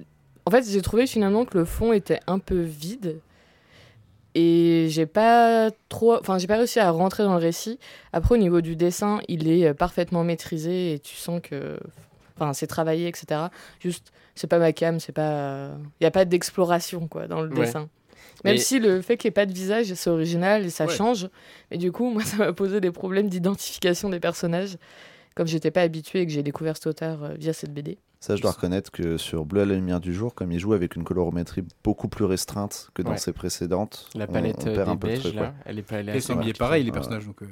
en 0.46 0.50
fait, 0.50 0.64
j'ai 0.68 0.82
trouvé 0.82 1.06
finalement 1.06 1.44
que 1.44 1.56
le 1.58 1.64
fond 1.64 1.92
était 1.92 2.18
un 2.26 2.40
peu 2.40 2.58
vide. 2.60 3.20
Et 4.40 4.86
j'ai 4.90 5.06
pas 5.06 5.70
trop. 5.88 6.14
Enfin, 6.16 6.38
j'ai 6.38 6.46
pas 6.46 6.56
réussi 6.58 6.78
à 6.78 6.90
rentrer 6.92 7.24
dans 7.24 7.32
le 7.32 7.40
récit. 7.40 7.80
Après, 8.12 8.36
au 8.36 8.38
niveau 8.38 8.60
du 8.60 8.76
dessin, 8.76 9.20
il 9.26 9.48
est 9.48 9.66
euh, 9.66 9.74
parfaitement 9.74 10.22
maîtrisé 10.22 10.92
et 10.94 10.98
tu 11.00 11.16
sens 11.16 11.40
que. 11.42 11.76
Enfin, 12.36 12.52
c'est 12.52 12.68
travaillé, 12.68 13.08
etc. 13.08 13.40
Juste, 13.80 14.12
c'est 14.36 14.46
pas 14.46 14.60
ma 14.60 14.72
cam, 14.72 15.00
c'est 15.00 15.10
pas. 15.12 15.70
Il 16.00 16.04
y 16.04 16.06
a 16.06 16.12
pas 16.12 16.24
d'exploration, 16.24 17.08
quoi, 17.08 17.26
dans 17.26 17.40
le 17.40 17.48
Ouais. 17.48 17.64
dessin. 17.66 17.88
Même 18.44 18.58
si 18.58 18.78
le 18.78 19.02
fait 19.02 19.16
qu'il 19.16 19.28
n'y 19.28 19.32
ait 19.32 19.40
pas 19.40 19.46
de 19.46 19.52
visage, 19.52 19.92
c'est 19.94 20.10
original 20.10 20.64
et 20.64 20.70
ça 20.70 20.86
Ouais. 20.86 20.94
change. 20.94 21.28
Mais 21.72 21.76
du 21.78 21.90
coup, 21.90 22.08
moi, 22.08 22.22
ça 22.24 22.36
m'a 22.36 22.52
posé 22.52 22.80
des 22.80 22.92
problèmes 22.92 23.28
d'identification 23.28 24.08
des 24.08 24.20
personnages. 24.20 24.76
Comme 25.34 25.48
j'étais 25.48 25.72
pas 25.72 25.82
habituée 25.82 26.20
et 26.20 26.26
que 26.26 26.32
j'ai 26.32 26.44
découvert 26.44 26.76
cet 26.76 26.86
auteur 26.86 27.24
euh, 27.24 27.34
via 27.36 27.52
cette 27.52 27.72
BD. 27.74 27.98
Ça, 28.20 28.34
je 28.34 28.42
dois 28.42 28.50
reconnaître 28.50 28.90
que 28.90 29.16
sur 29.16 29.44
Bleu 29.44 29.62
à 29.62 29.64
la 29.64 29.74
lumière 29.74 30.00
du 30.00 30.12
jour, 30.12 30.34
comme 30.34 30.50
il 30.50 30.58
joue 30.58 30.72
avec 30.72 30.96
une 30.96 31.04
colorométrie 31.04 31.62
beaucoup 31.84 32.08
plus 32.08 32.24
restreinte 32.24 32.90
que 32.94 33.02
dans 33.02 33.12
Ouais. 33.12 33.16
ses 33.18 33.32
précédentes, 33.32 34.08
La 34.14 34.24
on- 34.28 34.32
palette 34.32 34.56
on, 34.64 34.68
euh, 34.70 34.74
perd 34.74 34.86
des 34.86 34.92
un 34.92 34.96
peu 34.96 35.06
le 35.06 35.12
beiges 35.12 35.22
truc. 35.22 35.34
là, 35.36 35.42
ouais. 35.42 35.52
elle 35.66 35.78
est 35.78 35.82
pas 35.82 36.00
Et 36.02 36.08
assez 36.10 36.20
c'est 36.20 36.58
pareil, 36.58 36.82
les 36.82 36.90
ouais. 36.90 36.94
personnages. 36.94 37.26
Donc, 37.26 37.42
euh, 37.42 37.46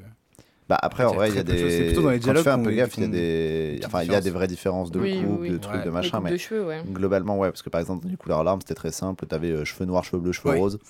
Bah 0.68 0.76
après, 0.82 1.04
Il 1.04 1.06
y 1.06 1.08
en 1.08 1.12
a 1.12 1.14
vrai, 1.14 1.28
il 1.30 1.36
y 1.36 1.38
a 1.38 1.44
très 1.44 1.52
peu 1.52 1.52
de 1.52 1.58
choses. 1.62 1.70
C'est 1.70 1.78
des. 1.78 1.86
plutôt 1.86 2.02
dans 2.02 2.10
les 2.10 2.18
Quand 2.18 2.34
tu 2.34 2.42
fais 2.42 2.50
un 2.50 2.58
peu 2.58 2.72
gaffe, 2.72 2.96
il 2.98 3.02
y 3.04 3.06
a 3.06 3.08
des. 3.08 3.80
Enfin, 3.86 4.02
il 4.02 4.10
y 4.10 4.14
a 4.16 4.20
des 4.20 4.30
vraies 4.30 4.48
différences 4.48 4.90
de 4.90 4.98
Oui, 4.98 5.22
coupe, 5.22 5.38
oui, 5.42 5.50
de 5.50 5.58
trucs, 5.58 5.76
Ouais. 5.76 5.84
de 5.84 5.90
machin, 5.90 6.18
mais 6.20 6.32
de 6.32 6.36
cheveux, 6.38 6.66
ouais. 6.66 6.82
globalement, 6.84 7.38
ouais, 7.38 7.50
parce 7.50 7.62
que 7.62 7.70
par 7.70 7.80
exemple, 7.80 8.02
dans 8.02 8.10
les 8.10 8.16
couleurs 8.16 8.42
larmes, 8.42 8.60
c'était 8.60 8.74
très 8.74 8.90
simple. 8.90 9.24
T'avais 9.26 9.52
euh, 9.52 9.64
cheveux 9.64 9.84
noirs, 9.84 10.02
cheveux 10.02 10.20
bleus, 10.20 10.32
cheveux 10.32 10.50
ouais, 10.54 10.58
roses, 10.58 10.80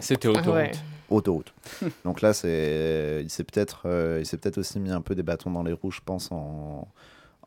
C'était 0.00 0.26
Ah 0.26 0.30
autoroute. 0.32 0.52
ouais. 0.52 0.70
autoroute. 1.10 1.54
Donc 2.04 2.22
là, 2.22 2.32
c'est. 2.32 3.20
Il 3.22 3.30
s'est 3.30 3.44
peut-être 3.44 3.82
euh, 3.86 4.18
il 4.20 4.26
s'est 4.26 4.36
peut-être 4.36 4.58
aussi 4.58 4.80
mis 4.80 4.90
un 4.90 5.00
peu 5.00 5.14
des 5.14 5.22
bâtons 5.22 5.52
dans 5.52 5.62
les 5.62 5.74
roues, 5.74 5.92
je 5.92 6.00
pense, 6.04 6.32
en. 6.32 6.88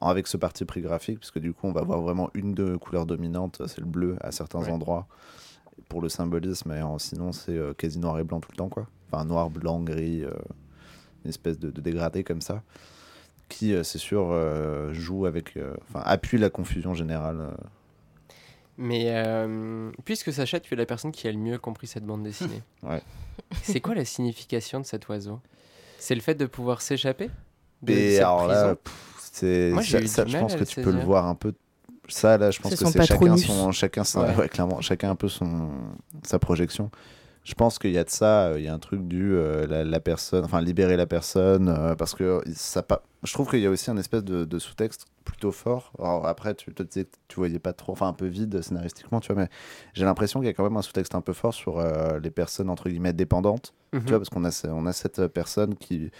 Avec 0.09 0.27
ce 0.27 0.37
parti 0.37 0.65
pris 0.65 0.81
graphique, 0.81 1.19
parce 1.19 1.31
que 1.31 1.39
du 1.39 1.53
coup, 1.53 1.67
on 1.67 1.71
va 1.71 1.81
avoir 1.81 2.01
vraiment 2.01 2.29
une 2.33 2.53
de 2.53 2.75
couleurs 2.75 3.05
dominantes, 3.05 3.61
c'est 3.67 3.79
le 3.79 3.85
bleu 3.85 4.17
à 4.21 4.31
certains 4.31 4.59
Ouais. 4.59 4.69
endroits, 4.71 5.07
pour 5.89 6.01
le 6.01 6.09
symbolisme, 6.09 6.71
et 6.73 6.81
en- 6.81 6.99
sinon, 6.99 7.31
c'est 7.31 7.57
euh, 7.57 7.73
quasi 7.73 7.99
noir 7.99 8.19
et 8.19 8.23
blanc 8.23 8.39
tout 8.39 8.51
le 8.51 8.57
temps, 8.57 8.69
quoi. 8.69 8.87
Enfin, 9.11 9.25
noir, 9.25 9.49
blanc, 9.49 9.79
gris, 9.79 10.23
euh, 10.23 10.31
une 11.23 11.29
espèce 11.29 11.57
de, 11.59 11.71
de 11.71 11.81
dégradé 11.81 12.23
comme 12.23 12.41
ça, 12.41 12.61
qui, 13.49 13.73
euh, 13.73 13.83
c'est 13.83 13.97
sûr, 13.99 14.29
euh, 14.31 14.91
joue 14.93 15.25
avec. 15.25 15.55
euh, 15.57 15.73
Enfin, 15.89 16.01
appuie 16.05 16.37
la 16.37 16.49
confusion 16.49 16.93
générale. 16.93 17.39
euh. 17.41 17.51
Mais 18.77 19.05
euh, 19.11 19.91
puisque 20.03 20.33
Sacha, 20.33 20.59
tu 20.59 20.73
es 20.73 20.77
la 20.77 20.85
personne 20.87 21.11
qui 21.11 21.27
a 21.27 21.31
le 21.31 21.37
mieux 21.37 21.57
compris 21.59 21.87
cette 21.87 22.05
bande 22.05 22.23
dessinée. 22.23 22.61
Ouais. 22.83 23.01
C'est 23.61 23.79
quoi 23.81 23.95
la 23.95 24.03
signification 24.05 24.79
de 24.79 24.85
cet 24.85 25.07
oiseau? 25.09 25.39
C'est 25.97 26.15
le 26.15 26.21
fait 26.21 26.35
de 26.35 26.45
pouvoir 26.45 26.81
s'échapper? 26.81 27.29
De 27.81 27.93
Et 27.93 28.11
cette 28.13 28.21
alors 28.21 28.47
là, 28.47 28.63
prison? 28.63 28.77
pff, 28.83 29.12
c'est, 29.33 29.71
je 29.71 30.37
pense 30.37 30.55
que 30.55 30.63
tu 30.63 30.81
peux 30.81 30.91
le 30.91 31.01
voir 31.01 31.27
un 31.27 31.35
peu. 31.35 31.53
Ça, 32.07 32.37
là, 32.37 32.51
je 32.51 32.59
pense 32.59 32.75
que 32.75 32.85
c'est 32.85 33.05
chacun 33.05 33.37
son, 33.37 33.71
chacun 33.71 34.03
son, 34.03 34.21
Ouais. 34.21 34.35
ouais, 34.35 34.49
clairement, 34.49 34.79
chacun 34.81 35.09
un 35.09 35.15
peu 35.15 35.29
son, 35.29 35.71
sa 36.23 36.37
projection. 36.37 36.91
Je 37.43 37.55
pense 37.55 37.79
qu'il 37.79 37.91
y 37.91 37.97
a 37.97 38.03
de 38.03 38.09
ça, 38.09 38.47
euh, 38.47 38.59
il 38.59 38.63
y 38.63 38.67
a 38.67 38.73
un 38.73 38.79
truc 38.79 39.07
du 39.07 39.33
euh, 39.33 39.65
la, 39.67 39.83
la 39.83 39.99
personne, 39.99 40.45
enfin 40.45 40.61
libérer 40.61 40.95
la 40.97 41.07
personne, 41.07 41.67
euh, 41.67 41.95
parce 41.95 42.13
que 42.13 42.41
ça 42.53 42.83
pas. 42.83 43.03
Je 43.23 43.33
trouve 43.33 43.49
qu'il 43.49 43.59
y 43.61 43.65
a 43.65 43.69
aussi 43.69 43.89
un 43.89 43.97
espèce 43.97 44.23
de, 44.23 44.45
de 44.45 44.59
sous-texte 44.59 45.05
plutôt 45.25 45.51
fort. 45.51 45.91
Alors 45.97 46.27
après, 46.27 46.53
tu 46.55 46.73
te 46.73 46.83
disais 46.83 47.05
que 47.05 47.11
tu 47.27 47.37
voyais 47.37 47.59
pas 47.59 47.73
trop, 47.73 47.93
enfin 47.93 48.07
un 48.07 48.13
peu 48.13 48.27
vide 48.27 48.61
scénaristiquement, 48.61 49.19
tu 49.19 49.33
vois, 49.33 49.41
mais 49.41 49.49
j'ai 49.93 50.05
l'impression 50.05 50.39
qu'il 50.41 50.47
y 50.47 50.49
a 50.49 50.53
quand 50.53 50.63
même 50.63 50.77
un 50.77 50.81
sous-texte 50.81 51.15
un 51.15 51.21
peu 51.21 51.33
fort 51.33 51.53
sur 51.53 51.79
euh, 51.79 52.19
les 52.21 52.31
personnes 52.31 52.69
entre 52.69 52.87
guillemets 52.89 53.13
dépendantes. 53.13 53.73
Mhm. 53.93 54.03
Tu 54.03 54.09
vois, 54.09 54.19
parce 54.19 54.29
qu'on 54.29 54.45
a, 54.45 54.67
on 54.69 54.85
a 54.85 54.93
cette 54.93 55.27
personne 55.27 55.75
qui, 55.75 56.11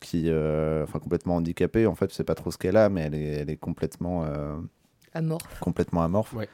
qui 0.00 0.24
euh, 0.28 0.82
enfin, 0.84 0.98
complètement 0.98 1.36
handicapée. 1.36 1.86
En 1.86 1.94
fait, 1.94 2.08
tu 2.08 2.14
sais 2.14 2.24
pas 2.24 2.34
trop 2.34 2.50
ce 2.50 2.58
qu'elle 2.58 2.76
a, 2.76 2.88
mais 2.88 3.02
elle 3.02 3.14
est, 3.14 3.32
elle 3.40 3.50
est 3.50 3.56
complètement, 3.56 4.24
euh, 4.24 4.56
Amorphe. 5.14 5.60
complètement 5.60 6.02
amorphe. 6.02 6.32
Ouais. 6.34 6.48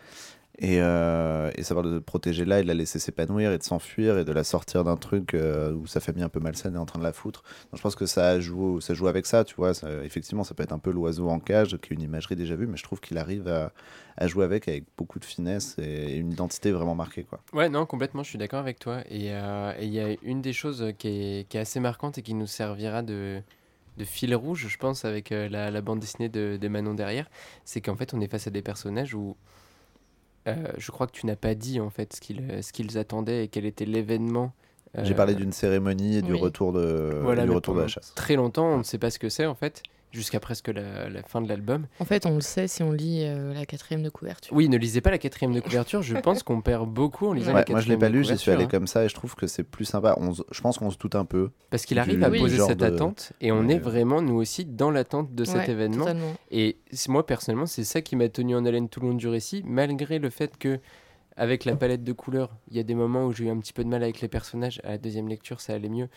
Et, 0.59 0.81
euh, 0.81 1.51
et 1.55 1.63
savoir 1.63 1.85
de 1.85 1.99
protéger 1.99 2.47
là 2.47 2.61
et 2.61 2.63
de 2.63 2.67
la 2.67 2.73
laisser 2.73 2.99
s'épanouir 2.99 3.53
et 3.53 3.59
de 3.59 3.63
s'enfuir 3.63 4.17
et 4.17 4.25
de 4.25 4.33
la 4.33 4.43
sortir 4.43 4.85
d'un 4.85 4.97
truc 4.97 5.35
euh, 5.35 5.73
où 5.73 5.87
sa 5.87 6.01
famille 6.01 6.23
un 6.23 6.31
peu 6.31 6.41
malsaine 6.41 6.77
est 6.77 6.79
en 6.79 6.87
train 6.87 6.99
de 6.99 7.05
la 7.05 7.13
foutre. 7.13 7.43
Je 7.75 7.83
pense 7.83 7.95
que 7.95 8.07
ça 8.07 8.41
joue, 8.41 8.81
ça 8.81 8.95
joue 8.95 9.07
avec 9.07 9.27
ça, 9.27 9.45
tu 9.45 9.55
vois. 9.57 9.73
Effectivement, 10.03 10.45
ça 10.45 10.55
peut 10.55 10.63
être 10.63 10.73
un 10.73 10.79
peu 10.79 10.91
l'oiseau 10.91 11.29
en 11.29 11.41
cage, 11.41 11.77
qui 11.77 11.93
est 11.93 11.97
une 11.97 12.03
imagerie 12.03 12.37
déjà 12.37 12.57
vue, 12.57 12.67
mais 12.67 12.79
je 12.79 12.85
trouve 12.85 13.01
qu'il 13.01 13.19
arrive 13.19 13.49
à, 13.49 14.27
jouer 14.27 14.45
avec 14.45 14.67
avec 14.67 14.85
beaucoup 14.97 15.19
de 15.19 15.27
finesse 15.27 15.77
et, 15.79 16.17
une 16.17 16.33
identité 16.33 16.73
vraiment 16.73 16.95
marquée, 16.95 17.25
quoi. 17.25 17.41
Ouais, 17.53 17.69
non, 17.69 17.85
complètement, 17.85 18.23
je 18.23 18.31
suis 18.31 18.39
d'accord 18.39 18.61
avec 18.61 18.79
toi. 18.79 19.03
Et 19.11 19.33
euh, 19.33 19.75
et 19.79 19.85
il 19.85 19.93
y 19.93 20.01
a 20.01 20.17
une 20.23 20.41
des 20.41 20.55
choses 20.55 20.93
qui 20.99 21.09
est, 21.09 21.49
qui 21.49 21.59
est 21.59 21.61
assez 21.61 21.81
marquante 21.81 22.17
et 22.17 22.23
qui 22.23 22.33
nous 22.33 22.47
servira 22.47 23.03
de, 23.03 23.43
de 23.97 24.05
fil 24.05 24.35
rouge, 24.35 24.67
je 24.69 24.77
pense, 24.79 25.05
avec 25.05 25.33
euh, 25.33 25.49
la, 25.49 25.71
la 25.71 25.81
bande 25.81 26.01
dessinée 26.01 26.29
de, 26.29 26.59
de 26.61 26.69
Manon 26.69 26.95
derrière, 26.95 27.29
c'est 27.65 27.81
qu'en 27.81 27.97
fait, 27.97 28.15
on 28.15 28.21
est 28.21 28.29
face 28.29 28.47
à 28.47 28.51
des 28.51 28.63
personnages 28.63 29.15
où 29.15 29.37
euh, 30.47 30.55
je 30.79 30.91
crois 30.91 31.07
que 31.07 31.13
tu 31.13 31.27
n'as 31.27 31.37
pas 31.37 31.55
dit 31.55 31.81
en 31.81 31.91
fait 31.91 32.15
ce 32.15 32.21
qu'ils 32.21 32.63
ce 32.63 32.73
qu'ils 32.73 32.99
attendaient 32.99 33.45
et 33.45 33.49
quel 33.49 33.65
était 33.67 33.85
l'événement. 33.85 34.53
J'ai 35.03 35.13
euh, 35.13 35.17
parlé 35.17 35.35
d'une 35.35 35.53
cérémonie 35.53 36.17
et 36.17 36.23
du 36.23 36.33
oui. 36.33 36.41
retour 36.41 36.73
de, 36.73 37.19
Voilà, 37.23 37.45
du 37.45 37.51
retour 37.51 37.75
de 37.75 37.81
la 37.83 37.89
chasse. 37.89 38.15
Très 38.15 38.37
longtemps, 38.37 38.67
on 38.67 38.79
ne 38.79 38.83
sait 38.83 38.99
pas 38.99 39.11
ce 39.11 39.19
que 39.19 39.29
c'est 39.29 39.45
en 39.47 39.55
fait, 39.55 39.83
jusqu'à 40.13 40.41
presque 40.41 40.69
la, 40.69 41.09
la 41.09 41.23
fin 41.23 41.41
de 41.43 41.49
l'album. 41.49 41.87
En 42.01 42.05
fait, 42.05 42.25
on 42.27 42.35
le 42.37 42.41
sait 42.41 42.69
si 42.69 42.83
on 42.83 42.93
lit 42.93 43.23
euh, 43.25 43.53
la 43.53 43.67
quatrième 43.67 44.03
de 44.03 44.09
couverture. 44.09 44.55
Oui, 44.57 44.69
ne 44.69 44.77
lisez 44.79 45.01
pas 45.01 45.11
la 45.11 45.19
quatrième 45.19 45.53
de 45.53 45.61
couverture, 45.61 46.03
je 46.03 46.17
pense 46.17 46.43
qu'on 46.43 46.61
perd 46.63 46.89
beaucoup 46.89 47.27
en 47.27 47.33
lisant 47.33 47.49
la 47.53 47.55
Ouais, 47.55 47.61
quatrième 47.61 47.75
moi 47.77 47.81
je 47.83 47.89
l'ai 47.91 47.97
pas 47.99 48.09
lu, 48.09 48.25
j'y 48.25 48.39
suis 48.39 48.51
allé 48.51 48.65
hein. 48.65 48.69
comme 48.71 48.87
ça 48.87 49.05
et 49.05 49.09
je 49.09 49.15
trouve 49.15 49.35
que 49.35 49.47
c'est 49.47 49.63
plus 49.65 49.85
sympa. 49.85 50.15
On 50.19 50.33
se- 50.33 50.43
je 50.51 50.61
pense 50.61 50.79
qu'on 50.79 50.91
se 50.91 50.97
doute 50.99 51.15
un 51.17 51.25
peu. 51.25 51.51
Parce 51.71 51.85
qu'il 51.85 51.97
du- 51.97 52.01
arrive 52.01 52.23
à 52.25 52.31
poser 52.31 52.59
cette 52.59 52.79
de- 52.81 52.85
attente 52.87 53.33
et 53.41 53.53
on 53.53 53.67
Ouais. 53.67 53.75
est 53.75 53.79
vraiment, 53.79 54.23
nous 54.23 54.37
aussi, 54.37 54.65
dans 54.65 54.91
l'attente 54.91 55.35
de 55.35 55.45
cet 55.45 55.57
Ouais, 55.57 55.71
événement. 55.71 56.05
totalement. 56.07 56.35
Et 56.51 56.79
c'est- 56.93 57.11
moi, 57.11 57.27
personnellement, 57.27 57.67
c'est 57.67 57.85
ça 57.85 58.01
qui 58.01 58.17
m'a 58.17 58.29
tenu 58.29 58.55
en 58.57 58.65
haleine 58.65 58.89
tout 58.89 59.01
le 59.01 59.09
long 59.09 59.15
du 59.15 59.29
récit, 59.29 59.63
malgré 59.67 60.19
le 60.19 60.31
fait 60.31 60.57
que, 60.57 60.79
avec 61.37 61.67
la 61.67 61.77
palette 61.77 62.03
de 62.03 62.13
couleurs, 62.13 62.57
il 62.71 62.79
y 62.79 62.81
a 62.81 62.83
des 62.83 62.95
moments 62.95 63.27
où 63.27 63.33
j'ai 63.33 63.45
eu 63.45 63.51
un 63.51 63.59
petit 63.59 63.75
peu 63.75 63.85
de 63.85 63.89
mal 63.91 64.03
avec 64.03 64.23
les 64.23 64.29
personnages. 64.29 64.81
À 64.85 64.93
la 64.93 64.99
deuxième 64.99 65.29
lecture, 65.29 65.61
ça 65.61 65.75
allait 65.75 65.91
mieux. 65.91 66.09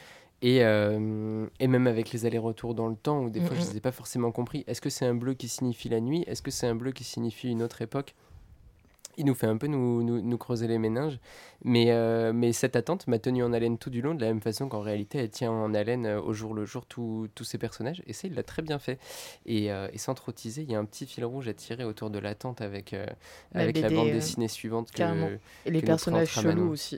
Et, 0.41 0.63
euh, 0.63 1.45
et 1.59 1.67
même 1.67 1.87
avec 1.87 2.11
les 2.11 2.25
allers-retours 2.25 2.73
dans 2.73 2.87
le 2.87 2.95
temps, 2.95 3.23
où 3.23 3.29
des 3.29 3.41
fois, 3.41 3.55
je 3.55 3.61
ne 3.61 3.69
les 3.71 3.77
ai 3.77 3.81
pas 3.81 3.91
forcément 3.91 4.31
compris. 4.31 4.63
Est-ce 4.67 4.81
que 4.81 4.89
c'est 4.89 5.05
un 5.05 5.15
bleu 5.15 5.33
qui 5.33 5.49
signifie 5.49 5.89
la 5.89 5.99
nuit? 5.99 6.23
Est-ce 6.27 6.41
que 6.41 6.51
c'est 6.51 6.67
un 6.67 6.75
bleu 6.75 6.91
qui 6.91 7.03
signifie 7.03 7.49
une 7.49 7.61
autre 7.61 7.81
époque? 7.81 8.15
Il 9.17 9.25
nous 9.25 9.35
fait 9.35 9.47
un 9.47 9.57
peu 9.57 9.67
nous, 9.67 10.01
nous, 10.01 10.21
nous 10.21 10.37
creuser 10.37 10.65
les 10.69 10.77
méninges. 10.77 11.19
Mais, 11.65 11.91
euh, 11.91 12.31
mais 12.31 12.53
cette 12.53 12.77
attente 12.77 13.05
m'a 13.07 13.19
tenu 13.19 13.43
en 13.43 13.51
haleine 13.51 13.77
tout 13.77 13.89
du 13.89 14.01
long, 14.01 14.15
de 14.15 14.21
la 14.21 14.27
même 14.27 14.39
façon 14.39 14.69
qu'en 14.69 14.79
réalité, 14.79 15.17
elle 15.17 15.29
tient 15.29 15.51
en 15.51 15.73
haleine 15.73 16.05
euh, 16.05 16.21
au 16.21 16.31
jour 16.31 16.53
le 16.53 16.63
jour 16.65 16.85
tous 16.85 17.29
ces 17.43 17.57
personnages. 17.57 18.01
Et 18.07 18.13
ça, 18.13 18.29
il 18.29 18.33
l'a 18.33 18.43
très 18.43 18.61
bien 18.61 18.79
fait. 18.79 18.97
Et, 19.45 19.73
euh, 19.73 19.89
et 19.91 19.97
sans 19.97 20.13
trop 20.13 20.31
teaser, 20.31 20.61
il 20.61 20.71
y 20.71 20.75
a 20.75 20.79
un 20.79 20.85
petit 20.85 21.05
fil 21.05 21.25
rouge 21.25 21.49
à 21.49 21.53
tirer 21.53 21.83
autour 21.83 22.11
de 22.11 22.19
l'attente 22.19 22.61
avec, 22.61 22.93
euh, 22.93 23.05
La 23.51 23.63
avec 23.63 23.81
la 23.81 23.89
BD, 23.89 23.95
bande 23.95 24.11
dessinée 24.11 24.47
suivante. 24.47 24.89
Que, 24.89 24.97
carrément. 24.99 25.27
Et 25.65 25.71
les 25.71 25.81
que 25.81 25.87
personnages 25.87 26.29
chelous 26.29 26.69
aussi. 26.69 26.97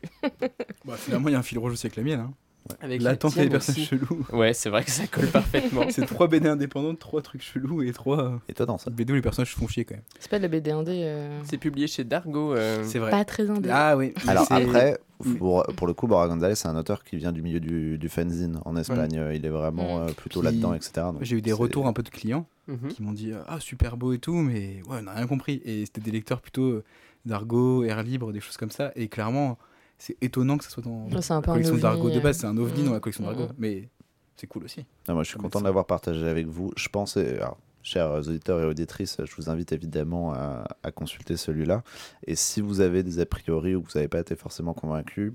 Bah, 0.85 0.97
finalement, 0.97 1.29
il 1.29 1.31
y 1.31 1.35
a 1.35 1.39
un 1.39 1.43
fil 1.43 1.57
rouge 1.57 1.71
aussi 1.71 1.87
avec 1.87 1.95
la 1.95 2.03
mienne. 2.03 2.19
Hein. 2.19 2.33
Avec 2.79 3.01
L'attente 3.01 3.35
et 3.37 3.43
les 3.43 3.49
personnages 3.49 3.79
aussi. 3.81 3.87
chelous. 3.87 4.25
Ouais, 4.33 4.53
c'est 4.53 4.69
vrai 4.69 4.83
que 4.83 4.91
ça 4.91 5.07
colle 5.07 5.27
parfaitement. 5.27 5.83
C'est 5.89 6.05
trois 6.05 6.27
BD 6.27 6.47
indépendantes, 6.47 6.99
trois 6.99 7.21
trucs 7.21 7.41
chelous 7.41 7.81
et 7.83 7.91
trois 7.91 8.39
Et 8.47 8.53
toi 8.53 8.65
dans 8.65 8.77
ça 8.77 8.89
BD 8.89 9.11
où 9.13 9.15
les 9.15 9.21
personnages 9.21 9.51
se 9.53 9.57
font 9.59 9.67
chier 9.67 9.83
quand 9.85 9.95
même. 9.95 10.03
C'est 10.19 10.29
pas 10.29 10.37
de 10.37 10.43
la 10.43 10.47
BD 10.47 10.71
indé. 10.71 11.01
euh, 11.05 11.39
c'est 11.43 11.57
publié 11.57 11.87
chez 11.87 12.03
Dargo. 12.03 12.53
euh, 12.53 12.83
C'est 12.85 12.99
vrai. 12.99 13.11
Pas 13.11 13.25
très 13.25 13.49
indé. 13.49 13.69
Ah 13.71 13.97
oui. 13.97 14.13
Alors 14.27 14.45
après, 14.51 14.99
pour, 15.39 15.63
pour 15.75 15.87
le 15.87 15.93
coup, 15.93 16.07
Bora 16.07 16.27
Gonzalez, 16.27 16.55
c'est 16.55 16.67
un 16.67 16.75
auteur 16.77 17.03
qui 17.03 17.17
vient 17.17 17.31
du 17.31 17.41
milieu 17.41 17.59
du, 17.59 17.97
du 17.97 18.09
fanzine 18.09 18.59
en 18.65 18.75
Espagne. 18.77 19.17
Euh, 19.17 19.33
Il 19.35 19.45
est 19.45 19.49
vraiment 19.49 19.99
euh, 20.01 20.07
plutôt 20.11 20.39
Qui- 20.39 20.45
là-dedans, 20.45 20.73
etc. 20.73 21.07
J'ai 21.21 21.37
eu 21.37 21.41
des 21.41 21.53
retours 21.53 21.87
un 21.87 21.93
peu 21.93 22.03
de 22.03 22.09
clients 22.09 22.47
mhm. 22.67 22.87
qui 22.89 23.01
m'ont 23.03 23.11
dit 23.13 23.33
Ah, 23.47 23.59
super 23.59 23.97
beau 23.97 24.13
et 24.13 24.19
tout, 24.19 24.35
mais 24.35 24.81
ouais, 24.87 24.97
on 24.99 25.03
n'a 25.03 25.13
rien 25.13 25.27
compris. 25.27 25.61
Et 25.65 25.85
c'était 25.85 26.01
des 26.01 26.11
lecteurs 26.11 26.41
plutôt 26.41 26.81
d'argot, 27.25 27.83
air 27.83 28.01
libre, 28.03 28.31
des 28.31 28.39
choses 28.39 28.57
comme 28.57 28.71
ça. 28.71 28.91
Et 28.95 29.07
clairement, 29.07 29.57
c'est 30.01 30.17
étonnant 30.19 30.57
que 30.57 30.63
ça 30.63 30.71
soit 30.71 30.81
dans 30.81 31.07
Ouais, 31.09 31.21
c'est 31.21 31.31
un 31.31 31.41
la 31.41 31.45
collection 31.45 31.73
ovni, 31.73 31.81
d'argot 31.83 32.09
de 32.09 32.17
euh. 32.17 32.21
base. 32.21 32.37
C'est 32.39 32.47
un 32.47 32.57
ovni 32.57 32.83
dans 32.83 32.93
la 32.93 32.99
collection 32.99 33.23
d'argot. 33.23 33.45
Mm. 33.45 33.55
Mais 33.59 33.89
c'est 34.35 34.47
cool 34.47 34.63
aussi. 34.63 34.83
Moi, 35.07 35.21
je 35.23 35.29
suis 35.29 35.37
content 35.37 35.59
de 35.59 35.65
l'avoir 35.65 35.85
partagé 35.85 36.27
avec 36.27 36.47
vous. 36.47 36.71
Je 36.75 36.89
pense, 36.89 37.17
alors, 37.17 37.59
chers 37.83 38.11
auditeurs 38.11 38.59
et 38.61 38.65
auditrices, 38.65 39.17
je 39.23 39.35
vous 39.35 39.51
invite 39.51 39.73
évidemment 39.73 40.33
à, 40.33 40.65
à 40.81 40.91
consulter 40.91 41.37
celui-là. 41.37 41.83
Et 42.25 42.35
si 42.35 42.61
vous 42.61 42.81
avez 42.81 43.03
des 43.03 43.19
a 43.19 43.27
priori 43.27 43.75
ou 43.75 43.83
que 43.83 43.91
vous 43.91 43.99
n'avez 43.99 44.07
pas 44.07 44.19
été 44.19 44.35
forcément 44.35 44.73
convaincu, 44.73 45.33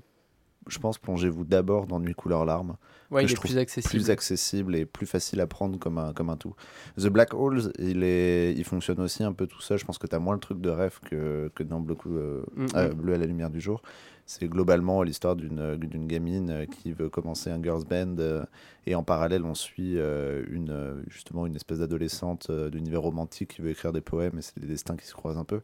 je 0.69 0.79
pense 0.79 0.97
plongez-vous 0.97 1.43
d'abord 1.45 1.87
dans 1.87 1.99
Nuit 1.99 2.13
couleur 2.15 2.45
larme, 2.45 2.77
Ouais, 3.09 3.21
que 3.21 3.25
il 3.25 3.29
je 3.29 3.33
est 3.33 3.35
trouve 3.35 3.51
plus 3.51 3.57
accessible. 3.57 3.89
plus 3.89 4.09
accessible 4.09 4.75
et 4.75 4.85
plus 4.85 5.05
facile 5.05 5.39
à 5.39 5.47
prendre 5.47 5.79
comme 5.79 5.97
un, 5.97 6.11
comme 6.11 6.29
un 6.29 6.35
tout. 6.35 6.53
The 6.97 7.07
Black 7.07 7.33
Holes, 7.33 7.71
il, 7.79 8.03
est, 8.03 8.53
il 8.53 8.63
fonctionne 8.65 8.99
aussi 8.99 9.23
un 9.23 9.31
peu 9.31 9.47
tout 9.47 9.61
seul. 9.61 9.77
Je 9.77 9.85
pense 9.85 9.97
que 9.97 10.07
tu 10.07 10.15
as 10.15 10.19
moins 10.19 10.33
le 10.33 10.41
truc 10.41 10.59
de 10.59 10.69
rêve 10.69 10.99
que, 11.09 11.49
que 11.55 11.63
dans 11.63 11.79
Bleu, 11.79 11.95
euh, 12.07 12.43
Mm, 12.55 12.63
mm. 12.63 12.67
euh, 12.75 12.89
Bleu 12.93 13.13
à 13.13 13.17
la 13.17 13.25
lumière 13.25 13.49
du 13.49 13.61
jour. 13.61 13.81
C'est 14.25 14.49
globalement 14.49 15.03
l'histoire 15.03 15.37
d'une 15.37 15.77
d'une 15.77 16.05
gamine 16.05 16.49
euh, 16.49 16.65
qui 16.65 16.91
veut 16.91 17.07
commencer 17.07 17.49
un 17.49 17.63
girls 17.63 17.85
band 17.85 18.17
euh, 18.19 18.43
et 18.85 18.93
en 18.93 19.03
parallèle 19.03 19.45
on 19.45 19.53
suit 19.55 19.93
une, 19.97 21.01
justement 21.07 21.45
une 21.45 21.55
espèce 21.55 21.79
d'adolescente 21.79 22.51
d'univers 22.51 23.01
romantique 23.03 23.55
qui 23.55 23.61
veut 23.61 23.69
écrire 23.69 23.93
des 23.93 24.01
poèmes 24.01 24.37
et 24.37 24.41
c'est 24.41 24.59
des 24.59 24.67
destins 24.67 24.97
qui 24.97 25.07
se 25.07 25.13
croisent 25.13 25.37
un 25.37 25.45
peu. 25.45 25.61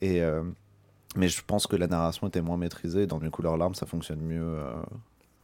Et, 0.00 0.22
mais 1.16 1.28
je 1.28 1.42
pense 1.46 1.66
que 1.66 1.76
la 1.76 1.86
narration 1.86 2.28
était 2.28 2.40
moins 2.42 2.56
maîtrisée. 2.56 3.06
Dans 3.06 3.18
Nuit 3.18 3.30
couleur 3.30 3.56
larme, 3.56 3.74
ça 3.74 3.86
fonctionne 3.86 4.20
mieux. 4.20 4.42
euh, 4.42 4.72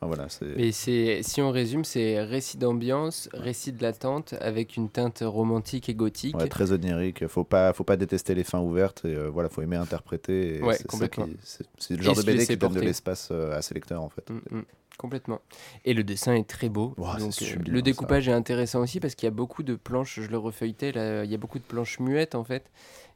enfin, 0.00 0.06
voilà, 0.06 0.28
c'est 0.28 0.54
Mais 0.56 0.72
si 0.72 1.40
on 1.40 1.50
résume, 1.50 1.84
c'est 1.84 2.22
récit 2.22 2.58
d'ambiance, 2.58 3.28
récit 3.32 3.72
de 3.72 3.82
l'attente 3.82 4.34
avec 4.40 4.76
une 4.76 4.88
teinte 4.88 5.22
romantique 5.24 5.88
et 5.88 5.94
gothique. 5.94 6.36
Ouais, 6.36 6.48
très 6.48 6.72
onirique. 6.72 7.26
Faut 7.28 7.44
pas, 7.44 7.72
faut 7.72 7.84
pas 7.84 7.96
détester 7.96 8.34
les 8.34 8.44
fins 8.44 8.60
ouvertes. 8.60 9.04
Et 9.04 9.14
euh, 9.16 9.28
voilà, 9.28 9.48
faut 9.48 9.62
aimer 9.62 9.76
interpréter. 9.76 10.58
et 10.58 10.62
Ouais, 10.62 10.76
c'est 10.76 11.94
le 11.94 12.00
Et 12.00 12.02
genre 12.02 12.14
de 12.14 12.20
se 12.20 12.26
BD 12.26 12.46
qui 12.46 12.56
donne 12.56 12.74
de 12.74 12.80
l'espace 12.80 13.28
euh, 13.32 13.56
à 13.56 13.62
ses 13.62 13.74
lecteurs 13.74 14.02
en 14.02 14.08
fait. 14.10 14.28
Mm, 14.30 14.58
mm, 14.58 14.62
complètement. 15.02 15.40
Et 15.84 15.92
le 15.92 16.04
dessin 16.04 16.34
est 16.34 16.48
très 16.48 16.68
beau. 16.68 16.94
Donc, 16.96 17.20
euh, 17.20 17.30
sublime, 17.30 17.74
le 17.74 17.80
ça. 17.80 17.82
découpage 17.82 18.28
est 18.28 18.32
intéressant 18.32 18.80
aussi 18.80 19.00
parce 19.00 19.16
qu'il 19.16 19.26
y 19.26 19.28
a 19.28 19.34
beaucoup 19.34 19.64
de 19.64 19.74
planches, 19.74 20.20
je 20.20 20.30
le 20.30 20.38
refeuilletais, 20.38 20.92
là, 20.92 21.24
il 21.24 21.30
y 21.30 21.34
a 21.34 21.38
beaucoup 21.38 21.58
de 21.58 21.64
planches 21.64 21.98
muettes 21.98 22.36
en 22.36 22.44
fait. 22.44 22.70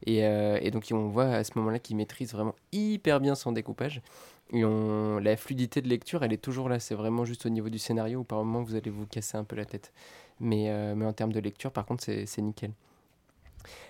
Et, 0.05 0.25
euh, 0.25 0.59
et 0.61 0.69
donc 0.69 0.85
on 0.91 1.07
voit 1.07 1.29
à 1.29 1.43
ce 1.43 1.51
moment-là 1.55 1.79
qu'il 1.79 1.95
maîtrise 1.95 2.33
vraiment 2.33 2.53
hyper 2.73 3.19
bien 3.21 3.33
son 3.33 3.53
découpage. 3.53 4.01
Et 4.51 4.63
on, 4.63 5.17
la 5.17 5.35
fluidité 5.37 5.81
de 5.81 5.87
lecture, 5.87 6.23
elle 6.23 6.33
est 6.33 6.43
toujours 6.43 6.69
là. 6.69 6.79
C'est 6.79 6.95
vraiment 6.95 7.25
juste 7.25 7.45
au 7.45 7.49
niveau 7.49 7.69
du 7.69 7.79
scénario 7.79 8.19
où 8.19 8.23
par 8.23 8.43
moment 8.43 8.61
vous 8.61 8.75
allez 8.75 8.91
vous 8.91 9.05
casser 9.05 9.37
un 9.37 9.43
peu 9.45 9.55
la 9.55 9.65
tête. 9.65 9.93
Mais, 10.39 10.69
euh, 10.69 10.93
mais 10.93 11.05
en 11.05 11.13
termes 11.13 11.33
de 11.33 11.39
lecture, 11.39 11.71
par 11.71 11.85
contre, 11.85 12.03
c'est 12.03 12.41
nickel. 12.41 12.71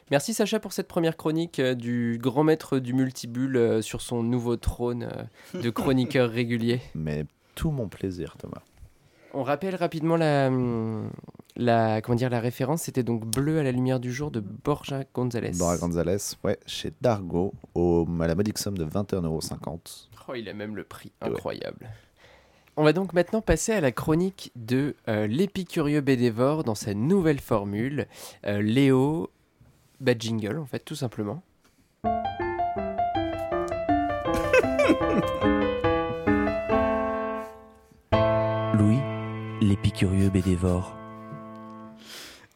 Merci 0.10 0.34
Sacha 0.34 0.60
pour 0.60 0.72
cette 0.72 0.88
première 0.88 1.18
chronique 1.18 1.60
euh, 1.60 1.76
du 1.76 2.18
grand 2.22 2.44
maître 2.44 2.80
du 2.80 2.94
multibulle 2.94 3.58
euh, 3.58 3.82
sur 3.82 4.02
son 4.02 4.24
nouveau 4.24 4.56
trône 4.56 5.10
euh, 5.54 5.62
de 5.62 5.70
chroniqueur 5.72 6.30
régulier. 6.30 6.80
Mais 6.96 7.26
tout 7.58 7.72
mon 7.72 7.88
plaisir, 7.88 8.36
Thomas. 8.38 8.62
On 9.34 9.44
rappelle 9.44 9.76
rapidement 9.76 10.16
la, 10.16 10.50
la, 11.56 12.02
comment 12.02 12.16
dire, 12.16 12.30
la 12.30 12.40
référence, 12.40 12.84
c'était 12.84 13.04
donc 13.04 13.26
Bleu 13.26 13.60
à 13.60 13.64
la 13.64 13.72
lumière 13.72 14.00
du 14.00 14.14
jour 14.14 14.32
de 14.32 14.40
Borja 14.40 15.04
González. 15.14 15.52
Bora 15.58 15.78
Gonzalez, 15.78 16.18
ouais, 16.44 16.58
chez 16.66 16.94
Dargo, 17.02 17.54
au, 17.76 18.08
à 18.22 18.28
la 18.28 18.36
modique 18.36 18.58
somme 18.60 18.78
de 18.78 18.86
21,50€. 18.86 20.08
Oh, 20.28 20.34
il 20.36 20.48
a 20.50 20.54
même 20.54 20.76
le 20.76 20.84
prix, 20.84 21.12
Ouais. 21.22 21.30
incroyable. 21.30 21.90
On 22.78 22.84
va 22.84 22.94
donc 22.94 23.14
maintenant 23.14 23.42
passer 23.42 23.74
à 23.74 23.82
la 23.82 23.92
chronique 23.92 24.52
de 24.56 24.96
euh, 25.08 25.26
l'épicurieux 25.26 26.02
Bédévore 26.02 26.64
dans 26.64 26.76
sa 26.76 26.94
nouvelle 26.94 27.40
formule. 27.40 28.06
Euh, 28.46 28.62
Léo, 28.62 29.32
bah 30.00 30.14
jingle 30.18 30.60
en 30.60 30.66
fait, 30.68 30.80
tout 30.86 30.96
simplement. 30.96 31.42
l'épicurieux 39.68 40.30
bédévore. 40.30 40.96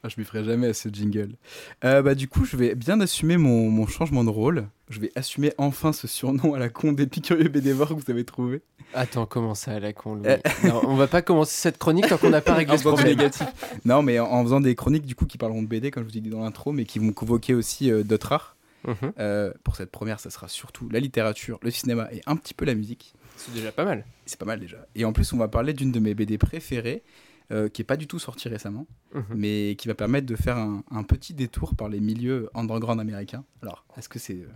Ah, 0.04 0.10
je 0.10 0.16
m'y 0.20 0.26
ferai 0.26 0.44
jamais 0.44 0.68
à 0.68 0.74
ce 0.74 0.90
jingle. 0.90 1.36
Euh, 1.84 2.02
bah, 2.02 2.16
du 2.16 2.28
coup, 2.28 2.44
je 2.44 2.58
vais 2.58 2.74
bien 2.74 3.00
assumer 3.02 3.38
mon, 3.38 3.70
mon 3.70 3.86
changement 3.86 4.24
de 4.24 4.30
rôle. 4.32 4.68
Je 4.90 5.00
vais 5.00 5.12
assumer 5.16 5.54
enfin 5.60 5.94
ce 5.94 6.08
surnom 6.08 6.56
à 6.56 6.60
la 6.60 6.70
con 6.70 6.92
d'épicurieux 6.94 7.50
bédévore 7.50 7.90
que 7.90 7.94
vous 7.94 8.10
avez 8.10 8.24
trouvé. 8.26 8.62
Attends, 8.96 9.28
comment 9.28 9.54
ça 9.54 9.74
à 9.74 9.80
la 9.80 9.94
con, 9.94 10.16
Louis 10.16 10.26
Euh. 10.28 10.38
Non, 10.64 10.82
On 10.88 10.96
va 10.96 11.06
pas 11.08 11.22
commencer 11.22 11.54
cette 11.56 11.78
chronique 11.78 12.08
tant 12.08 12.18
qu'on 12.18 12.32
n'a 12.32 12.42
pas 12.42 12.54
réglé 12.56 12.74
Un 12.74 12.78
ce 12.78 12.84
problème. 12.84 13.10
négatif. 13.10 13.46
Non, 13.86 14.02
mais 14.02 14.20
en, 14.20 14.26
en 14.26 14.44
faisant 14.44 14.60
des 14.60 14.74
chroniques 14.74 15.06
du 15.06 15.14
coup 15.14 15.26
qui 15.28 15.38
parleront 15.38 15.62
de 15.62 15.68
BD, 15.68 15.92
comme 15.92 16.04
je 16.04 16.10
vous 16.10 16.18
ai 16.18 16.22
dit 16.22 16.30
dans 16.32 16.42
l'intro, 16.42 16.72
mais 16.72 16.86
qui 16.86 16.98
vont 16.98 17.12
convoquer 17.14 17.54
aussi 17.54 17.92
euh, 17.92 18.04
d'autres 18.04 18.32
arts. 18.32 18.56
Mhm. 18.88 18.96
Euh, 19.20 19.54
pour 19.64 19.76
cette 19.76 19.92
première, 19.92 20.20
ça 20.20 20.32
sera 20.32 20.48
surtout 20.48 20.90
la 20.90 21.00
littérature, 21.00 21.60
le 21.62 21.70
cinéma 21.70 22.10
et 22.12 22.22
un 22.26 22.36
petit 22.36 22.56
peu 22.56 22.66
la 22.66 22.74
musique. 22.74 23.14
C'est 23.46 23.54
déjà 23.54 23.72
pas 23.72 23.86
mal. 23.86 24.06
C'est 24.26 24.40
pas 24.40 24.46
mal 24.46 24.60
déjà. 24.60 24.86
Et 24.96 25.06
en 25.06 25.14
plus, 25.14 25.32
on 25.34 25.38
va 25.38 25.48
parler 25.48 25.74
d'une 25.74 25.92
de 25.92 26.00
mes 26.00 26.14
BD 26.14 26.38
préférées, 26.38 27.04
euh, 27.52 27.70
qui 27.70 27.82
est 27.82 27.86
pas 27.86 27.98
du 27.98 28.08
tout 28.08 28.20
sortie 28.20 28.48
récemment, 28.50 28.88
Mhm. 29.14 29.24
mais 29.36 29.76
qui 29.78 29.88
va 29.88 29.96
permettre 29.96 30.26
de 30.28 30.36
faire 30.36 30.58
un, 30.58 30.84
un 30.92 31.04
petit 31.04 31.34
détour 31.34 31.76
par 31.76 31.90
les 31.90 32.00
milieux 32.00 32.50
underground 32.54 33.00
américains. 33.02 33.44
Alors, 33.62 33.86
est-ce 33.98 34.08
que 34.10 34.20
c'est 34.20 34.36
euh, 34.38 34.48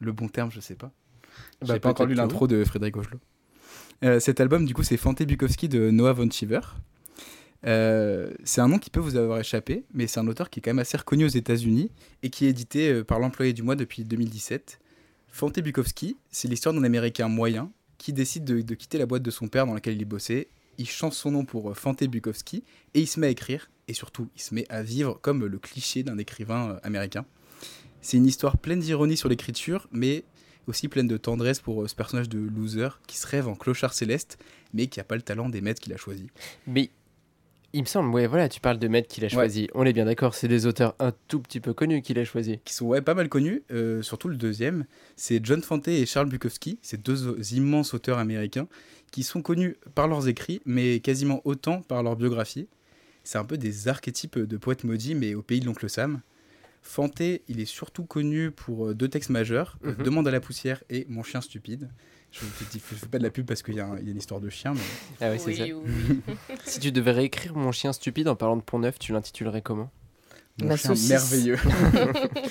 le 0.00 0.12
bon 0.12 0.28
terme? 0.28 0.50
Je 0.52 0.60
sais 0.60 0.74
pas. 0.76 0.92
Bah, 1.60 1.74
J'ai 1.74 1.80
pas 1.80 1.90
encore 1.90 2.06
lu 2.06 2.14
l'intro 2.14 2.46
de 2.46 2.64
Frédéric 2.64 2.96
Ochelot. 2.96 3.20
Euh, 4.04 4.20
cet 4.20 4.40
album, 4.40 4.64
du 4.64 4.74
coup, 4.74 4.82
c'est 4.82 4.96
Fante 4.96 5.22
Bukowski 5.22 5.68
de 5.68 5.90
Noah 5.90 6.12
Von 6.12 6.30
Chiver. 6.30 6.60
Euh, 7.66 8.32
c'est 8.44 8.60
un 8.60 8.68
nom 8.68 8.78
qui 8.78 8.88
peut 8.90 9.00
vous 9.00 9.16
avoir 9.16 9.40
échappé, 9.40 9.84
mais 9.92 10.06
c'est 10.06 10.20
un 10.20 10.28
auteur 10.28 10.48
qui 10.48 10.60
est 10.60 10.62
quand 10.62 10.70
même 10.70 10.78
assez 10.78 10.96
reconnu 10.96 11.24
aux 11.24 11.28
États-Unis 11.28 11.90
et 12.22 12.30
qui 12.30 12.46
est 12.46 12.50
édité 12.50 13.02
par 13.02 13.18
l'employé 13.18 13.52
du 13.52 13.62
mois 13.62 13.74
depuis 13.76 14.04
2017. 14.04 14.78
Fante 15.30 15.58
Bukowski, 15.58 16.16
c'est 16.30 16.48
l'histoire 16.48 16.74
d'un 16.74 16.84
Américain 16.84 17.28
moyen 17.28 17.70
qui 17.98 18.12
décide 18.12 18.44
de, 18.44 18.74
quitter 18.74 18.98
la 18.98 19.06
boîte 19.06 19.22
de 19.22 19.30
son 19.30 19.48
père 19.48 19.66
dans 19.66 19.74
laquelle 19.74 20.00
il 20.00 20.04
bossait. 20.04 20.48
Il 20.78 20.88
change 20.88 21.14
son 21.14 21.32
nom 21.32 21.44
pour 21.44 21.70
euh, 21.70 21.74
Fante 21.74 22.04
Bukowski 22.04 22.62
et 22.94 23.00
il 23.00 23.06
se 23.06 23.18
met 23.18 23.26
à 23.26 23.30
écrire 23.30 23.68
et 23.88 23.94
surtout 23.94 24.28
il 24.36 24.40
se 24.40 24.54
met 24.54 24.64
à 24.68 24.82
vivre 24.82 25.18
comme 25.20 25.44
le 25.44 25.58
cliché 25.58 26.04
d'un 26.04 26.18
écrivain 26.18 26.70
euh, 26.70 26.78
américain. 26.84 27.26
C'est 28.00 28.16
une 28.16 28.26
histoire 28.26 28.58
pleine 28.58 28.78
d'ironie 28.78 29.16
sur 29.16 29.28
l'écriture, 29.28 29.88
mais 29.90 30.24
aussi 30.68 30.86
pleine 30.86 31.08
de 31.08 31.16
tendresse 31.16 31.60
pour 31.60 31.82
euh, 31.82 31.88
ce 31.88 31.96
personnage 31.96 32.28
de 32.28 32.38
loser 32.38 32.88
qui 33.08 33.16
se 33.16 33.26
rêve 33.26 33.48
en 33.48 33.56
clochard 33.56 33.92
céleste, 33.92 34.38
mais 34.72 34.86
qui 34.86 35.00
n'a 35.00 35.04
pas 35.04 35.16
le 35.16 35.22
talent 35.22 35.48
des 35.48 35.60
maîtres 35.60 35.80
qu'il 35.80 35.92
a 35.92 35.96
choisis. 35.96 36.28
Mais 36.66 36.90
il 37.72 37.82
me 37.82 37.86
semble, 37.86 38.10
ouais, 38.14 38.26
voilà, 38.26 38.48
tu 38.48 38.60
parles 38.60 38.78
de 38.78 38.88
maître 38.88 39.08
qu'il 39.08 39.24
a 39.24 39.28
choisi. 39.28 39.68
On 39.74 39.84
est 39.84 39.92
bien 39.92 40.06
d'accord, 40.06 40.34
c'est 40.34 40.48
des 40.48 40.66
auteurs 40.66 40.94
un 40.98 41.12
tout 41.28 41.40
petit 41.40 41.60
peu 41.60 41.74
connus 41.74 42.00
qu'il 42.02 42.18
a 42.18 42.24
choisi. 42.24 42.60
Qui 42.64 42.72
sont 42.74 42.86
ouais, 42.86 43.02
pas 43.02 43.14
mal 43.14 43.28
connus, 43.28 43.62
euh, 43.70 44.00
surtout 44.02 44.28
le 44.28 44.36
deuxième. 44.36 44.86
C'est 45.16 45.44
John 45.44 45.62
Fante 45.62 45.88
et 45.88 46.06
Charles 46.06 46.28
Bukowski, 46.28 46.78
ces 46.82 46.96
deux 46.96 47.36
immenses 47.54 47.92
auteurs 47.94 48.18
américains, 48.18 48.68
qui 49.10 49.22
sont 49.22 49.42
connus 49.42 49.76
par 49.94 50.08
leurs 50.08 50.28
écrits, 50.28 50.60
mais 50.64 51.00
quasiment 51.00 51.42
autant 51.44 51.82
par 51.82 52.02
leur 52.02 52.16
biographie. 52.16 52.68
C'est 53.24 53.38
un 53.38 53.44
peu 53.44 53.58
des 53.58 53.88
archétypes 53.88 54.38
de 54.38 54.56
poètes 54.56 54.84
maudits, 54.84 55.14
mais 55.14 55.34
au 55.34 55.42
pays 55.42 55.60
de 55.60 55.66
l'oncle 55.66 55.88
Sam. 55.90 56.22
Fante, 56.80 57.20
il 57.20 57.60
est 57.60 57.66
surtout 57.66 58.04
connu 58.04 58.50
pour 58.50 58.88
euh, 58.88 58.94
deux 58.94 59.08
textes 59.08 59.30
majeurs, 59.30 59.76
Mhm. 59.82 60.04
Demande 60.04 60.28
à 60.28 60.30
la 60.30 60.40
poussière 60.40 60.82
et 60.88 61.04
Mon 61.10 61.22
chien 61.22 61.42
stupide. 61.42 61.90
Je 62.30 62.44
ne 62.44 62.50
fais 62.80 63.06
pas 63.06 63.18
de 63.18 63.22
la 63.22 63.30
pub 63.30 63.46
parce 63.46 63.62
qu'il 63.62 63.74
y, 63.74 63.80
a 63.80 63.98
y 64.00 64.10
une 64.10 64.18
histoire 64.18 64.40
de 64.40 64.50
chien, 64.50 64.74
mais 64.74 64.80
Ah 65.20 65.30
ouais, 65.30 65.38
c'est 65.38 65.46
Oui, 65.50 65.56
ça. 65.56 65.64
oui. 65.64 66.20
Si 66.64 66.78
tu 66.78 66.92
devais 66.92 67.12
réécrire 67.12 67.54
Mon 67.56 67.72
chien 67.72 67.92
stupide 67.92 68.28
en 68.28 68.36
parlant 68.36 68.56
de 68.56 68.62
Pont 68.62 68.78
Neuf, 68.78 68.98
tu 68.98 69.12
l'intitulerais 69.12 69.62
comment? 69.62 69.90
Mon 70.60 70.68
La 70.68 70.76
chien 70.76 70.90
saucisse. 70.94 71.08
merveilleux. 71.10 71.58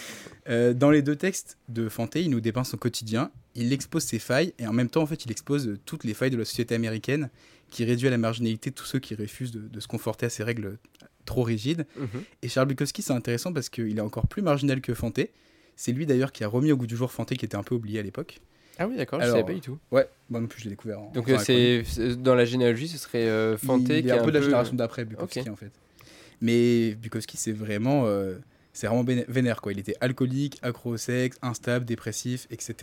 Euh, 0.50 0.74
dans 0.74 0.92
les 0.92 1.02
deux 1.02 1.18
textes 1.18 1.58
de 1.68 1.90
Fante, 1.90 2.16
il 2.16 2.30
nous 2.30 2.40
dépeint 2.40 2.64
son 2.64 2.78
quotidien, 2.78 3.32
il 3.56 3.74
expose 3.74 4.04
ses 4.06 4.18
failles 4.18 4.54
et 4.60 4.66
en 4.66 4.72
même 4.72 4.90
temps, 4.90 5.02
en 5.02 5.06
fait, 5.06 5.26
il 5.26 5.32
expose 5.32 5.68
euh, 5.68 5.78
toutes 5.86 6.06
les 6.06 6.14
failles 6.14 6.30
de 6.30 6.38
la 6.38 6.46
société 6.46 6.74
américaine 6.74 7.30
qui 7.70 7.84
réduit 7.84 8.08
à 8.08 8.12
la 8.12 8.18
marginalité 8.18 8.72
tous 8.72 8.86
ceux 8.86 9.00
qui 9.00 9.14
refusent 9.14 9.52
de, 9.52 9.60
de 9.68 9.80
se 9.82 9.90
conforter 9.90 10.26
à 10.26 10.30
ces 10.30 10.44
règles 10.44 10.78
trop 11.26 11.44
rigides. 11.44 11.86
Et 12.44 12.48
Charles 12.48 12.70
Bukowski, 12.70 13.02
c'est 13.02 13.12
intéressant 13.12 13.52
parce 13.52 13.68
qu'il 13.68 13.98
est 13.98 14.02
encore 14.02 14.28
plus 14.28 14.42
marginal 14.42 14.80
que 14.80 14.94
Fante. 14.94 15.20
C'est 15.76 15.92
lui 15.92 16.06
d'ailleurs 16.06 16.32
qui 16.32 16.46
a 16.46 16.48
remis 16.48 16.72
au 16.72 16.78
goût 16.78 16.88
du 16.88 16.96
jour 16.96 17.12
Fante 17.12 17.36
qui 17.36 17.44
était 17.44 17.58
un 17.58 17.64
peu 17.64 17.76
oublié 17.76 18.00
à 18.00 18.04
l'époque. 18.04 18.40
Ah 18.80 18.88
oui, 18.88 18.96
d'accord, 18.98 19.20
je 19.20 19.26
Alors, 19.26 19.38
savais 19.38 19.48
pas 19.48 19.54
du 19.54 19.62
tout. 19.62 19.78
Ouais, 19.92 20.08
moi 20.30 20.40
non 20.40 20.48
plus, 20.48 20.60
je 20.60 20.66
l'ai 20.66 20.72
découvert. 20.72 21.00
en- 21.02 21.12
Donc 21.12 21.28
en 21.30 21.34
euh, 21.34 21.38
c'est 21.40 21.84
c'est- 21.86 22.16
dans 22.16 22.36
la 22.36 22.46
généalogie, 22.46 22.88
ce 22.88 22.98
serait 22.98 23.28
euh, 23.28 23.58
Fante 23.58 23.90
il 23.90 24.04
qui 24.04 24.10
est 24.10 24.12
un 24.12 24.24
peu 24.24 24.32
de 24.32 24.38
la 24.38 24.44
génération 24.44 24.76
d'après 24.76 25.06
Bukowski 25.06 25.50
en 25.50 25.56
fait. 25.56 25.72
Mais 26.42 26.94
Bukowski 26.96 27.38
c'est 27.38 27.52
vraiment 27.52 28.04
euh, 28.06 28.36
c'est 28.74 28.88
vraiment 28.88 29.04
vénère 29.28 29.62
quoi. 29.62 29.72
Il 29.74 29.80
était 29.80 29.96
alcoolique, 30.02 30.60
accro 30.62 30.92
au 30.92 30.98
sexe, 30.98 31.38
instable, 31.42 31.86
dépressif, 31.86 32.46
etc. 32.52 32.76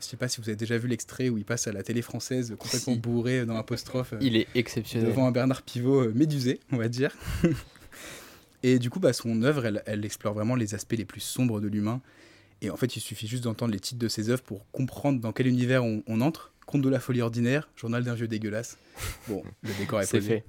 Je 0.00 0.06
sais 0.06 0.16
pas 0.16 0.28
si 0.28 0.40
vous 0.40 0.48
avez 0.48 0.56
déjà 0.56 0.78
vu 0.78 0.88
l'extrait 0.88 1.28
où 1.28 1.36
il 1.38 1.44
passe 1.44 1.66
à 1.66 1.72
la 1.72 1.82
télé 1.82 2.00
française 2.02 2.54
complètement 2.58 2.94
Si. 2.94 2.98
bourré 2.98 3.44
dans 3.46 3.54
l'apostrophe 3.54 4.14
euh, 4.14 4.18
Il 4.22 4.36
est 4.36 4.46
exceptionnel. 4.54 5.08
devant 5.08 5.26
un 5.26 5.30
Bernard 5.30 5.62
Pivot 5.62 6.04
euh, 6.04 6.12
médusé, 6.14 6.58
on 6.72 6.76
va 6.78 6.88
dire. 6.88 7.14
Et 8.62 8.78
du 8.78 8.90
coup, 8.90 9.00
bah, 9.00 9.12
son 9.12 9.42
œuvre, 9.42 9.64
elle, 9.66 9.82
elle 9.86 10.04
explore 10.04 10.34
vraiment 10.34 10.54
les 10.54 10.74
aspects 10.74 10.94
les 10.96 11.04
plus 11.06 11.20
sombres 11.20 11.60
de 11.60 11.68
l'humain. 11.68 12.00
Et 12.62 12.70
en 12.70 12.76
fait, 12.76 12.96
il 12.96 13.00
suffit 13.00 13.26
juste 13.26 13.44
d'entendre 13.44 13.72
les 13.72 13.80
titres 13.80 13.98
de 14.00 14.08
ses 14.08 14.28
œuvres 14.30 14.42
pour 14.42 14.70
comprendre 14.70 15.20
dans 15.20 15.32
quel 15.32 15.46
univers 15.46 15.84
on, 15.84 16.02
on 16.06 16.20
entre. 16.20 16.52
Conte 16.66 16.82
de 16.82 16.88
la 16.88 17.00
folie 17.00 17.22
ordinaire, 17.22 17.68
journal 17.74 18.04
d'un 18.04 18.14
vieux 18.14 18.28
dégueulasse. 18.28 18.78
Bon, 19.28 19.42
le 19.62 19.70
décor 19.78 20.00
est 20.00 20.06
C'est 20.06 20.20
fait. 20.20 20.44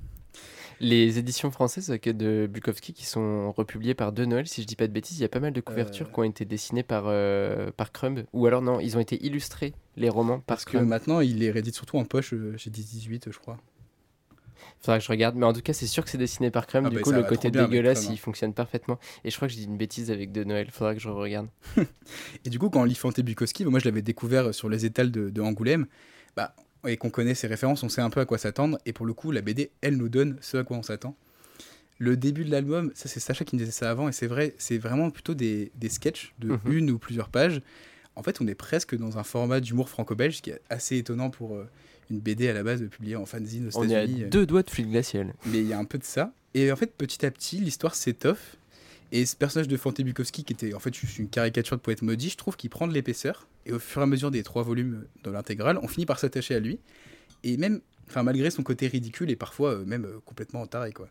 Les 0.79 1.19
éditions 1.19 1.51
françaises 1.51 1.89
de 1.89 2.49
Bukowski 2.51 2.93
qui 2.93 3.05
sont 3.05 3.51
republiées 3.51 3.93
par 3.93 4.11
De 4.11 4.25
Noël, 4.25 4.47
si 4.47 4.63
je 4.63 4.67
dis 4.67 4.75
pas 4.75 4.87
de 4.87 4.91
bêtises, 4.91 5.19
il 5.19 5.21
y 5.21 5.25
a 5.25 5.29
pas 5.29 5.39
mal 5.39 5.53
de 5.53 5.61
couvertures 5.61 6.07
Euh. 6.07 6.11
qui 6.11 6.19
ont 6.19 6.23
été 6.23 6.43
dessinées 6.43 6.81
par, 6.81 7.03
euh, 7.05 7.69
par 7.77 7.91
Crumb. 7.91 8.23
Ou 8.33 8.47
alors 8.47 8.63
non, 8.63 8.79
ils 8.79 8.97
ont 8.97 8.99
été 8.99 9.23
illustrés, 9.23 9.73
les 9.95 10.09
romans, 10.09 10.39
par 10.39 10.57
Parce 10.57 10.65
que 10.65 10.77
maintenant, 10.77 11.19
il 11.21 11.37
les 11.37 11.51
réédite 11.51 11.75
surtout 11.75 11.97
en 11.97 12.03
poche 12.05 12.33
euh, 12.33 12.57
chez 12.57 12.71
18, 12.71 13.29
je 13.31 13.37
crois. 13.37 13.57
Faudra 14.81 14.97
que 14.97 15.03
je 15.05 15.09
regarde. 15.09 15.35
Mais 15.35 15.45
en 15.45 15.53
tout 15.53 15.61
cas, 15.61 15.73
c'est 15.73 15.85
sûr 15.87 16.03
que 16.03 16.09
c'est 16.09 16.17
dessiné 16.17 16.49
par 16.49 16.65
Crumb. 16.67 16.85
Ah 16.87 16.89
du 16.89 16.95
bah, 16.95 17.01
coup, 17.01 17.11
le 17.11 17.23
côté 17.23 17.51
dégueulasse, 17.51 17.99
Crumb, 17.99 18.11
hein. 18.11 18.15
il 18.15 18.19
fonctionne 18.19 18.53
parfaitement. 18.53 18.99
Et 19.23 19.29
je 19.29 19.35
crois 19.35 19.47
que 19.47 19.53
je 19.53 19.59
dis 19.59 19.65
une 19.65 19.77
bêtise 19.77 20.09
avec 20.09 20.31
de 20.31 20.43
Noël. 20.43 20.69
Faudra 20.71 20.95
que 20.95 20.99
je 20.99 21.07
regarde. 21.09 21.47
Et 22.45 22.49
du 22.49 22.57
coup, 22.59 22.69
quand 22.69 22.81
on 22.81 22.85
lit 22.85 22.95
Fanté 22.95 23.21
Bukowski, 23.23 23.63
moi 23.65 23.79
je 23.79 23.85
l'avais 23.85 24.01
découvert 24.01 24.53
sur 24.53 24.69
les 24.69 24.85
étals 24.85 25.11
de, 25.11 25.29
de 25.29 25.41
Angoulême, 25.41 25.85
bah, 26.35 26.55
et 26.87 26.97
qu'on 26.97 27.11
connaît 27.11 27.35
ses 27.35 27.45
références, 27.47 27.83
on 27.83 27.89
sait 27.89 28.01
un 28.01 28.09
peu 28.09 28.19
à 28.21 28.25
quoi 28.25 28.39
s'attendre. 28.39 28.79
Et 28.87 28.93
pour 28.93 29.05
le 29.05 29.13
coup, 29.13 29.31
la 29.31 29.41
BD, 29.41 29.69
elle 29.81 29.97
nous 29.97 30.09
donne 30.09 30.37
ce 30.41 30.57
à 30.57 30.63
quoi 30.63 30.77
on 30.77 30.83
s'attend. 30.83 31.15
Le 31.99 32.17
début 32.17 32.43
de 32.43 32.49
l'album, 32.49 32.91
ça 32.95 33.07
c'est 33.07 33.19
Sacha 33.19 33.45
qui 33.45 33.55
me 33.55 33.59
disait 33.59 33.71
ça 33.71 33.91
avant, 33.91 34.09
et 34.09 34.11
c'est 34.11 34.25
vrai, 34.25 34.55
c'est 34.57 34.79
vraiment 34.79 35.11
plutôt 35.11 35.35
des, 35.35 35.71
des 35.75 35.89
sketchs 35.89 36.33
de 36.39 36.53
Mhm. 36.53 36.59
une 36.71 36.89
ou 36.89 36.97
plusieurs 36.97 37.29
pages. 37.29 37.61
En 38.15 38.23
fait, 38.23 38.41
on 38.41 38.47
est 38.47 38.55
presque 38.55 38.95
dans 38.97 39.19
un 39.19 39.23
format 39.23 39.59
d'humour 39.59 39.87
franco-belge, 39.89 40.41
qui 40.41 40.49
est 40.49 40.59
assez 40.71 40.97
étonnant 40.97 41.29
pour 41.29 41.55
euh, 41.55 41.69
une 42.09 42.19
BD 42.19 42.47
à 42.49 42.53
la 42.53 42.63
base 42.63 42.81
publiée 42.89 43.15
en 43.15 43.25
fanzine 43.25 43.67
aux 43.73 43.77
On 43.77 43.87
est 43.89 43.95
à 43.95 44.03
États-Unis. 44.03 44.29
deux 44.29 44.45
doigts 44.45 44.63
de 44.63 44.69
fluide 44.69 44.89
glacial. 44.91 45.33
mais 45.45 45.59
il 45.59 45.67
y 45.67 45.73
a 45.73 45.77
un 45.79 45.85
peu 45.85 45.97
de 45.97 46.03
ça. 46.03 46.33
Et 46.53 46.71
en 46.71 46.75
fait, 46.75 46.91
petit 46.97 47.25
à 47.25 47.31
petit, 47.31 47.57
l'histoire 47.59 47.95
s'étoffe. 47.95 48.57
Et 49.13 49.25
ce 49.25 49.35
personnage 49.35 49.67
de 49.67 49.75
Fanté 49.77 50.03
Bukowski, 50.03 50.43
qui 50.45 50.53
était 50.53 50.73
en 50.73 50.79
fait 50.79 50.93
juste 50.93 51.17
une 51.19 51.27
caricature 51.29 51.75
de 51.77 51.81
poète 51.81 52.01
maudit, 52.01 52.29
je 52.29 52.37
trouve 52.37 52.55
qu'il 52.57 52.69
prend 52.69 52.87
de 52.87 52.93
l'épaisseur. 52.93 53.47
Et 53.65 53.73
au 53.73 53.79
fur 53.79 54.01
et 54.01 54.03
à 54.03 54.07
mesure 54.07 54.31
des 54.31 54.41
trois 54.43 54.63
volumes 54.63 55.05
de 55.23 55.31
l'intégrale, 55.31 55.77
on 55.81 55.87
finit 55.87 56.05
par 56.05 56.17
s'attacher 56.19 56.55
à 56.55 56.59
lui. 56.59 56.79
Et 57.43 57.57
même, 57.57 57.81
enfin, 58.09 58.23
malgré 58.23 58.49
son 58.51 58.63
côté 58.63 58.87
ridicule 58.87 59.29
et 59.29 59.35
parfois 59.35 59.73
euh, 59.75 59.85
même 59.85 60.05
euh, 60.05 60.19
complètement 60.25 60.65
taré, 60.65 60.91
quoi. 60.93 61.07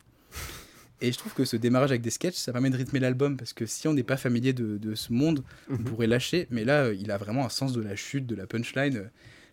Et 1.03 1.13
je 1.13 1.17
trouve 1.19 1.33
que 1.33 1.47
ce 1.47 1.57
démarrage 1.57 1.91
avec 1.91 2.03
des 2.03 2.11
sketchs, 2.11 2.35
ça 2.37 2.53
permet 2.53 2.69
de 2.69 2.77
rythmer 2.77 3.01
l'album, 3.01 3.39
parce 3.39 3.55
que 3.55 3.65
si 3.65 3.89
on 3.89 3.95
n'est 3.95 4.03
pas 4.03 4.19
familier 4.19 4.53
de, 4.53 4.77
de 4.77 4.95
ce 4.95 5.13
monde, 5.15 5.43
on 5.71 5.75
Mhm. 5.75 5.85
pourrait 5.85 6.07
lâcher. 6.07 6.47
Mais 6.51 6.65
là, 6.65 6.85
euh, 6.85 6.95
il 6.99 7.11
a 7.11 7.17
vraiment 7.17 7.45
un 7.47 7.49
sens 7.49 7.73
de 7.73 7.81
la 7.81 7.97
chute, 7.97 8.27
de 8.27 8.35
la 8.35 8.47
punchline. 8.47 9.11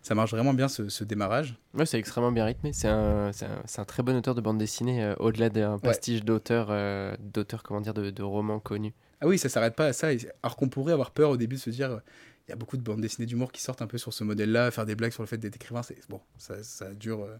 Ça 0.08 0.14
marche 0.14 0.30
vraiment 0.30 0.54
bien 0.54 0.68
ce, 0.68 0.88
ce 0.88 1.04
démarrage. 1.04 1.58
Ouais, 1.74 1.84
c'est 1.84 1.98
extrêmement 1.98 2.32
bien 2.32 2.46
rythmé. 2.46 2.72
C'est 2.72 2.88
un, 2.88 3.26
un, 3.28 3.32
un 3.76 3.84
très 3.84 4.02
bon 4.02 4.16
auteur 4.16 4.34
de 4.34 4.40
bande 4.40 4.56
dessinée, 4.56 5.04
euh, 5.04 5.14
au-delà 5.18 5.50
d'un 5.50 5.78
pastiche 5.78 6.24
d'auteur, 6.24 6.68
euh, 6.70 7.14
d'auteur, 7.20 7.62
comment 7.62 7.82
dire, 7.82 7.92
de, 7.92 8.08
de 8.08 8.22
romans 8.22 8.58
connus. 8.58 8.94
Ah 9.20 9.26
oui, 9.26 9.36
ça 9.36 9.50
s'arrête 9.50 9.76
pas 9.76 9.88
à 9.88 9.92
ça. 9.92 10.08
Alors 10.42 10.56
qu'on 10.56 10.70
pourrait 10.70 10.94
avoir 10.94 11.10
peur 11.10 11.28
au 11.28 11.36
début 11.36 11.56
de 11.56 11.60
se 11.60 11.68
dire, 11.68 12.00
il 12.46 12.50
y 12.50 12.54
a 12.54 12.56
beaucoup 12.56 12.78
de 12.78 12.82
bandes 12.82 13.02
dessinées 13.02 13.26
d'humour 13.26 13.52
qui 13.52 13.60
sortent 13.60 13.82
un 13.82 13.86
peu 13.86 13.98
sur 13.98 14.14
ce 14.14 14.24
modèle-là, 14.24 14.70
faire 14.70 14.86
des 14.86 14.94
blagues 14.94 15.12
sur 15.12 15.22
le 15.22 15.26
fait 15.26 15.36
d'être 15.36 15.56
écrivain, 15.56 15.82
c'est 15.82 15.98
bon, 16.08 16.22
ça, 16.38 16.62
ça 16.62 16.94
dure 16.94 17.24
euh, 17.24 17.36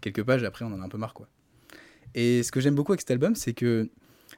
quelques 0.00 0.22
pages 0.22 0.44
et 0.44 0.46
après 0.46 0.64
on 0.64 0.72
en 0.72 0.80
a 0.82 0.84
un 0.84 0.88
peu 0.88 0.98
marre 0.98 1.14
quoi. 1.14 1.26
Et 2.14 2.44
ce 2.44 2.52
que 2.52 2.60
j'aime 2.60 2.76
beaucoup 2.76 2.92
avec 2.92 3.00
cet 3.00 3.10
album, 3.10 3.34
c'est 3.34 3.54
que 3.54 3.90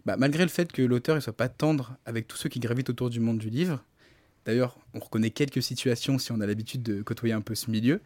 bah, 0.07 0.17
malgré 0.17 0.45
le 0.45 0.49
fait 0.49 0.73
que 0.73 0.81
l'auteur 0.81 1.15
ne 1.15 1.21
soit 1.21 1.37
pas 1.37 1.51
tendre 1.51 1.99
avec 2.07 2.27
tous 2.27 2.39
ceux 2.39 2.49
qui 2.49 2.59
gravitent 2.59 2.89
autour 2.89 3.11
du 3.11 3.21
monde 3.21 3.37
du 3.37 3.51
livre, 3.51 3.85
d'ailleurs 4.47 4.79
on 4.95 5.01
reconnaît 5.01 5.31
quelques 5.31 5.63
situations 5.63 6.19
si 6.19 6.33
on 6.33 6.41
a 6.41 6.47
l'habitude 6.47 6.83
de 6.83 7.03
côtoyer 7.03 7.35
un 7.35 7.43
peu 7.43 7.55
ce 7.55 7.71
milieu, 7.71 8.01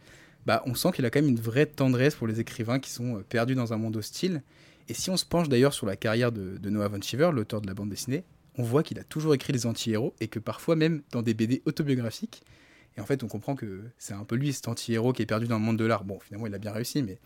bah, 0.45 0.63
on 0.65 0.73
sent 0.73 0.91
qu'il 0.93 1.05
a 1.05 1.09
quand 1.09 1.21
même 1.21 1.29
une 1.29 1.39
vraie 1.39 1.65
tendresse 1.67 2.15
pour 2.15 2.27
les 2.27 2.39
écrivains 2.39 2.79
qui 2.79 2.89
sont 2.89 3.17
euh, 3.17 3.21
perdus 3.21 3.55
dans 3.55 3.73
un 3.73 3.77
monde 3.77 3.95
hostile. 3.95 4.41
Et 4.89 4.93
si 4.93 5.09
on 5.09 5.17
se 5.17 5.25
penche 5.25 5.49
d'ailleurs 5.49 5.73
sur 5.73 5.85
la 5.85 5.95
carrière 5.95 6.31
de, 6.31 6.57
Noah 6.69 6.87
Von 6.87 7.01
Shiver, 7.01 7.29
l'auteur 7.31 7.61
de 7.61 7.67
la 7.67 7.73
bande 7.73 7.89
dessinée, 7.89 8.23
on 8.57 8.63
voit 8.63 8.83
qu'il 8.83 8.99
a 8.99 9.03
toujours 9.03 9.33
écrit 9.33 9.53
des 9.53 9.65
anti-héros 9.65 10.15
et 10.19 10.27
que 10.27 10.39
parfois 10.39 10.75
même 10.75 11.03
dans 11.11 11.21
des 11.21 11.33
BD 11.33 11.61
autobiographiques. 11.65 12.41
Et 12.97 13.01
en 13.01 13.05
fait, 13.05 13.23
on 13.23 13.27
comprend 13.27 13.55
que 13.55 13.83
c'est 13.97 14.13
un 14.13 14.25
peu 14.25 14.35
lui, 14.35 14.51
cet 14.51 14.67
anti-héros 14.67 15.13
qui 15.13 15.21
est 15.21 15.27
perdu 15.27 15.47
dans 15.47 15.57
le 15.57 15.63
monde 15.63 15.77
de 15.77 15.85
l'art. 15.85 16.03
Bon, 16.03 16.19
finalement, 16.19 16.47
il 16.47 16.53
a 16.53 16.57
bien 16.57 16.71
réussi, 16.71 17.03
mais. 17.03 17.19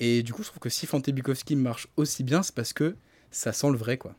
Et 0.00 0.22
du 0.22 0.32
coup, 0.32 0.42
je 0.42 0.48
trouve 0.48 0.60
que 0.60 0.70
si 0.70 0.86
Fanté 0.86 1.12
Bukowski 1.12 1.54
marche 1.54 1.86
aussi 1.96 2.24
bien, 2.24 2.42
c'est 2.42 2.54
parce 2.54 2.72
que 2.72 2.96
ça 3.30 3.52
sent 3.52 3.70
le 3.70 3.76
vrai, 3.76 3.98
quoi. 3.98 4.16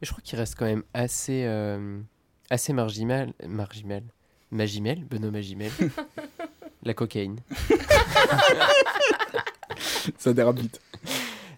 Mais 0.00 0.06
je 0.06 0.10
crois 0.10 0.22
qu'il 0.22 0.38
reste 0.38 0.56
quand 0.56 0.64
même 0.64 0.82
assez, 0.94 1.44
euh, 1.44 2.00
assez 2.50 2.72
marginal, 2.72 3.32
marginal, 3.48 4.02
magimel, 4.50 5.04
Benoît 5.04 5.30
Magimel. 5.30 5.70
La 6.82 6.94
cocaïne. 6.94 7.38
ça 10.18 10.32
dérape 10.32 10.58
vite. 10.58 10.80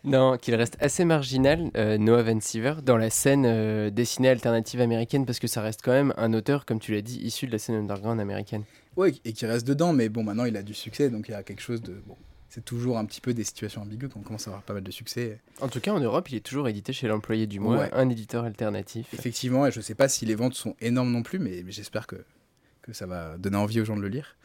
Non, 0.05 0.37
qu'il 0.37 0.57
reste 0.57 0.77
assez 0.81 1.05
marginal, 1.05 1.71
euh, 1.77 1.97
Noah 1.97 2.25
Van 2.25 2.41
Siever, 2.41 2.75
dans 2.83 2.97
la 2.97 3.09
scène 3.09 3.45
euh, 3.47 3.91
dessinée 3.91 4.31
alternative 4.31 4.81
américaine, 4.81 5.25
parce 5.25 5.39
que 5.39 5.47
ça 5.47 5.63
reste 5.63 5.81
quand 5.85 5.93
même 5.93 6.13
un 6.17 6.33
auteur, 6.33 6.67
comme 6.67 6.81
tu 6.81 6.93
l'as 6.93 7.03
dit, 7.03 7.21
issu 7.21 7.47
de 7.47 7.53
la 7.53 7.59
scène 7.59 7.77
underground 7.77 8.21
américaine. 8.21 8.65
Ouais, 8.97 9.15
et 9.25 9.33
qui 9.33 9.47
reste 9.47 9.65
dedans, 9.65 9.93
mais 9.93 10.09
bon, 10.09 10.25
maintenant 10.25 10.45
il 10.45 10.57
a 10.57 10.65
du 10.65 10.75
succès, 10.75 11.09
donc 11.09 11.29
il 11.29 11.33
y 11.33 11.35
a 11.35 11.45
quelque 11.45 11.63
chose 11.63 11.83
de. 11.83 12.03
Bon, 12.05 12.17
c'est 12.55 12.63
toujours 12.65 12.99
un 12.99 13.07
petit 13.07 13.23
peu 13.23 13.33
des 13.33 13.45
situations 13.45 13.81
ambiguës 13.81 14.11
quand 14.13 14.21
on 14.21 14.23
commence 14.23 14.47
à 14.47 14.51
avoir 14.51 14.63
pas 14.63 14.75
mal 14.75 14.83
de 14.83 14.91
succès. 14.91 15.41
En 15.63 15.69
tout 15.69 15.81
cas, 15.81 15.91
en 15.93 16.01
Europe, 16.01 16.29
il 16.31 16.35
est 16.37 16.41
toujours 16.41 16.69
édité 16.69 16.93
chez 16.93 17.09
l'employé 17.09 17.47
du 17.47 17.61
mois, 17.61 17.79
Ouais. 17.79 17.91
un 17.95 18.11
éditeur 18.11 18.45
alternatif. 18.45 19.07
Effectivement, 19.15 19.67
et 19.67 19.73
je 19.73 19.81
sais 19.81 19.95
pas 19.95 20.07
si 20.09 20.27
les 20.27 20.35
ventes 20.35 20.53
sont 20.53 20.77
énormes 20.83 21.11
non 21.11 21.23
plus, 21.23 21.39
mais, 21.39 21.63
mais 21.65 21.73
j'espère 21.73 22.07
que, 22.07 22.17
que 22.83 22.93
ça 22.93 23.07
va 23.07 23.39
donner 23.39 23.57
envie 23.57 23.81
aux 23.81 23.87
gens 23.87 23.97
de 23.97 24.03
le 24.03 24.09
lire. 24.09 24.37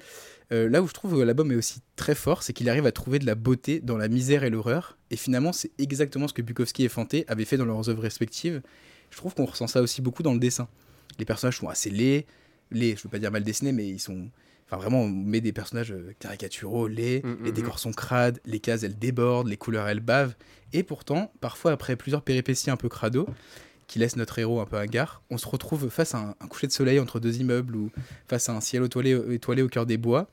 Euh, 0.54 0.70
là 0.70 0.82
où 0.82 0.88
je 0.88 0.94
trouve 0.94 1.16
que 1.18 1.22
l'album 1.22 1.52
est 1.52 1.56
aussi 1.56 1.82
très 1.98 2.16
fort, 2.16 2.44
c'est 2.44 2.54
qu'il 2.54 2.70
arrive 2.70 2.86
à 2.86 2.94
trouver 2.94 3.20
de 3.20 3.26
la 3.26 3.36
beauté 3.36 3.82
dans 3.82 3.98
la 3.98 4.08
misère 4.08 4.46
et 4.46 4.50
l'horreur. 4.50 4.98
Et 5.12 5.18
finalement, 5.18 5.52
c'est 5.52 5.72
exactement 5.78 6.30
ce 6.30 6.34
que 6.34 6.42
Bukowski 6.42 6.86
et 6.86 6.90
Fanté 6.90 7.26
avaient 7.28 7.44
fait 7.44 7.58
dans 7.58 7.66
leurs 7.66 7.90
œuvres 7.90 8.02
respectives. 8.04 8.62
Je 9.12 9.18
trouve 9.18 9.36
qu'on 9.36 9.44
ressent 9.46 9.68
ça 9.68 9.82
aussi 9.82 10.02
beaucoup 10.02 10.24
dans 10.24 10.34
le 10.34 10.40
dessin. 10.40 10.70
Les 11.20 11.26
personnages 11.26 11.58
sont 11.58 11.68
assez 11.68 11.90
laids, 11.90 12.26
laids, 12.72 12.96
je 12.96 13.04
veux 13.04 13.10
pas 13.10 13.20
dire 13.20 13.32
mal 13.32 13.44
dessinés, 13.44 13.74
mais 13.74 13.86
ils 13.90 14.00
sont. 14.00 14.30
Enfin, 14.68 14.78
vraiment, 14.78 15.02
on 15.02 15.08
met 15.08 15.42
des 15.42 15.54
personnages 15.54 15.92
euh, 15.92 16.14
caricaturaux, 16.20 16.88
laids, 16.88 17.22
Mm, 17.24 17.30
mm, 17.30 17.44
les 17.46 17.52
mm. 17.52 17.56
décors 17.56 17.80
sont 17.80 17.94
crades, 17.94 18.40
les 18.46 18.60
cases 18.60 18.84
elles 18.84 19.00
débordent, 19.00 19.48
les 19.48 19.58
couleurs 19.58 19.88
elles 19.88 20.02
bavent. 20.02 20.36
Et 20.74 20.84
pourtant, 20.84 21.32
parfois, 21.40 21.72
après 21.72 21.96
plusieurs 21.96 22.22
péripéties 22.22 22.70
un 22.70 22.78
peu 22.78 22.90
crado, 22.90 23.28
qui 23.88 24.00
laissent 24.00 24.18
notre 24.18 24.38
héros 24.40 24.60
un 24.60 24.66
peu 24.66 24.78
hagard, 24.78 25.22
on 25.30 25.38
se 25.38 25.48
retrouve 25.48 25.90
face 25.90 26.14
à 26.14 26.20
un, 26.20 26.36
un 26.42 26.48
coucher 26.48 26.68
de 26.68 26.74
soleil 26.74 27.00
entre 27.00 27.22
deux 27.22 27.40
immeubles 27.40 27.76
ou 27.76 27.92
face 28.28 28.50
à 28.50 28.54
un 28.54 28.60
ciel 28.60 28.84
étoilé, 28.84 29.18
étoilé 29.34 29.62
au 29.62 29.70
cœur 29.70 29.86
des 29.86 29.98
bois. 29.98 30.30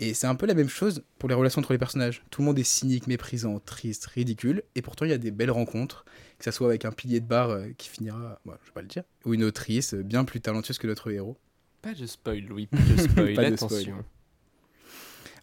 Et 0.00 0.14
c'est 0.14 0.26
un 0.26 0.34
peu 0.34 0.46
la 0.46 0.54
même 0.54 0.70
chose 0.70 1.04
pour 1.18 1.28
les 1.28 1.34
relations 1.34 1.60
entre 1.60 1.74
les 1.74 1.78
personnages. 1.78 2.22
Tout 2.30 2.40
le 2.40 2.46
monde 2.46 2.58
est 2.58 2.64
cynique, 2.64 3.06
méprisant, 3.06 3.60
triste, 3.60 4.06
ridicule, 4.06 4.62
et 4.74 4.80
pourtant 4.80 5.04
il 5.04 5.10
y 5.10 5.14
a 5.14 5.18
des 5.18 5.30
belles 5.30 5.50
rencontres, 5.50 6.06
que 6.38 6.44
ça 6.44 6.52
soit 6.52 6.68
avec 6.68 6.86
un 6.86 6.90
pilier 6.90 7.20
de 7.20 7.26
bar 7.26 7.50
euh, 7.50 7.66
qui 7.76 7.90
finira, 7.90 8.40
bon, 8.46 8.54
je 8.62 8.68
vais 8.68 8.72
pas 8.72 8.80
le 8.80 8.88
dire, 8.88 9.02
ou 9.26 9.34
une 9.34 9.44
autrice 9.44 9.92
euh, 9.92 10.02
bien 10.02 10.24
plus 10.24 10.40
talentueuse 10.40 10.78
que 10.78 10.86
notre 10.86 11.10
héros. 11.10 11.36
Pas 11.82 11.94
de 11.94 12.06
spoil, 12.06 12.40
Louis, 12.46 12.66
pas 12.70 12.76
de 12.78 12.96
spoil, 13.00 13.34
Pas 13.34 13.42
de 13.50 13.54
attention. 13.54 13.78
spoil. 13.80 14.04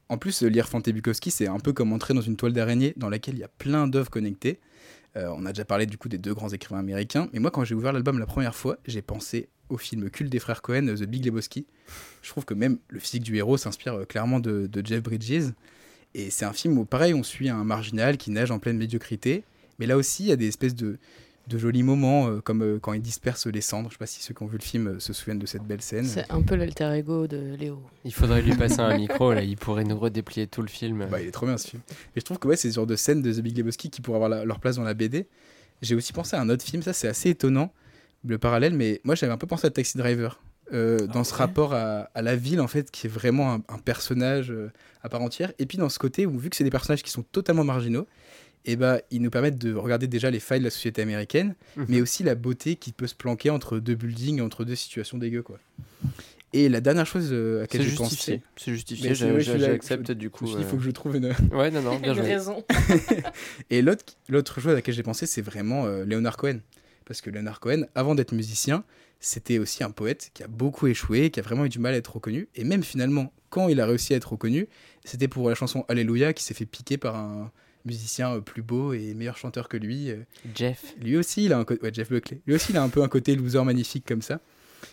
En 0.09 0.17
plus, 0.17 0.43
euh, 0.43 0.47
lire 0.47 0.67
Fanté 0.69 0.93
Bukowski, 0.93 1.31
c'est 1.31 1.47
un 1.47 1.59
peu 1.59 1.73
comme 1.73 1.91
entrer 1.91 2.13
dans 2.13 2.21
une 2.21 2.37
toile 2.37 2.53
d'araignée 2.53 2.93
dans 2.95 3.09
laquelle 3.09 3.35
il 3.35 3.39
y 3.39 3.43
a 3.43 3.49
plein 3.49 3.87
d'œuvres 3.87 4.09
connectées. 4.09 4.59
Euh, 5.15 5.29
on 5.35 5.45
a 5.45 5.51
déjà 5.51 5.65
parlé 5.65 5.85
du 5.85 5.97
coup 5.97 6.09
des 6.09 6.17
deux 6.17 6.33
grands 6.33 6.49
écrivains 6.49 6.79
américains, 6.79 7.27
mais 7.33 7.39
moi 7.39 7.51
quand 7.51 7.63
j'ai 7.63 7.75
ouvert 7.75 7.91
l'album 7.91 8.19
la 8.19 8.25
première 8.25 8.55
fois, 8.55 8.77
j'ai 8.85 9.01
pensé 9.01 9.49
au 9.69 9.77
film 9.77 10.09
culte 10.09 10.29
des 10.31 10.39
frères 10.39 10.61
Cohen, 10.61 10.85
The 10.95 11.03
Big 11.03 11.25
Lebowski. 11.25 11.65
Je 12.21 12.29
trouve 12.29 12.45
que 12.45 12.53
même 12.53 12.77
le 12.89 12.99
physique 12.99 13.23
du 13.23 13.35
héros 13.35 13.57
s'inspire 13.57 13.95
euh, 13.95 14.05
clairement 14.05 14.39
de, 14.39 14.67
de 14.67 14.85
Jeff 14.85 15.01
Bridges. 15.01 15.51
Et 16.13 16.29
c'est 16.29 16.45
un 16.45 16.53
film 16.53 16.77
où 16.77 16.85
pareil, 16.85 17.13
on 17.13 17.23
suit 17.23 17.49
un 17.49 17.63
marginal 17.63 18.17
qui 18.17 18.31
nage 18.31 18.51
en 18.51 18.59
pleine 18.59 18.77
médiocrité, 18.77 19.43
mais 19.79 19.87
là 19.87 19.97
aussi 19.97 20.23
il 20.23 20.29
y 20.29 20.31
a 20.31 20.35
des 20.37 20.47
espèces 20.47 20.75
de, 20.75 20.99
de 21.47 21.57
jolis 21.57 21.83
moments, 21.83 22.27
euh, 22.27 22.41
comme 22.41 22.61
euh, 22.61 22.77
quand 22.79 22.93
il 22.93 23.01
disperse 23.01 23.47
les 23.47 23.61
cendres. 23.61 23.89
Je 23.89 23.93
sais 23.95 23.99
pas 23.99 24.05
si 24.05 24.21
ceux 24.21 24.33
qui 24.33 24.43
ont 24.43 24.47
vu 24.47 24.57
le 24.57 24.63
film 24.63 24.87
euh, 24.87 24.99
se 24.99 25.13
souviennent 25.13 25.39
de 25.39 25.45
cette 25.45 25.63
belle 25.63 25.81
scène. 25.81 26.05
C'est 26.05 26.29
un 26.31 26.41
peu 26.41 26.55
l'alter 26.55 26.91
ego 26.97 27.25
de 27.27 27.55
Léo. 27.57 27.81
Il 28.05 28.13
faudrait 28.13 28.41
lui 28.41 28.53
passer 28.55 28.79
un 28.81 28.97
micro, 28.97 29.33
là, 29.33 29.41
il 29.43 29.55
pourrait 29.57 29.83
nous 29.85 29.97
redéplier 29.97 30.47
tout 30.47 30.61
le 30.61 30.67
film. 30.67 31.07
Bah, 31.09 31.21
il 31.21 31.27
est 31.27 31.31
trop 31.31 31.45
bien 31.45 31.57
ce 31.57 31.69
film. 31.69 31.81
Mais 31.87 32.19
je 32.19 32.25
trouve 32.25 32.37
que 32.39 32.47
ouais, 32.47 32.57
c'est 32.57 32.69
ce 32.69 32.75
genre 32.75 32.87
de 32.87 32.95
scènes 32.95 33.21
de 33.21 33.31
The 33.33 33.39
Big 33.39 33.57
Lebowski 33.57 33.89
qui 33.89 34.01
pourraient 34.01 34.17
avoir 34.17 34.29
la- 34.29 34.43
leur 34.45 34.59
place 34.59 34.75
dans 34.75 34.83
la 34.83 34.93
BD. 34.93 35.27
J'ai 35.81 35.95
aussi 35.95 36.11
pensé 36.11 36.35
à 36.35 36.41
un 36.41 36.49
autre 36.49 36.65
film, 36.65 36.81
ça 36.83 36.91
c'est 36.91 37.07
assez 37.07 37.29
étonnant, 37.29 37.71
le 38.25 38.37
parallèle, 38.37 38.73
mais 38.73 38.99
moi 39.03 39.15
j'avais 39.15 39.31
un 39.31 39.37
peu 39.37 39.47
pensé 39.47 39.67
à 39.67 39.69
Taxi 39.69 39.97
Driver. 39.97 40.41
euh, 40.73 41.07
dans 41.07 41.23
ce 41.23 41.31
ouais. 41.31 41.37
rapport 41.37 41.73
à, 41.73 42.09
à 42.13 42.21
la 42.21 42.35
ville 42.35 42.59
en 42.59 42.67
fait 42.67 42.91
qui 42.91 43.07
est 43.07 43.09
vraiment 43.09 43.53
un, 43.53 43.61
un 43.69 43.77
personnage 43.77 44.51
euh, 44.51 44.69
à 45.01 45.07
part 45.07 45.21
entière 45.21 45.53
et 45.59 45.65
puis 45.65 45.77
dans 45.77 45.87
ce 45.87 45.97
côté 45.97 46.25
où 46.25 46.37
vu 46.37 46.49
que 46.49 46.57
c'est 46.57 46.65
des 46.65 46.69
personnages 46.69 47.03
qui 47.03 47.09
sont 47.11 47.23
totalement 47.23 47.63
marginaux 47.63 48.05
et 48.67 48.75
bah 48.75 48.99
ils 49.09 49.21
nous 49.21 49.29
permettent 49.31 49.57
de 49.57 49.73
regarder 49.73 50.07
déjà 50.07 50.29
les 50.29 50.39
failles 50.39 50.59
de 50.59 50.65
la 50.65 50.69
société 50.69 51.01
américaine 51.01 51.55
Mhm. 51.75 51.85
mais 51.89 52.01
aussi 52.01 52.21
la 52.23 52.35
beauté 52.35 52.75
qui 52.75 52.91
peut 52.91 53.07
se 53.07 53.15
planquer 53.15 53.49
entre 53.49 53.79
deux 53.79 53.95
buildings 53.95 54.41
entre 54.41 54.63
deux 54.65 54.75
situations 54.75 55.17
dégueu 55.17 55.41
quoi 55.41 55.57
et 56.53 56.69
la 56.69 56.79
dernière 56.79 57.05
chose 57.05 57.29
euh, 57.33 57.57
à 57.57 57.61
laquelle 57.61 57.81
justifié. 57.81 58.37
pensé 58.37 58.41
C'est 58.55 58.71
justifié, 58.71 59.09
je- 59.15 59.39
je 59.39 59.39
je- 59.39 59.57
j'accepte 59.57 60.11
du 60.11 60.27
je 60.27 60.29
coup. 60.31 60.45
il 60.47 60.55
euh, 60.55 60.63
faut 60.63 60.77
que 60.77 60.83
je 60.83 60.91
trouve 60.91 61.15
une, 61.17 61.33
Ouais, 61.51 61.69
non, 61.71 61.81
non, 61.81 61.99
bien 61.99 62.13
joué. 62.13 62.23
raison. 62.23 62.63
Et 63.69 63.81
l'autre, 63.81 64.05
l'autre 64.29 64.59
chose 64.61 64.71
à 64.71 64.75
laquelle 64.75 64.95
j'ai 64.95 65.03
pensé, 65.03 65.25
c'est 65.25 65.41
vraiment 65.41 65.85
euh, 65.85 66.05
Leonard 66.05 66.37
Cohen. 66.37 66.59
Parce 67.05 67.19
que 67.21 67.29
Leonard 67.29 67.59
Cohen, 67.59 67.83
avant 67.95 68.15
d'être 68.15 68.31
musicien, 68.31 68.83
c'était 69.19 69.59
aussi 69.59 69.83
un 69.83 69.91
poète 69.91 70.31
qui 70.33 70.41
a 70.43 70.47
beaucoup 70.47 70.87
échoué, 70.87 71.31
qui 71.31 71.39
a 71.41 71.43
vraiment 71.43 71.65
eu 71.65 71.69
du 71.69 71.79
mal 71.79 71.93
à 71.93 71.97
être 71.97 72.15
reconnu. 72.15 72.47
Et 72.55 72.63
même 72.63 72.83
finalement, 72.83 73.33
quand 73.49 73.67
il 73.67 73.79
a 73.81 73.85
réussi 73.85 74.13
à 74.13 74.17
être 74.17 74.31
reconnu, 74.31 74.67
c'était 75.03 75.27
pour 75.27 75.49
la 75.49 75.55
chanson 75.55 75.85
Alléluia 75.89 76.31
qui 76.33 76.43
s'est 76.43 76.53
fait 76.53 76.65
piquer 76.65 76.97
par 76.97 77.15
un 77.17 77.51
musicien 77.87 78.35
euh, 78.35 78.41
plus 78.41 78.61
beau 78.61 78.93
et 78.93 79.13
meilleur 79.13 79.37
chanteur 79.37 79.67
que 79.67 79.77
lui. 79.77 80.11
Euh, 80.11 80.17
Jeff. 80.53 80.93
Lui 81.01 81.17
aussi, 81.17 81.45
il 81.45 81.53
a 81.53 81.57
un 81.57 81.65
côté. 81.65 81.81
Ouais, 81.81 81.91
Jeff 81.93 82.09
Buckley. 82.09 82.41
Lui 82.45 82.53
aussi, 82.53 82.71
il 82.71 82.77
a 82.77 82.83
un 82.83 82.89
peu 82.89 83.01
un 83.01 83.07
côté 83.07 83.35
loser 83.35 83.63
magnifique 83.63 84.05
comme 84.05 84.21
ça. 84.21 84.39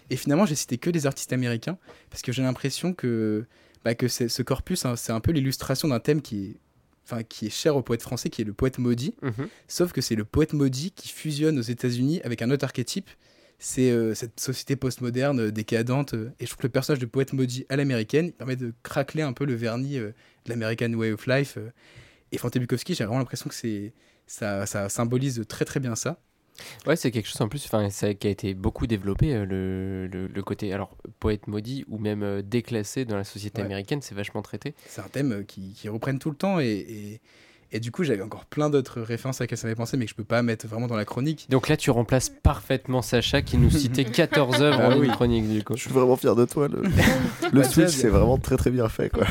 Et 0.09 0.17
finalement, 0.17 0.47
j'ai 0.47 0.55
cité 0.55 0.79
que 0.79 0.91
des 0.91 1.07
artistes 1.07 1.33
américains 1.33 1.77
parce 2.11 2.23
que 2.23 2.33
j'ai 2.33 2.43
l'impression 2.43 2.95
que, 2.95 3.45
bah, 3.85 3.95
que 3.95 4.09
ce 4.09 4.43
corpus, 4.43 4.87
hein, 4.87 4.97
c'est 4.97 5.13
un 5.13 5.21
peu 5.21 5.33
l'illustration 5.33 5.89
d'un 5.89 6.01
thème 6.01 6.23
qui 6.23 6.45
est, 6.45 6.57
enfin, 7.05 7.23
qui 7.23 7.47
est 7.47 7.51
cher 7.51 7.77
au 7.77 7.83
poète 7.83 8.03
français, 8.03 8.31
qui 8.31 8.43
est 8.43 8.45
le 8.45 8.55
poète 8.55 8.79
maudit. 8.79 9.15
Mhm. 9.23 9.49
Sauf 9.69 9.93
que 9.93 10.01
c'est 10.01 10.15
le 10.15 10.25
poète 10.25 10.53
maudit 10.55 10.93
qui 10.93 11.09
fusionne 11.09 11.59
aux 11.59 11.63
États-Unis 11.63 12.21
avec 12.25 12.41
un 12.43 12.51
autre 12.51 12.65
archétype. 12.65 13.11
C'est 13.59 13.91
euh, 13.91 14.15
cette 14.15 14.41
société 14.41 14.77
postmoderne 14.77 15.41
euh, 15.41 15.51
décadente. 15.51 16.15
euh, 16.15 16.31
et 16.41 16.45
je 16.45 16.51
trouve 16.51 16.59
que 16.59 16.67
le 16.67 16.73
personnage 16.73 16.99
de 16.99 17.07
poète 17.07 17.33
maudit 17.33 17.65
à 17.69 17.77
l'américaine 17.77 18.33
permet 18.33 18.57
de 18.57 18.75
craqueler 18.83 19.23
un 19.23 19.33
peu 19.33 19.45
le 19.45 19.55
vernis 19.55 19.97
de 19.99 20.13
l'American 20.47 20.93
Way 20.93 21.13
of 21.13 21.27
Life. 21.27 21.59
Et 22.35 22.39
Fante 22.39 22.59
Bukowski, 22.59 22.95
j'ai 22.95 23.05
vraiment 23.05 23.19
l'impression 23.21 23.49
que 23.49 23.55
c'est 23.55 23.93
ça, 24.27 24.67
ça 24.67 24.89
symbolise 24.89 25.45
très 25.49 25.65
très 25.65 25.81
bien 25.81 25.95
ça. 25.95 26.19
Ouais, 26.87 26.95
c'est 26.95 27.11
quelque 27.11 27.27
chose 27.27 27.41
en 27.41 27.49
plus 27.49 27.65
enfin, 27.67 27.91
ça, 27.91 28.15
qui 28.15 28.29
a 28.29 28.31
été 28.31 28.55
beaucoup 28.55 28.87
développé, 28.87 29.35
euh, 29.35 29.45
le, 29.45 30.07
le, 30.07 30.29
le 30.29 30.43
côté 30.43 30.73
alors 30.73 30.97
poète 31.19 31.49
maudit 31.49 31.85
ou 31.89 31.99
même 31.99 32.23
euh, 32.23 32.43
déclassé 32.43 33.05
dans 33.05 33.17
la 33.17 33.25
société 33.25 33.61
Ouais. 33.61 33.67
américaine, 33.67 34.01
c'est 34.03 34.15
vachement 34.15 34.41
traité. 34.41 34.75
C'est 34.87 35.01
un 35.01 35.09
thème 35.09 35.33
euh, 35.33 35.43
qui, 35.43 35.73
qui 35.75 35.89
reprennent 35.89 36.21
tout 36.21 36.31
le 36.31 36.37
temps 36.37 36.61
et, 36.61 36.67
et, 36.67 37.21
et 37.75 37.81
du 37.81 37.91
coup 37.91 38.05
j'avais 38.05 38.23
encore 38.23 38.47
plein 38.47 38.71
d'autres 38.71 39.03
références 39.03 39.41
à 39.41 39.45
laquelle 39.45 39.59
ça 39.59 39.67
m'avait 39.67 39.75
pensé 39.77 39.97
mais 39.99 40.05
que 40.07 40.11
je 40.11 40.15
peux 40.15 40.25
pas 40.25 40.41
mettre 40.43 40.67
vraiment 40.67 40.87
dans 40.87 40.97
la 40.97 41.05
chronique. 41.05 41.47
Donc 41.51 41.69
là, 41.69 41.77
tu 41.77 41.91
remplaces 41.91 42.31
parfaitement 42.31 43.03
Sacha 43.03 43.43
qui 43.43 43.59
nous 43.59 43.71
citait 43.71 44.05
14 44.07 44.63
œuvres 44.63 44.79
Ah 44.81 44.89
en 44.91 44.99
oui. 44.99 45.07
une 45.07 45.13
chronique 45.13 45.49
du 45.49 45.63
coup. 45.63 45.75
Je 45.77 45.83
suis 45.83 45.91
vraiment 45.93 46.17
fier 46.17 46.35
de 46.37 46.45
toi. 46.47 46.69
Le, 46.69 46.83
le 47.53 47.61
Bah, 47.61 47.65
switch, 47.65 47.89
c'est 47.91 48.09
vraiment 48.09 48.39
très 48.39 48.57
très 48.57 48.71
bien 48.71 48.89
fait. 48.89 49.11
Quoi. 49.11 49.27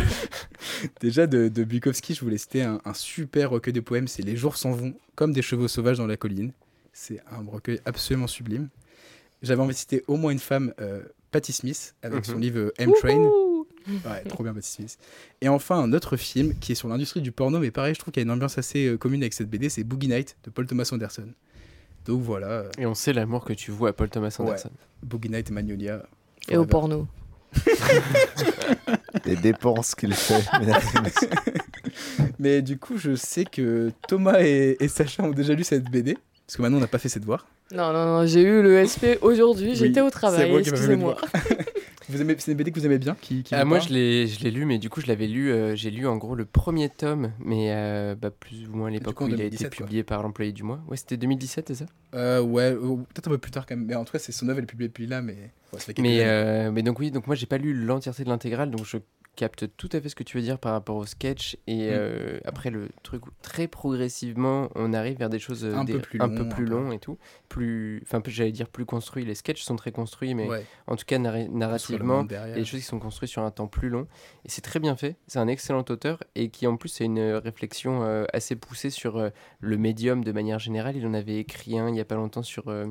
Déjà 1.01 1.25
de, 1.27 1.47
de 1.47 1.63
Bukowski, 1.63 2.13
je 2.13 2.21
voulais 2.21 2.38
citer 2.38 2.62
un, 2.63 2.79
un 2.86 2.93
super 2.93 3.49
recueil 3.49 3.73
de 3.73 3.79
poèmes, 3.79 4.08
c'est 4.08 4.21
Les 4.23 4.36
jours 4.36 4.58
s'en 4.58 4.71
vont 4.71 4.93
comme 5.15 5.34
des 5.34 5.41
chevaux 5.41 5.67
sauvages 5.67 5.97
dans 5.97 6.08
la 6.08 6.17
colline. 6.17 6.51
C'est 6.93 7.19
un 7.32 7.43
recueil 7.49 7.79
absolument 7.86 8.27
sublime. 8.27 8.69
J'avais 9.41 9.62
envie 9.62 9.73
de 9.73 9.77
citer 9.79 10.03
au 10.08 10.15
moins 10.15 10.32
une 10.32 10.39
femme, 10.39 10.73
euh, 10.79 11.01
Patti 11.32 11.51
Smith, 11.53 11.95
avec 12.03 12.25
son 12.25 12.34
Mhm. 12.36 12.41
livre 12.41 12.60
euh, 12.60 12.71
M-Train. 12.77 13.29
Ouais, 14.05 14.23
trop 14.29 14.43
bien 14.43 14.53
Patti 14.53 14.67
Smith. 14.69 14.97
Et 15.41 15.49
enfin, 15.49 15.77
un 15.79 15.93
autre 15.93 16.17
film 16.17 16.53
qui 16.59 16.71
est 16.71 16.75
sur 16.75 16.87
l'industrie 16.87 17.21
du 17.21 17.31
porno, 17.31 17.59
mais 17.59 17.71
pareil, 17.71 17.93
je 17.93 17.99
trouve 17.99 18.13
qu'il 18.13 18.21
y 18.21 18.23
a 18.23 18.27
une 18.27 18.31
ambiance 18.31 18.57
assez 18.57 18.87
euh, 18.87 18.97
commune 18.97 19.21
avec 19.21 19.33
cette 19.33 19.49
BD, 19.49 19.69
c'est 19.69 19.83
Boogie 19.83 20.07
Night 20.07 20.37
de 20.43 20.49
Paul 20.49 20.65
Thomas 20.65 20.89
Anderson. 20.91 21.27
Donc 22.05 22.21
voilà, 22.21 22.47
euh, 22.47 22.69
Et 22.77 22.85
on 22.85 22.95
sait 22.95 23.13
l'amour 23.13 23.45
que 23.45 23.53
tu 23.53 23.71
vois 23.71 23.89
à 23.89 23.93
Paul 23.93 24.09
Thomas 24.09 24.35
Anderson. 24.39 24.71
Boogie 25.01 25.29
Night 25.29 25.49
et 25.49 25.53
Magnolia. 25.53 26.03
Et 26.49 26.57
au 26.57 26.65
porno. 26.65 27.07
Les 29.25 29.35
dépenses 29.35 29.95
qu'il 29.95 30.13
fait. 30.13 30.43
Mais 32.39 32.61
du 32.61 32.77
coup, 32.77 32.97
je 32.97 33.15
sais 33.15 33.45
que 33.45 33.91
Thomas 34.07 34.41
et, 34.41 34.75
et 34.79 34.87
Sacha 34.87 35.23
ont 35.23 35.31
déjà 35.31 35.53
lu 35.53 35.63
cette 35.63 35.89
BD, 35.89 36.17
parce 36.45 36.57
que 36.57 36.61
maintenant 36.61 36.77
on 36.77 36.81
n'a 36.81 36.87
pas 36.87 36.97
fait 36.97 37.09
ses 37.09 37.19
devoirs. 37.19 37.47
Non, 37.71 37.93
non, 37.93 38.05
non, 38.05 38.25
j'ai 38.25 38.41
eu 38.41 38.61
le 38.61 38.85
SP 38.85 39.17
aujourd'hui, 39.21 39.69
Oui, 39.69 39.75
j'étais 39.75 40.01
au 40.01 40.09
travail, 40.09 40.53
excusez-moi. 40.57 41.17
Vous 42.13 42.21
aimez, 42.21 42.36
c'est 42.38 42.52
une 42.52 42.58
BD 42.58 42.71
que 42.71 42.80
vous 42.80 42.86
aimez 42.86 42.99
bien 42.99 43.15
qui, 43.19 43.41
qui 43.41 43.56
Ah, 43.56 43.65
moi, 43.65 43.80
je 43.80 43.89
l'ai, 43.89 44.28
je 44.28 44.43
l'ai 44.43 44.52
lu, 44.52 44.65
mais 44.65 44.78
du 44.78 44.89
coup, 44.89 45.02
je 45.02 45.08
l'avais 45.08 45.28
lu. 45.28 45.52
euh, 45.52 45.76
j'ai 45.76 45.89
lu 45.89 46.06
en 46.06 46.17
gros 46.17 46.36
le 46.36 46.45
premier 46.45 46.89
tome, 46.89 47.32
mais 47.39 47.73
euh, 47.73 48.15
bah, 48.15 48.30
plus 48.30 48.67
ou 48.67 48.76
moins 48.76 48.88
à 48.88 48.91
l'époque 48.91 49.15
coup, 49.15 49.26
où 49.26 49.28
il 49.30 49.34
a 49.34 49.45
été 49.45 49.58
2017, 49.58 49.76
quoi. 49.76 49.86
publié 49.88 50.04
par 50.04 50.21
l'employé 50.21 50.52
du 50.52 50.62
mois. 50.62 50.80
Ouais, 50.88 50.97
c'était 50.97 51.17
2017, 51.17 51.69
c'est 51.69 51.76
ça? 51.76 51.86
Euh, 52.13 52.41
ouais, 52.41 52.73
ou 52.73 52.97
peut-être 52.97 53.28
un 53.28 53.32
peu 53.32 53.38
plus 53.39 53.52
tard 53.52 53.65
quand 53.65 53.76
même. 53.76 53.86
Mais 53.86 53.95
en 53.95 54.06
tout 54.06 54.12
cas, 54.12 54.19
c'est 54.19 54.32
son 54.32 54.47
œuvre, 54.49 54.60
elle 54.60 54.65
est 54.65 54.67
publiée 54.67 54.89
depuis 54.89 55.08
là, 55.08 55.21
mais 55.21 55.34
ouais, 55.34 55.80
ça 55.80 55.93
fait 55.93 56.02
mais, 56.02 56.71
mais 56.71 56.84
donc, 56.84 56.99
oui, 56.99 57.10
donc 57.10 57.26
moi, 57.26 57.36
j'ai 57.36 57.47
pas 57.47 57.58
lu 57.58 57.73
l'entièreté 57.73 58.23
de 58.23 58.30
l'intégrale, 58.30 58.69
donc 58.69 58.86
je 58.86 58.97
capte 59.35 59.65
tout 59.77 59.89
à 59.93 59.99
fait 59.99 60.09
ce 60.09 60.15
que 60.15 60.23
tu 60.23 60.37
veux 60.37 60.43
dire 60.43 60.59
par 60.59 60.73
rapport 60.73 60.95
au 60.95 61.05
sketch. 61.05 61.57
Et 61.65 61.87
Mm. 61.89 61.93
euh, 61.93 62.39
après, 62.45 62.69
le 62.69 62.89
truc 63.01 63.25
où 63.25 63.31
très 63.41 63.67
progressivement, 63.67 64.69
on 64.75 64.93
arrive 64.93 65.17
vers 65.17 65.29
des 65.29 65.39
choses 65.39 65.65
euh, 65.65 65.73
Un 65.75 65.83
des- 65.85 65.93
peu 65.93 65.99
plus 66.01 66.19
un 66.21 66.27
long, 66.27 66.35
peu 66.35 66.41
un 66.43 66.45
plus 66.45 66.65
peu. 66.65 66.71
long 66.71 66.91
et 66.91 66.99
tout. 66.99 67.17
Plus, 67.49 68.01
enfin, 68.03 68.21
j'allais 68.27 68.51
dire 68.51 68.69
plus 68.69 68.85
construits. 68.85 69.25
Les 69.25 69.33
sketchs 69.35 69.63
sont 69.63 69.75
très 69.75 69.91
construits, 69.91 70.35
mais 70.35 70.47
ouais, 70.47 70.63
en 70.87 70.95
tout 70.95 71.05
cas, 71.05 71.17
narrativement, 71.17 72.25
Il 72.29 72.33
y 72.33 72.35
a 72.35 72.51
des 72.53 72.65
choses 72.65 72.79
qui 72.81 72.85
sont 72.85 72.99
construites 72.99 73.31
sur 73.31 73.41
un 73.41 73.49
temps 73.51 73.67
plus 73.67 73.89
long 73.89 74.07
et 74.45 74.49
c'est 74.49 74.61
très 74.61 74.79
bien 74.79 74.95
fait. 74.95 75.15
C'est 75.27 75.39
un 75.39 75.47
excellent 75.47 75.83
auteur 75.89 76.23
et 76.35 76.49
qui 76.49 76.67
en 76.67 76.77
plus 76.77 77.01
a 77.01 77.05
une 77.05 77.17
euh, 77.19 77.39
réflexion 77.39 78.03
euh, 78.03 78.25
assez 78.33 78.55
poussée 78.55 78.89
sur 78.91 79.17
euh, 79.17 79.29
le 79.59 79.77
médium 79.77 80.23
de 80.23 80.31
manière 80.31 80.59
générale. 80.59 80.95
Il 80.95 81.05
en 81.07 81.13
avait 81.13 81.37
écrit 81.37 81.79
un 81.79 81.89
il 81.89 81.95
y 81.95 81.99
a 82.01 82.05
pas 82.05 82.15
longtemps 82.15 82.43
sur 82.43 82.67
euh, 82.67 82.85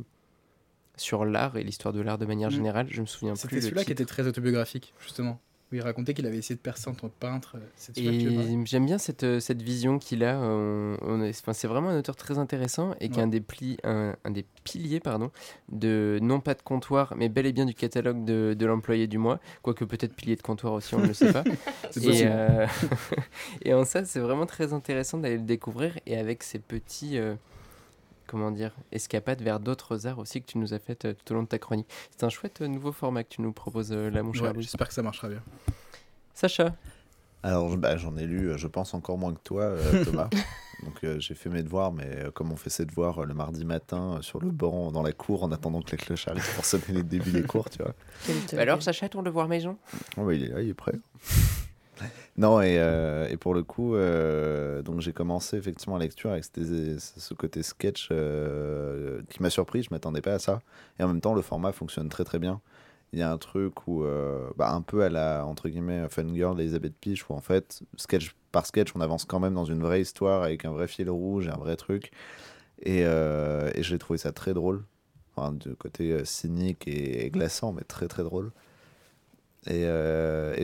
sur 0.96 1.24
l'art 1.24 1.57
et 1.57 1.64
l'histoire 1.64 1.94
de 1.94 2.00
l'art 2.00 2.18
de 2.18 2.26
manière 2.26 2.48
Mm. 2.50 2.52
générale. 2.52 2.87
Je 2.90 3.00
me 3.00 3.07
souviens 3.07 3.33
plus. 3.33 3.40
C'était 3.40 3.61
celui-là 3.61 3.85
qui 3.85 3.92
était 3.92 4.05
très 4.05 4.26
autobiographique, 4.26 4.92
justement. 5.00 5.40
Où 5.73 5.77
il 5.77 5.81
racontait 5.81 6.13
qu'il 6.13 6.27
avait 6.27 6.37
essayé 6.37 6.55
de 6.55 6.61
percer 6.61 6.91
en 6.91 6.95
tant 6.95 7.09
que 7.09 7.15
peintre. 7.19 7.53
Parler 7.53 7.67
Et 7.97 8.67
j'aime 8.67 8.85
bien 8.85 8.99
cette, 8.99 9.23
euh, 9.25 9.41
cette 9.41 9.63
vision 9.63 9.99
qu'il 9.99 10.23
a. 10.23 10.39
on- 10.39 10.97
on 11.01 11.27
enfin, 11.29 11.53
c'est 11.55 11.67
vraiment 11.67 11.89
un 11.89 11.99
auteur 11.99 12.15
très 12.15 12.39
intéressant 12.39 12.95
et 13.01 13.09
qui 13.09 13.19
est 13.21 13.23
un 13.23 13.27
des, 13.27 13.41
plis, 13.41 13.79
un, 13.85 14.15
un 14.25 14.31
des 14.31 14.45
piliers 14.65 15.01
pardon, 15.01 15.31
de 15.71 16.19
non 16.21 16.41
pas 16.41 16.55
de 16.55 16.63
comptoir, 16.63 17.15
mais 17.17 17.29
bel 17.29 17.47
et 17.47 17.53
bien 17.53 17.65
du 17.65 17.75
catalogue 17.75 18.25
de, 18.25 18.55
de 18.59 18.67
l'employé 18.67 19.07
du 19.07 19.17
mois. 19.19 19.41
Quoique 19.63 19.85
peut-être 19.85 20.15
pilier 20.15 20.37
de 20.37 20.43
comptoir 20.43 20.75
aussi, 20.75 20.95
on 20.95 21.01
ne 21.01 21.07
le 21.07 21.15
sait 21.15 21.33
pas. 21.33 21.45
Et, 22.03 22.23
euh, 22.27 22.67
en 23.73 23.85
ça, 23.85 24.05
c'est 24.05 24.21
vraiment 24.21 24.47
très 24.47 24.73
intéressant 24.73 25.19
d'aller 25.19 25.37
le 25.39 25.43
découvrir 25.45 25.99
et 26.07 26.17
avec 26.17 26.43
ces 26.43 26.59
petits, 26.59 27.19
euh, 27.19 27.35
comment 28.33 28.51
dire, 28.51 28.73
escapades 28.90 29.42
vers 29.42 29.61
d'autres 29.61 30.07
arts 30.07 30.18
aussi 30.18 30.40
que 30.42 30.47
tu 30.47 30.59
nous 30.59 30.75
as 30.75 30.79
fait 30.79 31.05
euh, 31.05 31.12
tout 31.14 31.33
au 31.33 31.37
long 31.37 31.42
de 31.45 31.49
ta 31.49 31.59
chronique. 31.59 31.87
C'est 32.11 32.25
un 32.25 32.29
chouette 32.31 32.62
euh, 32.62 32.66
nouveau 32.66 32.90
format 32.90 33.23
que 33.25 33.29
tu 33.29 33.42
nous 33.42 33.53
proposes 33.53 33.92
euh, 33.92 34.11
là, 34.11 34.23
mon 34.23 34.33
cher 34.33 34.55
Ouais. 34.55 34.61
J'espère 34.62 34.88
que 34.88 34.95
ça 34.95 35.03
marchera 35.03 35.29
bien. 35.29 35.42
Sacha, 36.35 36.75
Alors, 37.42 37.77
bah, 37.77 37.97
j'en 37.99 38.16
ai 38.16 38.25
lu, 38.27 38.57
je 38.59 38.66
pense, 38.66 38.95
encore 38.95 39.18
moins 39.18 39.35
que 39.35 39.40
toi, 39.45 39.62
euh, 39.64 40.05
Thomas. 40.07 40.31
Donc, 40.83 41.05
euh, 41.05 41.21
j'ai 41.21 41.35
fait 41.35 41.49
mes 41.51 41.62
devoirs, 41.62 41.92
mais 41.92 42.07
euh, 42.07 42.31
comme 42.33 42.51
on 42.51 42.57
fait 42.57 42.71
ses 42.71 42.85
devoirs 42.87 43.23
euh, 43.23 43.27
le 43.27 43.35
mardi 43.35 43.64
matin 43.64 44.16
euh, 44.16 44.23
sur 44.23 44.40
le 44.40 44.51
banc 44.51 44.90
dans 44.90 45.03
la 45.03 45.12
cour 45.12 45.45
en 45.45 45.53
attendant 45.53 45.81
que 45.83 45.92
la 45.92 45.99
cloche 45.99 46.27
arrive 46.27 46.55
pour 46.57 46.64
sonner 46.64 46.85
les 46.88 47.03
débuts 47.05 47.31
des 47.31 47.42
cours, 47.45 47.68
tu 47.71 47.79
vois. 47.83 47.95
Bah 48.53 48.62
alors 48.62 48.83
Sacha, 48.83 49.09
ton 49.09 49.23
devoir 49.23 49.47
maison? 49.47 49.77
Oh, 50.16 50.25
bah, 50.25 50.35
il 50.35 50.45
est 50.45 50.49
là, 50.49 50.61
il 50.62 50.71
est 50.71 50.75
prêt. 50.75 50.95
non, 52.37 52.61
et, 52.61 52.79
euh, 52.79 53.29
et 53.29 53.37
pour 53.37 53.55
le 53.55 53.62
coup, 53.62 53.95
euh, 53.95 54.83
j'ai 54.99 55.12
commencé 55.12 55.57
effectivement 55.57 55.97
la 55.97 56.05
lecture 56.05 56.31
avec 56.31 56.45
ce 56.45 57.35
côté 57.35 57.62
sketch 57.62 58.09
euh, 58.11 59.23
qui 59.29 59.43
m'a 59.43 59.51
surpris, 59.51 59.83
je 59.83 59.88
m'attendais 59.91 60.21
pas 60.21 60.35
à 60.35 60.38
ça. 60.38 60.62
Et 60.99 61.03
en 61.03 61.09
même 61.09 61.21
temps, 61.21 61.35
le 61.35 61.43
format 61.43 61.73
fonctionne 61.73 62.09
très 62.09 62.25
très 62.25 62.38
bien. 62.38 62.61
Il 63.12 63.19
y 63.19 63.23
a 63.23 63.31
un 63.31 63.37
truc 63.37 63.87
où, 63.87 64.05
bah, 64.57 64.73
un 64.73 64.81
peu 64.81 65.03
à 65.03 65.11
la, 65.11 65.45
entre 65.45 65.69
guillemets, 65.69 66.09
Fun 66.09 66.35
Girl 66.35 66.57
d'Elisabeth 66.57 66.95
Peach, 66.99 67.29
où 67.29 67.35
en 67.35 67.43
fait, 67.43 67.83
sketch 67.97 68.35
par 68.53 68.65
sketch, 68.65 68.93
on 68.95 69.01
avance 69.01 69.27
quand 69.27 69.38
même 69.38 69.55
dans 69.55 69.67
une 69.67 69.83
vraie 69.83 70.01
histoire 70.01 70.43
avec 70.43 70.65
un 70.65 70.71
vrai 70.71 70.88
fil 70.88 71.11
rouge 71.11 71.47
et 71.47 71.51
un 71.51 71.59
vrai 71.59 71.77
truc. 71.77 72.11
Et, 72.83 73.01
et 73.01 73.83
j'ai 73.83 73.99
trouvé 73.99 74.19
ça 74.19 74.33
très 74.33 74.55
drôle. 74.55 74.85
Enfin, 75.37 75.53
du 75.53 75.75
côté 75.77 76.25
cynique 76.25 76.88
et, 76.88 77.29
glaçant, 77.31 77.73
mais 77.73 77.83
très 77.83 78.09
très 78.09 78.23
drôle. 78.23 78.51
Et 79.67 79.85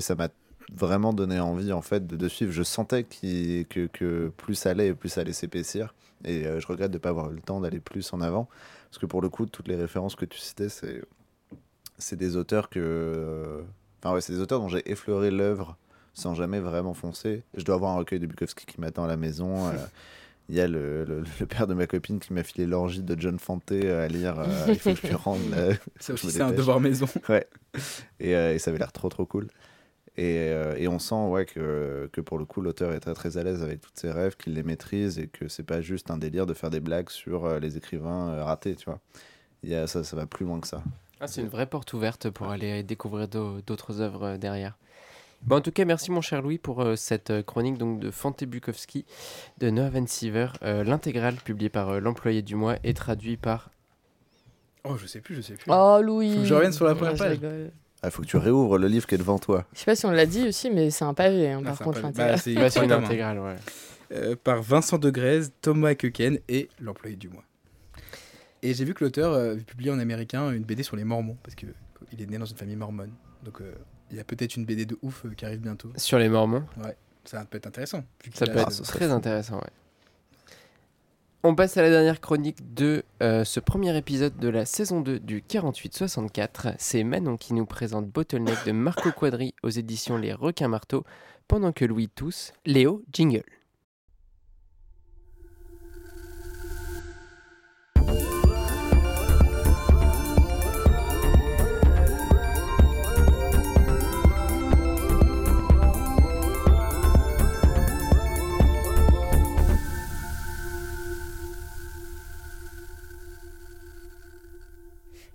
ça 0.01 0.15
m'a 0.15 0.29
vraiment 0.73 1.13
donné 1.13 1.41
envie 1.41 1.73
en 1.73 1.83
fait 1.83 2.07
de, 2.07 2.17
de 2.17 2.29
suivre. 2.29 2.53
Je 2.53 2.63
sentais 2.63 3.05
que, 3.05 3.87
que 3.87 4.29
plus 4.37 4.55
ça 4.55 4.71
allait, 4.71 4.93
plus 4.95 5.09
ça 5.09 5.23
allait 5.23 5.33
s'épaissir. 5.33 5.95
Et 6.25 6.47
euh, 6.47 6.59
je 6.61 6.67
regrette 6.67 6.91
de 6.91 6.97
ne 6.97 7.01
pas 7.01 7.11
avoir 7.11 7.31
eu 7.31 7.35
le 7.37 7.41
temps 7.41 7.61
d'aller 7.61 7.81
plus 7.81 8.13
en 8.13 8.21
avant. 8.21 8.49
Parce 8.91 8.99
que 8.99 9.07
pour 9.07 9.23
le 9.23 9.29
coup, 9.29 9.47
toutes 9.47 9.69
les 9.69 9.77
références 9.77 10.17
que 10.17 10.25
tu 10.25 10.39
citais, 10.39 10.69
c'est, 10.69 11.03
des 12.17 12.37
auteurs 12.37 12.69
que. 12.71 12.81
euh, 12.81 13.63
Enfin, 14.03 14.15
ouais, 14.15 14.21
c'est 14.21 14.33
des 14.33 14.41
auteurs 14.41 14.61
dont 14.61 14.69
j'ai 14.69 14.89
effleuré 14.91 15.31
l'œuvre 15.31 15.77
sans 16.15 16.35
jamais 16.35 16.61
vraiment 16.61 16.95
foncer. 16.95 17.43
Je 17.57 17.65
dois 17.65 17.75
avoir 17.77 17.93
un 17.93 17.99
recueil 17.99 18.21
de 18.21 18.27
Bukowski 18.27 18.65
qui 18.67 18.81
m'attend 18.81 19.05
à 19.05 19.09
la 19.09 19.17
maison. 19.17 19.67
euh, 19.69 19.73
Il 20.49 20.55
y 20.55 20.61
a 20.61 20.69
le, 20.69 21.05
le- 21.05 21.23
le 21.41 21.47
père 21.47 21.67
de 21.67 21.75
ma 21.75 21.87
copine 21.87 22.19
qui 22.21 22.33
m'a 22.33 22.43
filé 22.43 22.67
l'orgie 22.67 23.03
de 23.03 23.21
John 23.21 23.39
Fante 23.39 23.71
à 23.73 24.09
lire. 24.09 24.39
euh, 24.39 24.67
il 24.69 24.79
faut 24.79 24.91
que 24.95 24.97
je 25.03 25.07
lui 25.09 25.15
rende. 25.15 25.39
aussi, 26.15 26.27
c'est 26.31 26.43
un 26.43 26.53
devoir 26.59 26.81
maison. 26.81 27.07
et, 28.21 28.35
euh, 28.37 28.55
et 28.55 28.59
ça 28.59 28.71
avait 28.71 28.79
l'air 28.79 28.93
trop 28.93 29.09
trop 29.09 29.27
cool. 29.27 29.49
Et, 30.21 30.49
euh, 30.51 30.75
et 30.77 30.89
on 30.89 30.99
sent 30.99 31.15
ouais, 31.29 31.47
que, 31.47 32.11
que 32.13 32.21
pour 32.21 32.39
le 32.39 32.45
coup 32.45 32.61
l'auteur 32.61 32.93
est 32.93 32.99
très 32.99 33.15
très 33.15 33.39
à 33.39 33.45
l'aise 33.45 33.63
avec 33.63 33.81
toutes 33.81 33.97
ses 33.97 34.11
rêves, 34.11 34.37
qu'il 34.37 34.55
les 34.55 34.65
maîtrise 34.65 35.19
et 35.21 35.29
que 35.29 35.47
c'est 35.47 35.63
pas 35.63 35.81
juste 35.81 36.11
un 36.11 36.19
délire 36.19 36.45
de 36.45 36.55
faire 36.55 36.71
des 36.71 36.81
blagues 36.81 37.09
sur 37.09 37.45
euh, 37.45 37.61
les 37.61 37.77
écrivains 37.77 38.31
euh, 38.31 38.45
ratés, 38.45 38.75
tu 38.75 38.87
vois. 38.87 38.99
Il 39.63 39.71
y 39.71 39.77
a, 39.77 39.87
ça, 39.87 40.03
ça 40.03 40.17
va 40.17 40.27
plus 40.27 40.45
loin 40.45 40.59
que 40.59 40.67
ça. 40.67 40.83
Ah, 41.21 41.29
c'est 41.29 41.41
une 41.41 41.49
vraie 41.49 41.67
porte 41.67 41.93
ouverte 41.93 42.31
pour 42.31 42.49
aller 42.49 42.83
découvrir 42.83 43.29
d'au- 43.29 43.61
d'autres 43.61 44.01
œuvres 44.01 44.37
derrière. 44.39 44.77
Bon, 45.43 45.57
en 45.57 45.61
tout 45.61 45.71
cas, 45.71 45.85
merci 45.85 46.11
mon 46.11 46.21
cher 46.21 46.43
Louis 46.43 46.59
pour 46.59 46.81
euh, 46.83 46.97
cette 46.97 47.43
chronique 47.47 47.79
donc, 47.79 48.01
de 48.01 48.11
Fante 48.11 48.43
Bukowski 48.43 49.05
de 49.59 49.71
Noah 49.71 49.91
Van 49.91 50.05
Siever. 50.07 50.49
Euh, 50.65 50.83
L'intégrale 50.83 51.37
publiée 51.37 51.69
par 51.69 51.91
euh, 51.91 52.01
l'employé 52.01 52.43
du 52.43 52.57
mois 52.57 52.75
et 52.83 52.93
traduit 52.93 53.37
par... 53.37 53.71
Oh, 54.83 54.97
je 54.97 55.07
sais 55.07 55.21
plus, 55.21 55.37
je 55.37 55.43
sais 55.43 55.55
plus. 55.55 55.71
Oh 55.71 56.01
Louis 56.03 56.35
Faut 56.35 56.41
que 56.41 56.45
je 56.47 56.55
revienne 56.55 56.73
sur 56.73 56.87
la 56.87 56.97
première 56.97 57.15
page. 57.15 57.39
Il 58.05 58.11
faut 58.11 58.23
que 58.23 58.27
tu 58.29 58.37
réouvres 58.37 58.79
le 58.79 58.87
livre 58.87 59.07
qui 59.07 59.15
est 59.15 59.19
devant 59.19 59.39
toi. 59.39 59.65
Je 59.73 59.81
sais 59.81 59.85
pas 59.85 59.97
si 59.97 60.07
on 60.07 60.11
l'a 60.11 60.27
dit 60.27 60.47
aussi, 60.49 60.71
mais 60.71 60.91
c'est 60.91 61.05
un 61.05 61.15
pavé, 61.15 61.51
hein, 61.51 61.61
Ah, 61.63 61.69
par 61.69 61.77
c'est 61.77 61.83
un 61.83 61.85
contre, 61.87 62.01
pavé. 62.03 62.15
Bah, 62.17 62.37
c'est 62.37 62.55
Bah, 62.55 62.71
c'est 62.71 62.85
une 62.85 62.93
intégrale, 62.93 63.39
ouais. 63.41 63.57
Euh, 64.13 64.37
par 64.43 64.63
Vincent 64.63 64.99
Degrez, 64.99 65.43
Thomas 65.61 65.95
Keuken 65.95 66.39
et 66.49 66.69
l'employé 66.81 67.17
du 67.17 67.29
mois. 67.29 67.43
Et 68.63 68.75
j'ai 68.75 68.85
vu 68.85 68.95
que 68.95 69.05
l'auteur 69.05 69.33
euh, 69.33 69.53
avait 69.53 69.63
publié 69.63 69.91
en 69.91 69.99
américain 69.99 70.51
une 70.51 70.63
BD 70.65 70.83
sur 70.83 70.97
les 70.97 71.05
Mormons, 71.05 71.37
parce 71.43 71.55
qu'il 71.55 71.69
est 72.19 72.27
né 72.27 72.39
dans 72.39 72.45
une 72.47 72.57
famille 72.57 72.77
mormone. 72.77 73.13
Donc 73.45 73.61
euh, 73.61 73.73
il 74.11 74.17
y 74.17 74.21
a 74.21 74.25
peut-être 74.25 74.57
une 74.57 74.65
BD 74.65 74.87
de 74.87 74.97
ouf 75.03 75.25
euh, 75.25 75.31
qui 75.37 75.45
arrive 75.45 75.61
bientôt. 75.61 75.91
Sur 75.97 76.19
les 76.19 76.29
Mormons, 76.29 76.65
Ça 77.25 77.45
peut 77.45 77.59
être 77.59 77.67
intéressant. 77.67 77.99
vu 78.25 78.31
ça 78.35 78.47
peut 78.47 78.59
être 78.59 78.83
très 78.83 79.11
intéressant, 79.11 79.57
ouais. 79.57 79.71
On 81.45 81.55
passe 81.55 81.77
à 81.77 81.83
la 81.83 81.91
dernière 81.91 82.21
chronique 82.21 82.75
de 82.75 83.05
euh, 83.23 83.45
ce 83.45 83.61
premier 83.61 83.97
épisode 83.97 84.37
de 84.39 84.49
la 84.49 84.65
saison 84.65 85.01
2 85.01 85.21
du 85.21 85.41
48-64. 85.41 86.75
C'est 86.79 87.05
Manon 87.05 87.37
qui 87.37 87.55
nous 87.55 87.65
présente 87.65 88.09
Bottleneck 88.09 88.67
de 88.67 88.73
Marco 88.73 89.13
Quadri 89.13 89.55
aux 89.63 89.69
éditions 89.69 90.17
Les 90.17 90.33
Requins 90.33 90.67
Marteaux, 90.67 91.05
pendant 91.47 91.71
que 91.71 91.85
Louis 91.85 92.09
tousse, 92.09 92.53
Léo 92.67 93.05
jingle. 93.13 93.45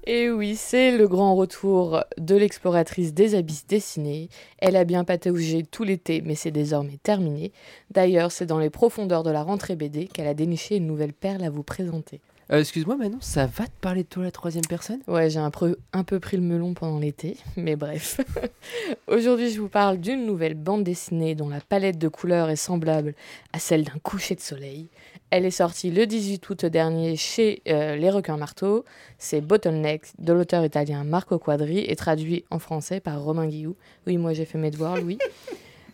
Oui, 0.07 0.55
c'est 0.55 0.97
le 0.97 1.07
grand 1.07 1.35
retour 1.35 2.03
de 2.17 2.35
l'exploratrice 2.35 3.13
des 3.13 3.35
abysses 3.35 3.65
dessinés. 3.67 4.29
Elle 4.57 4.75
a 4.75 4.83
bien 4.83 5.03
pataugé 5.05 5.63
tout 5.63 5.83
l'été, 5.83 6.21
mais 6.21 6.35
c'est 6.35 6.51
désormais 6.51 6.99
terminé. 7.01 7.53
D'ailleurs, 7.89 8.31
c'est 8.31 8.45
dans 8.45 8.59
les 8.59 8.69
profondeurs 8.69 9.23
de 9.23 9.31
la 9.31 9.43
rentrée 9.43 9.75
BD 9.75 10.07
qu'elle 10.07 10.27
a 10.27 10.33
déniché 10.33 10.75
une 10.75 10.87
nouvelle 10.87 11.13
perle 11.13 11.43
à 11.43 11.49
vous 11.49 11.63
présenter. 11.63 12.19
Euh, 12.51 12.59
Excuse-moi, 12.59 12.97
Manon, 12.97 13.19
ça 13.21 13.45
va 13.45 13.65
te 13.65 13.79
parler 13.79 14.03
de 14.03 14.07
toi 14.07 14.23
la 14.23 14.31
troisième 14.31 14.65
personne? 14.65 14.99
Ouais, 15.07 15.29
j'ai 15.29 15.39
un 15.39 15.49
peu, 15.49 15.77
un 15.93 16.03
peu 16.03 16.19
pris 16.19 16.35
le 16.35 16.43
melon 16.43 16.73
pendant 16.73 16.99
l'été, 16.99 17.37
mais 17.55 17.75
bref. 17.77 18.19
Aujourd'hui, 19.07 19.49
je 19.49 19.61
vous 19.61 19.69
parle 19.69 19.97
d'une 19.97 20.25
nouvelle 20.25 20.55
bande 20.55 20.83
dessinée 20.83 21.35
dont 21.35 21.47
la 21.47 21.61
palette 21.61 21.97
de 21.97 22.09
couleurs 22.09 22.49
est 22.49 22.57
semblable 22.57 23.13
à 23.53 23.59
celle 23.59 23.85
d'un 23.85 23.97
coucher 24.03 24.35
de 24.35 24.41
soleil. 24.41 24.87
Elle 25.29 25.45
est 25.45 25.51
sortie 25.51 25.89
le 25.89 26.05
18 26.05 26.49
août 26.49 26.65
dernier 26.65 27.15
chez 27.15 27.61
euh, 27.69 27.95
Les 27.95 28.09
Requins 28.09 28.37
Marteaux. 28.37 28.83
C'est 29.17 29.41
Bottleneck 29.41 30.03
de 30.19 30.33
l'auteur 30.33 30.65
italien 30.65 31.03
Marco 31.05 31.39
Quadri 31.39 31.79
et 31.79 31.95
traduit 31.95 32.43
en 32.51 32.59
français 32.59 32.99
par 32.99 33.21
Romain 33.21 33.47
Guillou. 33.47 33.75
Oui, 34.05 34.17
moi 34.17 34.33
j'ai 34.33 34.45
fait 34.45 34.57
mes 34.57 34.69
devoirs, 34.69 34.97
Louis. 34.97 35.17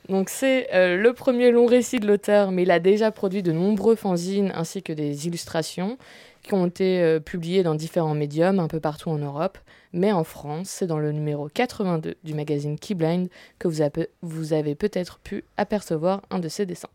Donc 0.10 0.30
c'est 0.30 0.68
euh, 0.74 0.97
le 0.97 1.14
premier 1.14 1.52
long 1.52 1.68
récit 1.68 2.00
de 2.00 2.08
l'auteur, 2.08 2.52
mais 2.52 2.64
il 2.64 2.72
a 2.72 2.80
déjà 2.80 3.12
produit 3.12 3.43
de 3.43 3.52
nombreux 3.52 3.95
fanzines 3.95 4.52
ainsi 4.56 4.82
que 4.82 4.91
des 4.91 5.28
illustrations 5.28 5.97
qui 6.44 6.54
ont 6.54 6.66
été 6.68 7.02
euh, 7.02 7.20
publiées 7.20 7.64
dans 7.64 7.76
différents 7.76 8.16
médiums 8.16 8.60
un 8.60 8.68
peu 8.68 8.80
partout 8.80 9.10
en 9.10 9.18
Europe. 9.18 9.58
Mais 9.94 10.12
en 10.12 10.24
France, 10.24 10.70
c'est 10.70 10.88
dans 10.88 11.00
le 11.00 11.12
numéro 11.12 11.50
82 11.50 12.16
du 12.24 12.34
magazine 12.34 12.78
Keyblind 12.78 13.28
que 13.58 13.68
vous, 13.68 13.82
avez- 13.82 14.10
vous 14.22 14.54
avez 14.54 14.76
peut-être 14.76 15.20
pu 15.20 15.44
apercevoir 15.58 16.22
un 16.30 16.40
de 16.40 16.48
ses 16.48 16.66
dessins. 16.66 16.90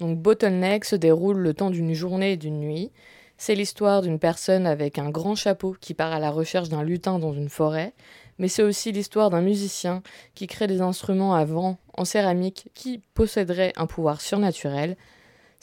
Donc 0.00 0.18
Bottleneck 0.18 0.84
se 0.84 0.96
déroule 0.96 1.38
le 1.38 1.54
temps 1.54 1.70
d'une 1.70 1.94
journée 1.94 2.32
et 2.32 2.36
d'une 2.36 2.60
nuit. 2.60 2.90
C'est 3.38 3.54
l'histoire 3.54 4.00
d'une 4.02 4.18
personne 4.18 4.66
avec 4.66 4.98
un 4.98 5.10
grand 5.10 5.34
chapeau 5.34 5.76
qui 5.80 5.92
part 5.94 6.12
à 6.12 6.18
la 6.18 6.30
recherche 6.30 6.68
d'un 6.70 6.82
lutin 6.82 7.18
dans 7.18 7.32
une 7.34 7.50
forêt, 7.50 7.92
mais 8.38 8.48
c'est 8.48 8.62
aussi 8.62 8.92
l'histoire 8.92 9.28
d'un 9.30 9.42
musicien 9.42 10.02
qui 10.34 10.46
crée 10.46 10.66
des 10.66 10.80
instruments 10.80 11.34
à 11.34 11.44
vent 11.44 11.78
en 11.96 12.04
céramique 12.06 12.68
qui 12.74 13.02
posséderaient 13.14 13.72
un 13.76 13.86
pouvoir 13.86 14.20
surnaturel. 14.22 14.96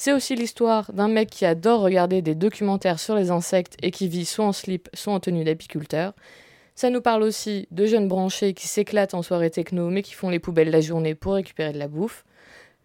C'est 0.03 0.11
aussi 0.11 0.35
l'histoire 0.35 0.91
d'un 0.91 1.07
mec 1.07 1.29
qui 1.29 1.45
adore 1.45 1.79
regarder 1.79 2.21
des 2.21 2.35
documentaires 2.35 2.99
sur 2.99 3.15
les 3.15 3.31
insectes 3.31 3.77
et 3.81 3.89
qui 3.89 4.09
vit 4.09 4.25
soit 4.25 4.43
en 4.43 4.51
slip, 4.51 4.89
soit 4.93 5.13
en 5.13 5.21
tenue 5.21 5.45
d'apiculteur. 5.45 6.11
Ça 6.75 6.89
nous 6.89 6.99
parle 6.99 7.23
aussi 7.23 7.69
de 7.71 7.85
jeunes 7.85 8.09
branchés 8.09 8.53
qui 8.53 8.67
s'éclatent 8.67 9.13
en 9.13 9.21
soirée 9.21 9.49
techno 9.49 9.89
mais 9.89 10.01
qui 10.01 10.13
font 10.13 10.27
les 10.27 10.39
poubelles 10.39 10.71
la 10.71 10.81
journée 10.81 11.15
pour 11.15 11.35
récupérer 11.35 11.71
de 11.71 11.79
la 11.79 11.87
bouffe. 11.87 12.25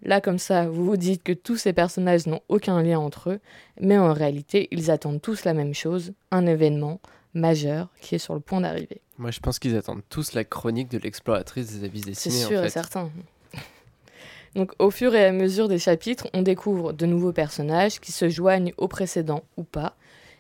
Là, 0.03 0.21
comme 0.21 0.39
ça, 0.39 0.69
vous 0.69 0.85
vous 0.85 0.97
dites 0.97 1.25
que 1.25 1.33
tous 1.33 1.57
ces 1.57 1.73
personnages 1.73 2.29
n'ont 2.29 2.43
aucun 2.49 2.81
lien 2.85 3.01
entre 3.01 3.31
eux, 3.31 3.41
mais 3.81 3.99
en 3.99 4.13
réalité, 4.13 4.69
ils 4.71 4.93
attendent 4.93 5.21
tous 5.21 5.45
la 5.45 5.55
même 5.55 5.75
chose, 5.75 6.13
un 6.31 6.47
événement 6.47 7.01
majeur 7.35 7.89
qui 8.01 8.15
est 8.15 8.19
sur 8.19 8.35
le 8.35 8.41
point 8.41 8.61
d'arriver. 8.61 9.01
Moi, 9.19 9.33
je 9.33 9.41
pense 9.41 9.59
qu'ils 9.59 9.77
attendent 9.77 10.05
tous 10.09 10.35
la 10.35 10.45
chronique 10.45 10.89
de 10.89 10.99
l'exploratrice 10.99 11.81
des 11.81 11.91
C'est 11.91 12.07
dessinés. 12.07 12.37
sûr 12.37 12.61
en 12.61 12.65
et 12.65 12.71
certain. 12.71 13.11
Donc, 14.55 14.73
au 14.79 14.91
fur 14.91 15.15
et 15.15 15.25
à 15.25 15.33
mesure 15.33 15.69
des 15.69 15.79
chapitres, 15.79 16.29
on 16.35 16.43
découvre 16.43 16.93
de 16.93 17.07
nouveaux 17.07 17.33
personnages 17.33 18.01
qui 18.01 18.13
se 18.13 18.29
joignent 18.29 18.73
aux 18.77 18.89
précédents 18.89 19.45
ou 19.57 19.65
pas. 19.65 19.95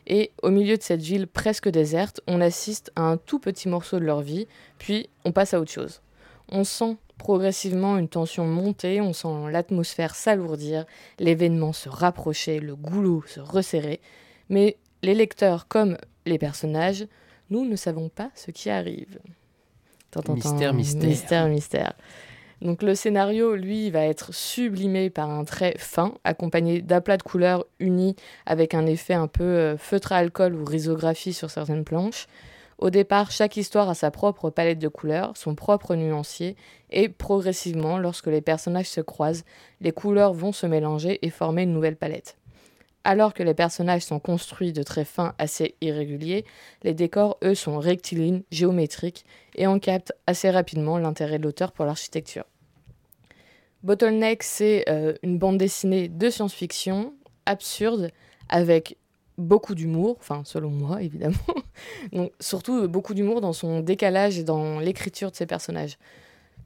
Et 0.06 0.32
au 0.42 0.50
milieu 0.50 0.76
de 0.76 0.82
cette 0.82 1.02
ville 1.02 1.26
presque 1.26 1.68
déserte, 1.68 2.20
on 2.26 2.40
assiste 2.40 2.90
à 2.96 3.02
un 3.02 3.18
tout 3.18 3.38
petit 3.38 3.68
morceau 3.68 3.98
de 3.98 4.04
leur 4.04 4.22
vie, 4.22 4.48
puis 4.78 5.10
on 5.24 5.32
passe 5.32 5.52
à 5.52 5.60
autre 5.60 5.70
chose. 5.70 6.00
On 6.48 6.64
sent 6.64 6.96
progressivement 7.18 7.98
une 7.98 8.08
tension 8.08 8.46
monter, 8.46 9.02
on 9.02 9.12
sent 9.12 9.50
l'atmosphère 9.50 10.14
s'alourdir, 10.14 10.86
l'événement 11.18 11.74
se 11.74 11.90
rapprocher, 11.90 12.58
le 12.60 12.74
goulot 12.74 13.22
se 13.26 13.40
resserrer. 13.40 14.00
Mais 14.48 14.78
les 15.02 15.14
lecteurs 15.14 15.68
comme 15.68 15.98
les 16.24 16.38
personnages, 16.38 17.06
nous 17.50 17.66
ne 17.66 17.76
savons 17.76 18.08
pas 18.08 18.30
ce 18.34 18.50
qui 18.50 18.70
arrive. 18.70 19.18
Mystère, 20.28 20.72
mystère. 20.72 21.08
Mystère, 21.08 21.48
mystère. 21.48 21.92
Donc 22.60 22.82
le 22.82 22.94
scénario, 22.94 23.54
lui, 23.54 23.90
va 23.90 24.04
être 24.04 24.34
sublimé 24.34 25.10
par 25.10 25.30
un 25.30 25.44
trait 25.44 25.74
fin, 25.78 26.14
accompagné 26.24 26.82
d'aplats 26.82 27.16
de 27.16 27.22
couleurs 27.22 27.64
unis 27.78 28.16
avec 28.46 28.74
un 28.74 28.86
effet 28.86 29.14
un 29.14 29.28
peu 29.28 29.44
euh, 29.44 29.76
feutre 29.76 30.12
à 30.12 30.16
alcool 30.16 30.54
ou 30.54 30.64
risographie 30.64 31.32
sur 31.32 31.50
certaines 31.50 31.84
planches. 31.84 32.26
Au 32.78 32.90
départ, 32.90 33.30
chaque 33.30 33.56
histoire 33.56 33.88
a 33.88 33.94
sa 33.94 34.10
propre 34.10 34.50
palette 34.50 34.78
de 34.78 34.88
couleurs, 34.88 35.36
son 35.36 35.54
propre 35.56 35.96
nuancier, 35.96 36.56
et 36.90 37.08
progressivement, 37.08 37.98
lorsque 37.98 38.28
les 38.28 38.40
personnages 38.40 38.88
se 38.88 39.00
croisent, 39.00 39.44
les 39.80 39.90
couleurs 39.90 40.32
vont 40.32 40.52
se 40.52 40.66
mélanger 40.66 41.18
et 41.22 41.30
former 41.30 41.62
une 41.62 41.72
nouvelle 41.72 41.96
palette. 41.96 42.36
Alors 43.04 43.32
que 43.32 43.42
les 43.42 43.54
personnages 43.54 44.02
sont 44.02 44.18
construits 44.18 44.72
de 44.72 44.82
traits 44.82 45.06
fins 45.06 45.34
assez 45.38 45.76
irréguliers, 45.80 46.44
les 46.82 46.94
décors, 46.94 47.38
eux, 47.42 47.54
sont 47.54 47.78
rectilignes, 47.78 48.42
géométriques, 48.50 49.24
et 49.54 49.66
on 49.66 49.78
capte 49.78 50.12
assez 50.26 50.50
rapidement 50.50 50.98
l'intérêt 50.98 51.38
de 51.38 51.44
l'auteur 51.44 51.72
pour 51.72 51.84
l'architecture. 51.84 52.44
Bottleneck, 53.82 54.42
c'est 54.42 54.84
euh, 54.88 55.14
une 55.22 55.38
bande 55.38 55.58
dessinée 55.58 56.08
de 56.08 56.30
science-fiction 56.30 57.14
absurde 57.46 58.10
avec 58.48 58.98
beaucoup 59.38 59.76
d'humour, 59.76 60.16
enfin 60.18 60.42
selon 60.44 60.70
moi 60.70 61.02
évidemment, 61.02 61.36
donc 62.12 62.32
surtout 62.40 62.82
euh, 62.82 62.88
beaucoup 62.88 63.14
d'humour 63.14 63.40
dans 63.40 63.52
son 63.52 63.80
décalage 63.80 64.38
et 64.38 64.44
dans 64.44 64.80
l'écriture 64.80 65.30
de 65.30 65.36
ses 65.36 65.46
personnages. 65.46 65.96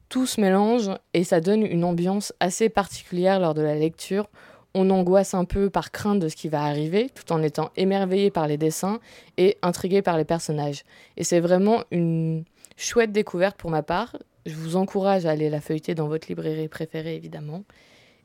Tout 0.09 0.25
se 0.25 0.41
mélange 0.41 0.89
et 1.13 1.23
ça 1.23 1.39
donne 1.39 1.65
une 1.65 1.83
ambiance 1.83 2.33
assez 2.39 2.69
particulière 2.69 3.39
lors 3.39 3.53
de 3.53 3.61
la 3.61 3.75
lecture. 3.75 4.27
On 4.75 4.89
angoisse 4.89 5.33
un 5.33 5.45
peu 5.45 5.69
par 5.69 5.91
crainte 5.91 6.19
de 6.19 6.27
ce 6.27 6.35
qui 6.35 6.49
va 6.49 6.63
arriver, 6.63 7.09
tout 7.13 7.31
en 7.31 7.41
étant 7.43 7.71
émerveillé 7.75 8.31
par 8.31 8.47
les 8.47 8.57
dessins 8.57 8.99
et 9.37 9.57
intrigué 9.61 10.01
par 10.01 10.17
les 10.17 10.25
personnages. 10.25 10.83
Et 11.17 11.23
c'est 11.23 11.39
vraiment 11.39 11.83
une 11.91 12.43
chouette 12.77 13.11
découverte 13.11 13.57
pour 13.57 13.69
ma 13.69 13.83
part. 13.83 14.17
Je 14.45 14.55
vous 14.55 14.75
encourage 14.75 15.25
à 15.25 15.31
aller 15.31 15.49
la 15.49 15.61
feuilleter 15.61 15.95
dans 15.95 16.07
votre 16.07 16.27
librairie 16.27 16.67
préférée, 16.67 17.15
évidemment. 17.15 17.63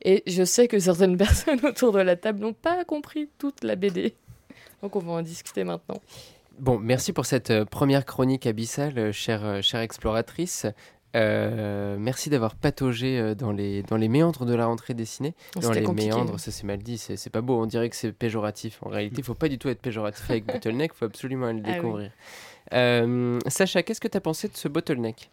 Et 0.03 0.23
je 0.27 0.43
sais 0.43 0.67
que 0.67 0.79
certaines 0.79 1.17
personnes 1.25 1.63
autour 1.65 1.91
de 1.91 1.99
la 1.99 2.15
table 2.15 2.39
n'ont 2.39 2.53
pas 2.53 2.83
compris 2.85 3.29
toute 3.37 3.63
la 3.63 3.75
BD. 3.75 4.15
Donc 4.81 4.95
on 4.95 4.99
va 4.99 5.13
en 5.13 5.21
discuter 5.21 5.63
maintenant. 5.63 6.01
Bon, 6.59 6.77
merci 6.77 7.13
pour 7.13 7.25
cette 7.25 7.51
euh, 7.51 7.63
première 7.63 8.05
chronique 8.05 8.45
abyssale, 8.45 8.97
euh, 8.99 9.11
chère, 9.13 9.45
euh, 9.45 9.61
chère 9.61 9.79
exploratrice. 9.79 10.65
Euh, 11.15 11.97
merci 11.99 12.29
d'avoir 12.29 12.55
pataugé 12.55 13.19
euh, 13.19 13.33
dans 13.35 13.51
les, 13.51 13.81
dans 13.83 13.97
les 13.97 14.07
méandres 14.07 14.45
de 14.45 14.53
la 14.53 14.67
rentrée 14.67 14.93
dessinée. 14.93 15.33
Dans 15.55 15.61
C'était 15.61 15.79
les 15.79 15.85
compliqué. 15.85 16.09
méandres, 16.09 16.39
ça 16.39 16.51
c'est 16.51 16.65
mal 16.65 16.79
dit, 16.79 16.97
c'est 16.99 17.29
pas 17.31 17.41
beau, 17.41 17.59
on 17.61 17.65
dirait 17.65 17.89
que 17.89 17.95
c'est 17.95 18.11
péjoratif. 18.11 18.79
En 18.83 18.89
réalité, 18.89 19.15
il 19.19 19.23
faut 19.23 19.33
pas 19.33 19.49
du 19.49 19.57
tout 19.57 19.69
être 19.69 19.81
péjoratif 19.81 20.29
avec 20.29 20.45
Bottleneck, 20.51 20.91
il 20.93 20.97
faut 20.97 21.05
absolument 21.05 21.47
aller 21.47 21.61
le 21.61 21.65
Ah 21.65 21.69
oui. 21.71 21.75
découvrir. 21.77 22.11
Euh, 22.73 23.39
Sacha, 23.47 23.81
qu'est-ce 23.81 24.01
que 24.01 24.07
tu 24.07 24.17
as 24.17 24.21
pensé 24.21 24.47
de 24.47 24.55
ce 24.55 24.67
Bottleneck? 24.67 25.29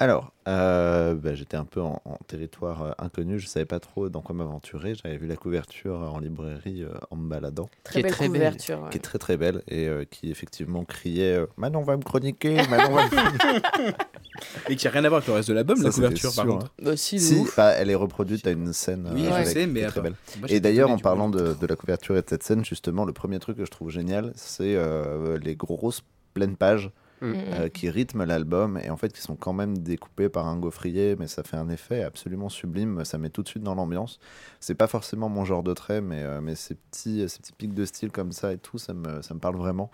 Alors, 0.00 0.32
euh, 0.46 1.14
bah, 1.14 1.34
j'étais 1.34 1.56
un 1.56 1.64
peu 1.64 1.80
en, 1.80 2.00
en 2.04 2.18
territoire 2.28 2.82
euh, 2.84 2.90
inconnu, 2.98 3.40
je 3.40 3.48
savais 3.48 3.66
pas 3.66 3.80
trop 3.80 4.08
dans 4.08 4.20
quoi 4.20 4.32
m'aventurer. 4.32 4.94
J'avais 4.94 5.16
vu 5.16 5.26
la 5.26 5.34
couverture 5.34 6.00
euh, 6.00 6.06
en 6.06 6.20
librairie 6.20 6.84
euh, 6.84 6.90
en 7.10 7.16
me 7.16 7.28
baladant, 7.28 7.68
Très 7.82 7.94
qui 7.94 7.98
est 7.98 8.02
belle 8.04 8.12
très 8.12 8.28
belle, 8.28 8.32
couverture. 8.52 8.80
ouais. 8.84 8.90
qui 8.90 8.98
est 8.98 9.00
très 9.00 9.18
très 9.18 9.36
belle 9.36 9.62
et 9.66 9.88
euh, 9.88 10.04
qui 10.08 10.30
effectivement 10.30 10.84
criait 10.84 11.34
euh, 11.34 11.46
Manon 11.56 11.82
va 11.82 11.96
me 11.96 12.02
chroniquer, 12.02 12.54
Manon 12.70 12.94
va 12.94 13.04
me 13.06 13.08
chroniquer. 13.10 13.96
Et 14.68 14.76
qui 14.76 14.86
a 14.86 14.92
rien 14.92 15.02
à 15.04 15.08
voir 15.08 15.18
avec 15.18 15.26
le 15.26 15.34
reste 15.34 15.48
de 15.48 15.54
l'album, 15.54 15.82
la 15.82 15.90
couverture 15.90 16.32
par 16.32 16.44
sûr, 16.44 16.52
contre. 16.58 16.72
Bah, 16.80 16.96
si, 16.96 17.44
bah, 17.56 17.70
elle 17.72 17.90
est 17.90 17.96
reproduite 17.96 18.46
à 18.46 18.52
une 18.52 18.72
scène. 18.72 19.10
Oui, 19.12 19.24
euh, 19.26 19.30
je 19.30 19.34
avec- 19.34 19.46
sais, 19.48 19.60
qui 19.62 19.66
mais 19.66 19.80
est 19.80 19.86
très 19.88 20.00
belle. 20.00 20.14
Moi, 20.38 20.48
Et 20.48 20.60
d'ailleurs, 20.60 20.90
en 20.92 20.98
parlant 20.98 21.28
de, 21.28 21.54
de 21.60 21.66
la 21.66 21.74
couverture 21.74 22.16
et 22.16 22.22
de 22.22 22.28
cette 22.28 22.44
scène, 22.44 22.64
justement, 22.64 23.04
le 23.04 23.12
premier 23.12 23.40
truc 23.40 23.56
que 23.56 23.64
je 23.64 23.70
trouve 23.72 23.90
génial, 23.90 24.30
c'est 24.36 24.76
euh, 24.76 25.38
les 25.42 25.56
grosses 25.56 26.02
pleines 26.34 26.54
pages 26.56 26.90
Mm, 27.20 27.26
mm. 27.26 27.34
euh, 27.54 27.68
qui 27.68 27.90
rythment 27.90 28.24
l'album 28.24 28.78
et 28.78 28.90
en 28.90 28.96
fait 28.96 29.12
qui 29.12 29.20
sont 29.20 29.34
quand 29.34 29.52
même 29.52 29.78
découpées 29.78 30.28
par 30.28 30.46
un 30.46 30.56
gaufrier, 30.56 31.16
mais 31.18 31.26
ça 31.26 31.42
fait 31.42 31.56
un 31.56 31.68
effet 31.68 32.02
absolument 32.02 32.48
sublime. 32.48 33.04
Ça 33.04 33.18
met 33.18 33.30
tout 33.30 33.42
de 33.42 33.48
suite 33.48 33.62
dans 33.62 33.74
l'ambiance. 33.74 34.20
C'est 34.60 34.74
pas 34.74 34.86
forcément 34.86 35.28
mon 35.28 35.44
genre 35.44 35.62
de 35.62 35.74
trait, 35.74 36.00
mais, 36.00 36.22
euh, 36.22 36.40
mais 36.40 36.54
ces, 36.54 36.74
petits, 36.74 37.28
ces 37.28 37.38
petits 37.40 37.52
pics 37.52 37.74
de 37.74 37.84
style 37.84 38.12
comme 38.12 38.32
ça 38.32 38.52
et 38.52 38.58
tout, 38.58 38.78
ça 38.78 38.94
me, 38.94 39.22
ça 39.22 39.34
me 39.34 39.40
parle 39.40 39.56
vraiment. 39.56 39.90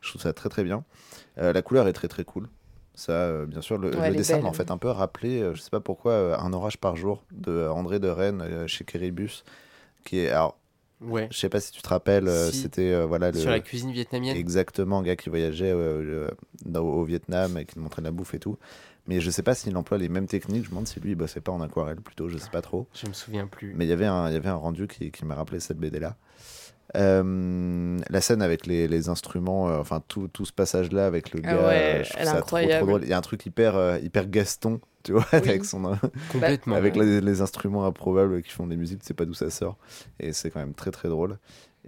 Je 0.00 0.10
trouve 0.10 0.22
ça 0.22 0.32
très 0.32 0.48
très 0.48 0.64
bien. 0.64 0.84
Euh, 1.38 1.52
la 1.52 1.62
couleur 1.62 1.88
est 1.88 1.92
très 1.92 2.08
très 2.08 2.24
cool. 2.24 2.48
Ça, 2.98 3.12
euh, 3.12 3.46
bien 3.46 3.60
sûr, 3.60 3.78
le, 3.78 3.96
Ouais, 3.96 4.10
dessin 4.10 4.40
m'a 4.40 4.48
en 4.48 4.52
fait 4.52 4.72
un 4.72 4.76
peu 4.76 4.88
rappelé, 4.88 5.40
euh, 5.40 5.54
je 5.54 5.60
sais 5.60 5.70
pas 5.70 5.78
pourquoi, 5.78 6.12
euh, 6.12 6.36
Un 6.36 6.52
orage 6.52 6.78
par 6.78 6.96
jour 6.96 7.22
de 7.30 7.52
euh, 7.52 7.72
André 7.72 8.00
de 8.00 8.08
Rennes 8.08 8.42
euh, 8.42 8.66
chez 8.66 8.84
Kéribus, 8.84 9.44
qui 10.04 10.18
est, 10.18 10.30
alors, 10.30 10.58
Ouais. 11.00 11.28
je 11.30 11.38
sais 11.38 11.48
pas 11.48 11.60
si 11.60 11.70
tu 11.72 11.80
te 11.80 11.88
rappelles, 11.88 12.26
euh, 12.28 12.50
Si. 12.50 12.62
c'était 12.62 12.92
euh, 12.92 13.06
voilà 13.06 13.30
le 13.30 13.38
Sur 13.38 13.50
la 13.50 13.60
cuisine 13.60 13.92
vietnamienne 13.92 14.36
exactement 14.36 14.98
un 14.98 15.02
gars 15.02 15.14
qui 15.16 15.30
voyageait 15.30 15.70
euh, 15.70 16.28
euh, 16.66 16.78
au 16.80 17.04
Vietnam 17.04 17.56
et 17.58 17.64
qui 17.64 17.76
nous 17.78 17.84
montrait 17.84 18.02
de 18.02 18.06
la 18.06 18.10
bouffe 18.12 18.34
et 18.34 18.40
tout. 18.40 18.58
Mais 19.06 19.20
je 19.20 19.30
sais 19.30 19.42
pas 19.42 19.54
s'il 19.54 19.76
emploie 19.76 19.96
les 19.96 20.08
mêmes 20.08 20.26
techniques. 20.26 20.64
Je 20.64 20.68
me 20.68 20.74
demande 20.74 20.88
si 20.88 21.00
lui 21.00 21.12
il 21.12 21.14
bossait 21.14 21.40
pas 21.40 21.52
en 21.52 21.60
aquarelle 21.60 22.00
plutôt. 22.00 22.28
Je 22.28 22.36
sais 22.36 22.50
pas 22.50 22.60
trop. 22.62 22.86
Je 22.94 23.06
me 23.06 23.12
souviens 23.12 23.46
plus. 23.46 23.72
Mais 23.74 23.86
il 23.86 23.88
y 23.88 23.92
avait 23.92 24.06
un, 24.06 24.28
il 24.28 24.34
y 24.34 24.36
avait 24.36 24.48
un 24.50 24.54
rendu 24.56 24.86
qui, 24.86 25.10
qui 25.10 25.24
m'a 25.24 25.34
rappelé 25.34 25.60
cette 25.60 25.78
BD 25.78 25.98
là. 26.00 26.16
Euh, 26.96 27.98
la 28.08 28.20
scène 28.20 28.40
avec 28.42 28.66
les, 28.66 28.88
les 28.88 29.08
instruments, 29.08 29.68
euh, 29.68 29.78
enfin 29.78 30.02
tout, 30.08 30.28
tout 30.28 30.44
ce 30.46 30.52
passage 30.52 30.90
là 30.92 31.06
avec 31.06 31.32
le 31.34 31.40
Ah 31.44 31.48
gars, 31.54 31.66
ouais, 31.68 31.74
euh, 32.00 32.04
je 32.04 32.08
trouve 32.10 32.20
elle 32.20 32.26
ça 32.26 32.32
trop, 32.32 32.38
incroyable. 32.56 32.76
trop 32.78 32.86
drôle. 32.86 33.02
Il 33.04 33.08
y 33.08 33.12
a 33.12 33.18
un 33.18 33.22
truc 33.22 33.44
hyper, 33.46 33.76
euh, 33.76 33.98
hyper 33.98 34.26
Gaston, 34.28 34.80
tu 35.02 35.12
vois, 35.12 35.26
Oui. 35.32 35.38
avec 35.38 35.64
son, 35.64 35.96
Complètement. 36.32 36.74
avec 36.76 36.96
les, 36.96 37.20
les 37.20 37.40
instruments 37.42 37.84
improbables 37.84 38.42
qui 38.42 38.50
font 38.52 38.66
des 38.66 38.76
musiques, 38.76 39.00
tu 39.00 39.06
sais 39.06 39.14
pas 39.14 39.26
d'où 39.26 39.34
ça 39.34 39.50
sort. 39.50 39.76
Et 40.18 40.32
c'est 40.32 40.50
quand 40.50 40.60
même 40.60 40.74
très 40.74 40.90
très 40.90 41.08
drôle. 41.08 41.38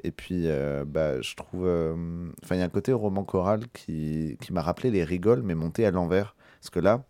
Et 0.04 0.10
puis, 0.12 0.44
euh, 0.46 0.84
bah, 0.86 1.20
je 1.20 1.34
trouve. 1.34 1.66
euh, 1.66 2.28
Enfin, 2.44 2.54
il 2.54 2.58
y 2.58 2.62
a 2.62 2.64
un 2.64 2.68
côté 2.70 2.92
roman 2.92 3.24
choral 3.24 3.62
qui, 3.72 4.36
qui 4.40 4.52
m'a 4.52 4.62
rappelé 4.62 4.90
les 4.90 5.02
rigoles, 5.04 5.42
mais 5.42 5.54
monté 5.54 5.84
à 5.86 5.90
l'envers. 5.90 6.36
Parce 6.60 6.70
que 6.70 6.78
là, 6.80 7.02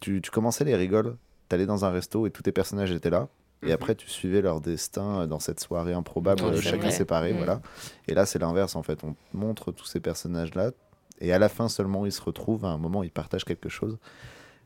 tu, 0.00 0.20
tu 0.20 0.30
commençais 0.30 0.64
les 0.64 0.74
rigoles, 0.76 1.16
t'allais 1.48 1.66
dans 1.66 1.84
un 1.84 1.90
resto 1.90 2.26
et 2.26 2.30
tous 2.30 2.42
tes 2.42 2.52
personnages 2.52 2.90
étaient 2.92 3.10
là. 3.10 3.28
Et 3.62 3.66
Mhm. 3.66 3.72
après, 3.72 3.94
tu 3.94 4.08
suivais 4.08 4.40
leur 4.42 4.60
destin 4.60 5.26
dans 5.26 5.38
cette 5.38 5.60
soirée 5.60 5.92
improbable, 5.92 6.42
Ouais, 6.42 6.52
euh, 6.52 6.60
chacun 6.60 6.78
vrai. 6.88 6.90
séparé. 6.90 7.32
Voilà. 7.32 7.60
Et 8.08 8.14
là, 8.14 8.26
c'est 8.26 8.38
l'inverse, 8.38 8.74
en 8.76 8.82
fait. 8.82 9.04
On 9.04 9.14
montre 9.32 9.70
tous 9.72 9.84
ces 9.86 10.00
personnages-là. 10.00 10.72
Et 11.20 11.32
à 11.32 11.38
la 11.38 11.48
fin 11.48 11.68
seulement, 11.68 12.04
ils 12.04 12.12
se 12.12 12.20
retrouvent. 12.22 12.64
À 12.64 12.68
un 12.68 12.78
moment, 12.78 13.02
ils 13.04 13.12
partagent 13.12 13.44
quelque 13.44 13.68
chose. 13.68 13.98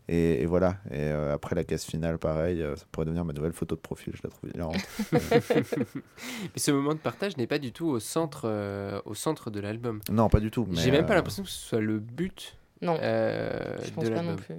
Et, 0.09 0.41
et 0.43 0.47
voilà. 0.47 0.77
Et 0.91 1.01
euh, 1.01 1.35
après, 1.35 1.55
la 1.57 1.65
case 1.65 1.85
finale, 1.85 2.17
pareil, 2.19 2.63
euh, 2.63 2.77
ça 2.77 2.85
pourrait 2.93 3.05
devenir 3.07 3.25
ma 3.25 3.33
nouvelle 3.33 3.53
photo 3.53 3.75
de 3.75 3.81
profil. 3.81 4.15
Je 4.17 4.23
la 4.25 4.31
trouve 4.31 4.49
hilarante. 4.55 4.77
Mais 5.13 6.59
ce 6.59 6.71
moment 6.71 6.95
de 6.95 6.99
partage 6.99 7.37
n'est 7.37 7.47
pas 7.49 7.59
du 7.59 7.73
tout 7.73 7.87
au 7.89 7.99
centre, 8.01 8.43
euh, 8.45 9.01
au 9.05 9.15
centre 9.15 9.51
de 9.51 9.61
l'album. 9.61 10.01
non, 10.11 10.29
pas 10.29 10.41
du 10.41 10.51
tout. 10.51 10.67
J'ai 10.73 10.91
même 10.91 11.07
pas 11.07 11.13
euh, 11.13 11.17
l'impression 11.17 11.43
que 11.43 11.49
ce 11.51 11.59
soit 11.69 11.81
le 11.81 11.99
but 11.99 12.57
Non, 12.83 12.97
euh, 13.03 13.77
je 13.85 13.91
pense 13.91 14.05
de 14.05 14.09
pas 14.11 14.23
non 14.23 14.29
l'album. 14.31 14.45
plus. 14.45 14.55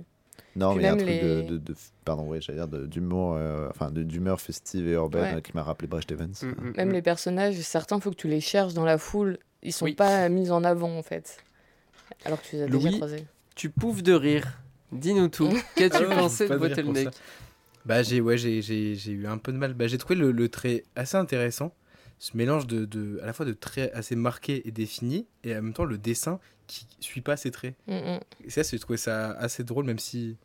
Non, 0.58 0.72
Puis 0.74 0.78
mais 0.78 0.84
il 0.84 0.86
y 0.86 0.90
a 0.90 0.94
un 0.94 0.98
truc 0.98 1.08
les- 1.08 1.22
de, 1.22 1.42
de, 1.50 1.58
de- 1.58 1.76
Pardon, 2.04 2.26
oui, 2.28 2.40
j'allais 2.42 2.60
dire 2.66 2.68
d'humour, 2.88 3.36
euh, 3.38 3.68
enfin 3.70 3.92
de- 3.92 4.04
d'humeur 4.04 4.42
festive 4.42 4.88
et 4.88 4.94
urbaine 4.94 5.36
Ouais. 5.36 5.42
qui 5.42 5.52
m'a 5.54 5.62
rappelé 5.64 5.88
Brecht 5.88 6.12
Evans. 6.12 6.34
Mm, 6.42 6.46
mm, 6.48 6.74
Même 6.78 6.90
mm. 6.90 6.94
les 6.94 7.02
personnages, 7.02 7.56
certains, 7.62 8.00
faut 8.00 8.10
que 8.12 8.16
tu 8.16 8.28
les 8.28 8.42
cherches 8.42 8.74
dans 8.74 8.86
la 8.86 8.98
foule. 8.98 9.38
Ils 9.64 9.72
sont 9.74 9.86
Oui. 9.86 9.94
pas 9.94 10.28
mis 10.30 10.50
en 10.52 10.64
avant, 10.64 10.98
en 10.98 11.04
fait. 11.04 11.38
Alors 12.26 12.42
que 12.42 12.48
tu 12.48 12.56
les 12.56 12.64
as 12.64 12.66
déjà 12.68 12.78
Louis 12.90 12.96
croisés. 12.98 13.26
Tu 13.56 13.70
pouffes 13.70 14.04
de 14.04 14.14
rire. 14.14 14.60
Dis-nous 14.92 15.28
tout. 15.28 15.50
Qu'as-tu 15.76 16.06
pensé 16.06 16.48
de 16.48 16.56
Bottleneck 16.58 17.10
Bah 17.86 18.04
j'ai 18.04 18.22
ouais 18.22 18.38
j'ai 18.38 18.62
j'ai 18.62 18.96
j'ai 18.96 19.12
eu 19.12 19.28
un 19.28 19.38
peu 19.38 19.52
de 19.52 19.58
mal. 19.58 19.74
Bah 19.74 19.88
j'ai 19.88 19.98
trouvé 19.98 20.16
le, 20.16 20.32
le 20.32 20.50
trait 20.50 20.84
assez 20.96 21.18
intéressant. 21.18 21.74
Ce 22.20 22.36
mélange 22.36 22.66
de, 22.68 22.86
de 22.86 23.20
à 23.22 23.26
la 23.26 23.34
fois 23.34 23.46
de 23.46 23.54
traits 23.54 23.92
assez 23.94 24.16
marqués 24.16 24.68
et 24.68 24.72
définis 24.72 25.28
et 25.44 25.52
en 25.52 25.62
même 25.62 25.74
temps 25.74 25.86
le 25.86 25.98
dessin 25.98 26.40
qui 26.68 26.86
suit 27.00 27.22
pas 27.22 27.38
ces 27.38 27.52
traits. 27.52 27.76
Et 27.88 28.50
ça 28.50 28.64
j'ai 28.64 28.80
trouvé 28.80 28.98
ça 28.98 29.32
assez 29.32 29.64
drôle 29.64 29.86
même 29.86 30.00
si 30.00 30.36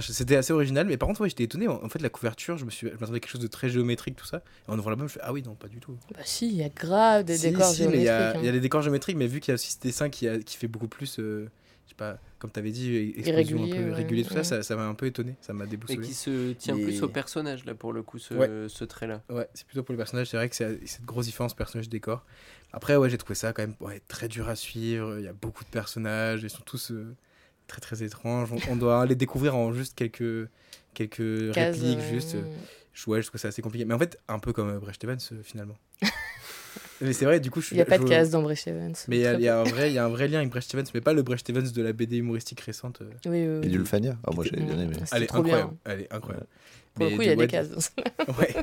c'était 0.00 0.36
assez 0.36 0.52
original 0.52 0.86
mais 0.86 0.96
par 0.96 1.06
contre 1.08 1.20
ouais, 1.20 1.28
j'étais 1.28 1.44
étonné 1.44 1.68
en 1.68 1.88
fait 1.88 2.00
la 2.00 2.08
couverture 2.08 2.56
je 2.56 2.64
me 2.64 2.70
suis 2.70 2.86
je 2.88 2.92
m'attendais 2.94 3.16
à 3.16 3.20
quelque 3.20 3.30
chose 3.30 3.40
de 3.40 3.46
très 3.46 3.68
géométrique 3.68 4.16
tout 4.16 4.24
ça 4.24 4.42
et 4.66 4.70
en 4.70 4.78
ouvrant 4.78 4.90
l'album 4.90 5.08
je 5.08 5.14
fais 5.14 5.20
ah 5.22 5.32
oui 5.32 5.42
non 5.42 5.54
pas 5.54 5.68
du 5.68 5.80
tout. 5.80 5.96
Bah 6.14 6.20
si, 6.24 6.48
il 6.48 6.54
y 6.56 6.62
a 6.64 6.68
grave 6.68 7.24
des 7.24 7.36
Si, 7.36 7.50
décors 7.50 7.66
si, 7.66 7.86
mais 7.88 7.98
il 7.98 8.02
y 8.04 8.08
a, 8.08 8.18
géométriques. 8.18 8.42
il 8.42 8.44
y 8.44 8.48
a 8.48 8.50
hein. 8.50 8.54
des 8.54 8.60
décors 8.60 8.82
géométriques 8.82 9.16
mais 9.16 9.26
vu 9.26 9.40
qu'il 9.40 9.50
y 9.50 9.52
a 9.52 9.54
aussi 9.56 9.72
ce 9.72 9.80
dessin 9.80 10.08
qui, 10.08 10.26
a- 10.28 10.38
qui 10.38 10.56
fait 10.56 10.68
beaucoup 10.68 10.88
plus 10.88 11.18
euh, 11.18 11.48
je 11.84 11.90
sais 11.90 11.94
pas 11.96 12.18
comme 12.38 12.50
tu 12.50 12.58
avais 12.58 12.70
dit 12.70 13.12
explosion 13.16 13.58
Irrégulier, 13.58 13.72
un 13.72 13.76
peu 13.84 13.88
ouais, 13.90 13.94
régulier 13.94 14.24
tout 14.24 14.34
ouais. 14.34 14.42
ça 14.44 14.62
ça 14.62 14.74
m'a 14.76 14.86
un 14.86 14.94
peu 14.94 15.06
étonné 15.06 15.36
ça 15.42 15.52
m'a 15.52 15.64
Et 15.64 15.68
déboussolé. 15.68 16.06
qui 16.06 16.14
se 16.14 16.52
tient 16.52 16.74
plus 16.74 17.02
au 17.02 17.08
personnage, 17.08 17.64
là, 17.66 17.74
pour 17.74 17.92
le 17.92 18.02
coup, 18.02 18.18
ce, 18.18 18.34
Ouais. 18.34 18.48
ce 18.68 18.84
trait-là. 18.84 19.22
Ouais, 19.30 19.46
c'est 19.54 19.64
plutôt 19.66 19.82
pour 19.84 19.92
les 19.92 19.96
personnages. 19.98 20.28
C'est 20.28 20.36
vrai 20.36 20.48
que 20.48 20.56
c'est 20.56 20.84
cette 20.86 21.04
grosse 21.04 21.26
différence 21.26 21.54
personnage-décor. 21.54 22.24
Après, 22.72 22.96
ouais, 22.96 23.10
j'ai 23.10 23.18
trouvé 23.18 23.34
ça 23.36 23.52
quand 23.52 23.62
même 23.62 23.76
ouais, 23.80 24.00
très 24.08 24.26
dur 24.26 24.48
à 24.48 24.56
suivre. 24.56 25.18
Il 25.18 25.24
y 25.24 25.28
a 25.28 25.32
beaucoup 25.32 25.62
de 25.62 25.68
personnages. 25.68 26.42
Ils 26.42 26.50
sont 26.50 26.62
tous 26.64 26.90
euh, 26.90 27.14
très 27.66 27.80
très 27.80 28.02
étranges. 28.02 28.50
On, 28.52 28.72
on 28.72 28.76
doit 28.76 29.04
les 29.06 29.14
découvrir 29.14 29.56
en 29.56 29.72
juste 29.72 29.94
quelques, 29.96 30.48
quelques 30.94 31.52
Case, 31.52 31.76
répliques. 31.80 31.98
euh, 31.98 32.10
Juste. 32.10 32.36
Je, 32.92 33.10
ouais, 33.10 33.22
je 33.22 33.28
trouve 33.28 33.40
ça 33.40 33.48
assez 33.48 33.62
compliqué. 33.62 33.84
Mais 33.84 33.94
en 33.94 33.98
fait, 33.98 34.18
un 34.28 34.38
peu 34.38 34.52
comme 34.52 34.68
euh, 34.68 34.78
Brecht 34.78 35.02
Evans 35.04 35.18
euh, 35.32 35.42
finalement. 35.42 35.76
mais 37.00 37.12
c'est 37.12 37.24
vrai, 37.24 37.40
du 37.40 37.50
coup, 37.50 37.60
je 37.60 37.66
suis. 37.66 37.74
Il 37.74 37.78
n'y 37.78 37.82
a 37.82 37.86
pas 37.86 37.98
de 37.98 38.04
case 38.04 38.30
dans 38.30 38.42
Brecht 38.42 38.66
Evans. 38.66 38.94
Mais 39.08 39.16
il 39.18 39.22
y, 39.22 39.26
a- 39.26 39.38
y 39.38 39.48
un 39.48 39.62
vrai, 39.64 39.90
il 39.90 39.94
y 39.94 39.98
a 39.98 40.04
un 40.04 40.08
vrai 40.08 40.28
lien 40.28 40.38
avec 40.38 40.50
Brecht 40.50 40.72
Evans, 40.74 40.86
mais 40.94 41.00
pas 41.00 41.12
le 41.12 41.22
Brecht 41.22 41.48
Evans 41.50 41.70
de 41.70 41.82
la 41.82 41.92
BD 41.92 42.16
humoristique 42.18 42.60
récente. 42.60 43.00
euh. 43.02 43.10
Oui, 43.26 43.46
oui, 43.46 43.58
oui. 43.60 43.66
Et 43.66 43.68
Dulfania 43.70 44.16
Oh, 44.26 44.32
moi, 44.34 44.44
j'avais 44.44 44.62
bien 44.62 44.78
aimé. 44.78 44.94
C'était 45.00 45.16
Elle 45.16 45.22
est 45.22 45.26
trop 45.26 45.38
incroyable. 45.38 45.70
bien. 45.84 45.92
Elle 45.92 46.00
est 46.02 46.12
incroyable. 46.12 46.46
Pour 46.94 47.06
le 47.06 47.16
coup, 47.16 47.22
il 47.22 47.28
y 47.28 47.30
a 47.30 47.36
des 47.36 47.46
cases. 47.46 47.92
Ouais. 48.38 48.54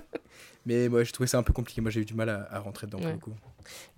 Mais 0.65 0.87
moi, 0.89 1.03
je 1.03 1.11
trouvais 1.11 1.27
ça 1.27 1.37
un 1.37 1.43
peu 1.43 1.53
compliqué. 1.53 1.81
Moi, 1.81 1.89
j'ai 1.89 2.01
eu 2.01 2.05
du 2.05 2.13
mal 2.13 2.29
à, 2.29 2.47
à 2.51 2.59
rentrer 2.59 2.85
dedans 2.85 2.97
pour 2.99 3.07
Ouais. 3.07 3.13
le 3.13 3.19
coup. 3.19 3.33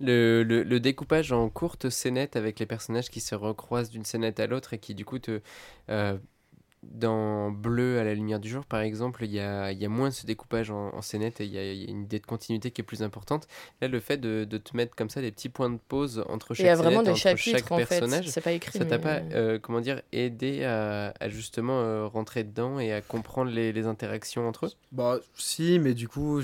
Le, 0.00 0.42
le, 0.42 0.62
le 0.62 0.80
découpage 0.80 1.32
en 1.32 1.48
courtes 1.50 1.90
scénettes 1.90 2.36
avec 2.36 2.58
les 2.58 2.66
personnages 2.66 3.10
qui 3.10 3.20
se 3.20 3.34
recroisent 3.34 3.90
d'une 3.90 4.04
scénette 4.04 4.40
à 4.40 4.46
l'autre 4.46 4.72
et 4.74 4.78
qui, 4.78 4.94
du 4.94 5.04
coup, 5.04 5.18
te. 5.18 5.40
euh, 5.90 6.16
dans 6.82 7.50
Bleu 7.50 7.98
à 8.00 8.04
la 8.04 8.14
lumière 8.14 8.40
du 8.40 8.48
jour, 8.48 8.64
par 8.64 8.80
exemple, 8.80 9.24
il 9.24 9.30
y 9.32 9.40
a, 9.40 9.70
y 9.72 9.84
a 9.84 9.88
moins 9.88 10.10
ce 10.10 10.26
découpage 10.26 10.70
en, 10.70 10.94
en 10.94 11.00
scénette 11.02 11.40
et 11.40 11.44
il 11.44 11.52
y, 11.52 11.58
a, 11.58 11.72
il 11.72 11.82
y 11.82 11.86
a 11.86 11.90
une 11.90 12.02
idée 12.02 12.18
de 12.18 12.26
continuité 12.26 12.70
qui 12.70 12.80
est 12.80 12.84
plus 12.84 13.02
importante. 13.02 13.46
Là, 13.80 13.88
le 13.88 14.00
fait 14.00 14.16
de, 14.18 14.44
de 14.44 14.58
te 14.58 14.76
mettre 14.76 14.94
comme 14.96 15.08
ça 15.08 15.20
des 15.20 15.30
petits 15.30 15.48
points 15.48 15.70
de 15.70 15.78
pause 15.88 16.24
entre 16.28 16.52
Il 16.52 16.56
chaque 16.56 16.66
y 16.66 16.68
a 16.68 16.74
vraiment 16.74 17.00
scénette 17.00 17.02
et 17.02 17.04
des 17.04 17.10
entre 17.10 17.18
chapitres, 17.20 17.58
chaque 17.58 17.72
en 17.72 17.78
fait. 17.78 17.86
personnage, 17.86 18.28
C'est 18.28 18.40
pas 18.40 18.52
écrit. 18.52 18.78
ça 18.78 18.84
t'a 18.84 18.98
mais, 18.98 19.02
pas, 19.02 19.14
euh, 19.16 19.30
euh, 19.34 19.58
comment 19.60 19.80
dire, 19.80 20.02
aidé 20.12 20.64
à, 20.64 21.14
à 21.20 21.28
justement 21.28 21.80
euh, 21.80 22.06
rentrer 22.06 22.42
dedans 22.44 22.80
et 22.80 22.92
à 22.92 23.00
comprendre 23.00 23.50
les, 23.50 23.72
les 23.72 23.86
interactions 23.86 24.48
entre 24.48 24.66
eux? 24.66 24.70
Bah, 24.90 25.18
si, 25.36 25.78
mais 25.78 25.94
du 25.94 26.08
coup, 26.08 26.40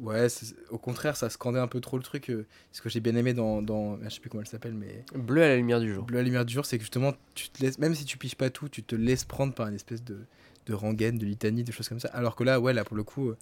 ouais, 0.00 0.26
au 0.70 0.78
contraire, 0.78 1.16
ça 1.16 1.30
scandait 1.30 1.60
un 1.60 1.68
peu 1.68 1.80
trop 1.80 1.96
le 1.96 2.02
truc. 2.02 2.30
euh, 2.30 2.46
ce 2.72 2.82
que 2.82 2.88
j'ai 2.88 3.00
bien 3.00 3.14
aimé 3.16 3.32
dans, 3.32 3.62
dans. 3.62 3.98
Je 4.02 4.08
sais 4.08 4.20
plus 4.20 4.28
comment 4.30 4.42
elle 4.42 4.48
s'appelle, 4.48 4.74
mais. 4.74 5.04
Bleu 5.14 5.42
à 5.42 5.48
la 5.48 5.56
lumière 5.56 5.80
du 5.80 5.92
jour. 5.94 6.04
Bleu 6.04 6.18
à 6.18 6.20
la 6.22 6.24
lumière 6.26 6.44
du 6.44 6.52
jour, 6.54 6.64
c'est 6.66 6.78
que 6.78 6.82
justement, 6.82 7.12
tu 7.34 7.48
te 7.50 7.62
laisses, 7.62 7.78
même 7.78 7.94
si 7.94 8.04
tu 8.04 8.18
piges 8.18 8.34
pas 8.36 8.50
tout, 8.50 8.68
tu 8.68 8.82
te 8.82 8.94
laisses 8.96 9.24
prendre 9.24 9.54
par 9.54 9.67
une 9.68 9.74
espèce 9.76 10.02
de, 10.04 10.18
de 10.66 10.74
rengaine, 10.74 11.18
de 11.18 11.24
litanie, 11.26 11.64
de 11.64 11.72
choses 11.72 11.88
comme 11.88 12.00
ça. 12.00 12.08
Alors 12.08 12.36
que 12.36 12.44
là, 12.44 12.60
ouais, 12.60 12.72
là, 12.72 12.84
pour 12.84 12.96
le 12.96 13.02
coup, 13.04 13.28
euh, 13.30 13.36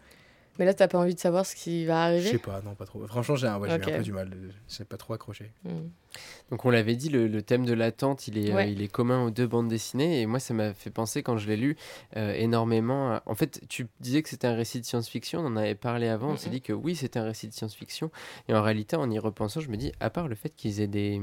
Mais 0.59 0.65
là, 0.65 0.73
t'as 0.75 0.89
pas 0.89 0.99
envie 0.99 1.15
de 1.15 1.21
savoir 1.21 1.45
ce 1.45 1.55
qui 1.55 1.85
va 1.85 2.17
je 2.17 2.21
sais 2.23 2.27
arriver 2.29 2.39
pas, 2.39 2.63
non, 2.63 2.75
pas 2.75 2.87
trop. 2.87 3.07
Franchement, 3.07 3.37
j'ai, 3.37 3.47
un- 3.47 3.59
ouais, 3.59 3.69
eu 3.69 3.73
un 3.73 3.79
peu 3.99 4.03
du 4.03 4.13
mal. 4.13 4.31
euh, 4.33 4.49
J'ai 4.69 4.85
pas 4.85 4.97
trop 4.97 5.13
accroché. 5.15 5.51
Mm. 5.65 5.71
Donc 6.51 6.65
on 6.65 6.71
l'avait 6.71 6.97
dit, 6.97 7.11
le, 7.11 7.27
le 7.29 7.43
thème 7.43 7.67
de 7.67 7.75
l'attente, 7.75 8.27
il, 8.27 8.39
est, 8.39 8.51
euh, 8.55 8.63
il 8.65 8.81
est 8.81 8.89
commun 8.89 9.25
aux 9.27 9.31
deux 9.31 9.47
bandes 9.47 9.69
dessinées. 9.69 10.23
Et 10.23 10.27
moi, 10.27 10.39
ça 10.41 10.55
m'a 10.55 10.73
fait 10.73 10.89
penser, 10.89 11.23
quand 11.23 11.37
je 11.37 11.47
l'ai 11.47 11.57
lu, 11.59 11.77
euh, 12.17 12.33
énormément... 12.33 13.11
à- 13.13 13.23
En 13.27 13.35
fait, 13.35 13.61
tu 13.69 13.87
disais 14.01 14.23
que 14.23 14.31
c'était 14.31 14.47
un 14.47 14.55
récit 14.55 14.81
de 14.81 14.87
science-fiction, 14.87 15.41
on 15.41 15.47
en 15.47 15.57
avait 15.57 15.75
parlé 15.75 16.09
avant, 16.09 16.31
on 16.31 16.37
s'est 16.39 16.49
dit 16.49 16.63
que 16.63 16.73
oui, 16.73 16.97
c'était 16.97 17.19
un 17.19 17.25
récit 17.25 17.49
de 17.49 17.53
science-fiction. 17.53 18.11
Et 18.49 18.55
en 18.55 18.63
réalité, 18.63 18.97
en 18.97 19.11
y 19.11 19.19
repensant, 19.19 19.61
je 19.61 19.69
me 19.69 19.77
dis, 19.77 19.93
à 20.01 20.09
part 20.09 20.27
le 20.29 20.37
fait 20.37 20.51
qu'ils 20.57 20.81
aient 20.81 20.87
des... 20.87 21.21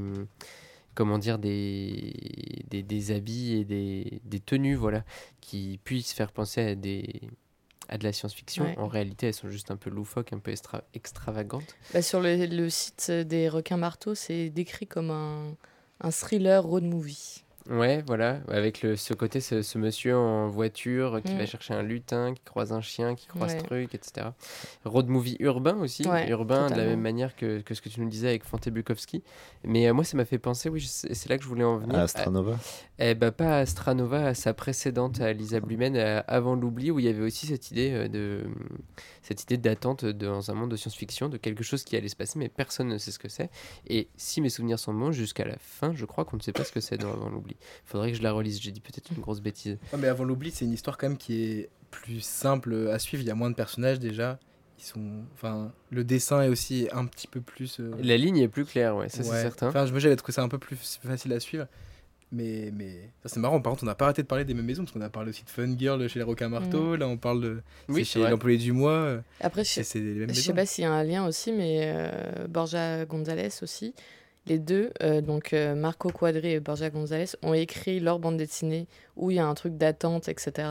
Comment 0.96 1.18
dire, 1.18 1.40
des, 1.40 2.14
des, 2.70 2.84
des 2.84 3.12
habits 3.12 3.54
et 3.54 3.66
des, 3.66 4.22
des 4.24 4.40
tenues, 4.40 4.76
voilà, 4.76 5.04
qui 5.42 5.80
puissent 5.84 6.14
faire 6.14 6.32
penser 6.32 6.62
à 6.62 6.76
des 6.76 7.22
à 7.90 7.98
de 7.98 8.06
la 8.06 8.14
science-fiction. 8.14 8.64
Ouais. 8.64 8.78
En 8.78 8.88
réalité, 8.88 9.28
elles 9.28 9.34
sont 9.34 9.50
juste 9.50 9.70
un 9.70 9.76
peu 9.76 9.90
loufoques, 9.90 10.32
un 10.32 10.40
peu 10.40 10.52
extra- 10.52 10.84
extravagantes. 10.94 11.76
Bah, 11.94 12.02
sur 12.02 12.22
le, 12.22 12.46
le 12.46 12.70
site 12.70 13.12
des 13.12 13.50
requins 13.50 13.78
marteaux, 13.78 14.16
c'est 14.16 14.50
décrit 14.50 14.88
comme 14.88 15.12
un, 15.12 15.56
un 16.00 16.12
thriller 16.12 16.64
road 16.64 16.84
movie. 16.84 17.44
Ouais, 17.70 18.04
voilà, 18.08 18.42
avec 18.50 18.82
le, 18.82 18.98
ce 18.98 19.14
côté, 19.14 19.40
ce, 19.40 19.62
ce 19.62 19.78
monsieur 19.78 20.18
en 20.18 20.50
voiture 20.50 21.22
qui 21.24 21.34
Mm. 21.34 21.38
va 21.38 21.46
chercher 21.46 21.74
un 21.74 21.82
lutin, 21.82 22.34
qui 22.34 22.42
croise 22.44 22.74
un 22.74 22.82
chien, 22.82 23.16
qui 23.16 23.28
croise 23.28 23.54
Ouais. 23.54 23.62
truc, 23.62 23.96
etc. 23.96 24.28
Road 24.84 25.08
movie 25.08 25.38
urbain 25.40 25.78
aussi, 25.78 26.06
Ouais, 26.06 26.28
urbain 26.30 26.70
de 26.70 26.76
la 26.76 26.84
même 26.86 27.00
manière 27.00 27.36
que, 27.38 27.62
que 27.62 27.74
ce 27.74 27.82
que 27.82 27.88
tu 27.88 28.02
nous 28.02 28.10
disais 28.10 28.28
avec 28.28 28.44
Fante 28.44 28.68
Bukowski. 28.68 29.24
Mais 29.64 29.88
euh, 29.88 29.94
moi, 29.94 30.04
ça 30.04 30.18
m'a 30.18 30.26
fait 30.26 30.40
penser, 30.40 30.68
oui, 30.68 30.82
c'est 30.86 31.30
là 31.30 31.38
que 31.38 31.44
je 31.44 31.48
voulais 31.48 31.64
en 31.64 31.78
venir. 31.78 31.96
À- 31.96 32.02
Astranova 32.04 32.58
eh 33.00 33.16
bah, 33.16 33.32
pas 33.32 33.58
à 33.60 33.66
Stranova, 33.66 34.28
à 34.28 34.34
sa 34.34 34.54
précédente, 34.54 35.20
à 35.22 35.32
Lisa 35.34 35.60
Blumen, 35.60 35.96
à 35.98 36.20
Avant 36.20 36.56
l'oubli, 36.56 36.92
où 36.92 37.00
il 37.00 37.06
y 37.06 37.10
avait 37.10 37.24
aussi 37.24 37.48
cette 37.48 37.72
idée 37.72 37.92
euh, 37.92 38.08
de 38.08 38.44
cette 39.22 39.42
idée 39.44 39.58
d'attente 39.58 40.06
dans 40.06 40.52
un 40.52 40.54
monde 40.54 40.70
de 40.72 40.76
science-fiction, 40.76 41.30
de 41.30 41.38
quelque 41.38 41.64
chose 41.64 41.84
qui 41.86 41.96
allait 41.96 42.10
se 42.10 42.16
passer, 42.16 42.38
mais 42.38 42.50
personne 42.50 42.88
ne 42.90 42.98
sait 42.98 43.12
ce 43.12 43.20
que 43.20 43.30
c'est. 43.30 43.50
Et 43.88 44.10
si 44.18 44.42
mes 44.42 44.50
souvenirs 44.50 44.80
sont 44.80 44.94
bons, 44.94 45.12
jusqu'à 45.14 45.46
la 45.46 45.56
fin, 45.60 45.94
je 45.94 46.06
crois 46.06 46.26
qu'on 46.26 46.36
ne 46.38 46.42
sait 46.42 46.52
pas 46.52 46.64
ce 46.66 46.72
que 46.74 46.82
c'est 46.82 46.98
dans 46.98 47.12
Avant 47.14 47.30
l'oubli. 47.30 47.53
Faudrait 47.86 48.12
que 48.12 48.18
je 48.18 48.24
la 48.24 48.32
relise. 48.32 48.60
J'ai 48.62 48.72
dit 48.72 48.82
peut-être 48.82 49.12
une 49.16 49.22
grosse 49.22 49.42
bêtise. 49.42 49.78
Ouais, 49.92 50.00
mais 50.00 50.08
avant 50.08 50.24
l'oubli, 50.24 50.52
c'est 50.52 50.66
une 50.66 50.74
histoire 50.74 50.98
quand 50.98 51.08
même 51.10 51.18
qui 51.18 51.44
est 51.44 51.70
plus 51.92 52.22
simple 52.22 52.90
à 52.92 53.00
suivre. 53.00 53.24
Il 53.24 53.28
y 53.28 53.32
a 53.32 53.36
moins 53.36 53.50
de 53.50 53.56
personnages 53.56 54.00
déjà. 54.00 54.40
Ils 54.80 54.84
sont, 54.86 55.24
enfin, 55.34 55.72
le 55.92 56.04
dessin 56.04 56.42
est 56.42 56.50
aussi 56.50 56.90
un 56.92 57.06
petit 57.06 57.28
peu 57.28 57.40
plus. 57.40 57.78
euh, 57.80 57.92
La 58.02 58.18
ligne 58.18 58.38
est 58.40 58.48
plus 58.50 58.66
claire, 58.66 58.96
ouais, 58.98 59.08
ça 59.08 59.24
c'est 59.24 59.42
certain. 59.42 59.68
Enfin, 59.70 59.86
je 59.86 59.94
me 59.94 60.00
j'avais 60.00 60.16
trouvé 60.16 60.34
ça 60.34 60.42
un 60.42 60.50
peu 60.50 60.58
plus 60.58 60.76
facile 60.76 61.32
à 61.34 61.40
suivre. 61.40 61.68
Mais, 62.32 62.72
mais 62.74 63.12
c'est 63.26 63.40
marrant. 63.40 63.62
Par 63.62 63.72
contre, 63.74 63.84
on 63.84 63.86
n'a 63.86 63.94
pas 63.94 64.06
arrêté 64.06 64.24
de 64.24 64.28
parler 64.28 64.44
des 64.44 64.56
mêmes 64.56 64.66
maisons 64.66 64.84
parce 64.84 64.92
qu'on 64.92 65.02
a 65.02 65.10
parlé 65.10 65.30
aussi 65.30 65.44
de 65.44 65.52
Fun 65.52 65.78
Girl 65.78 66.06
chez 66.10 66.18
les 66.18 66.24
Requins 66.24 66.50
Marteaux. 66.50 66.96
Là, 66.96 67.08
on 67.08 67.16
parle 67.16 67.42
de 67.42 67.62
oui, 67.90 68.04
chez 68.04 68.28
l'employé 68.28 68.58
du 68.58 68.72
mois. 68.72 69.20
Après, 69.40 69.64
je 69.64 69.70
sais, 69.84 70.54
pas 70.54 70.66
s'il 70.66 70.84
y 70.84 70.88
a 70.88 70.92
un 70.92 71.04
lien 71.04 71.28
aussi, 71.28 71.52
mais 71.52 71.94
euh, 71.96 72.48
Borja 72.48 73.06
González 73.06 73.50
aussi. 73.62 73.94
Les 74.46 74.60
deux, 74.60 74.92
euh, 75.02 75.22
donc 75.22 75.54
euh, 75.54 75.74
Marco 75.74 76.10
Quadri 76.10 76.52
et 76.52 76.60
Borja 76.60 76.90
González, 76.90 77.30
ont 77.44 77.54
écrit 77.54 78.00
leur 78.00 78.20
bande 78.20 78.38
dessinée 78.38 78.88
où 79.16 79.32
il 79.32 79.36
y 79.36 79.40
a 79.40 79.46
un 79.46 79.54
truc 79.54 79.78
d'attente, 79.78 80.28
etc. 80.28 80.68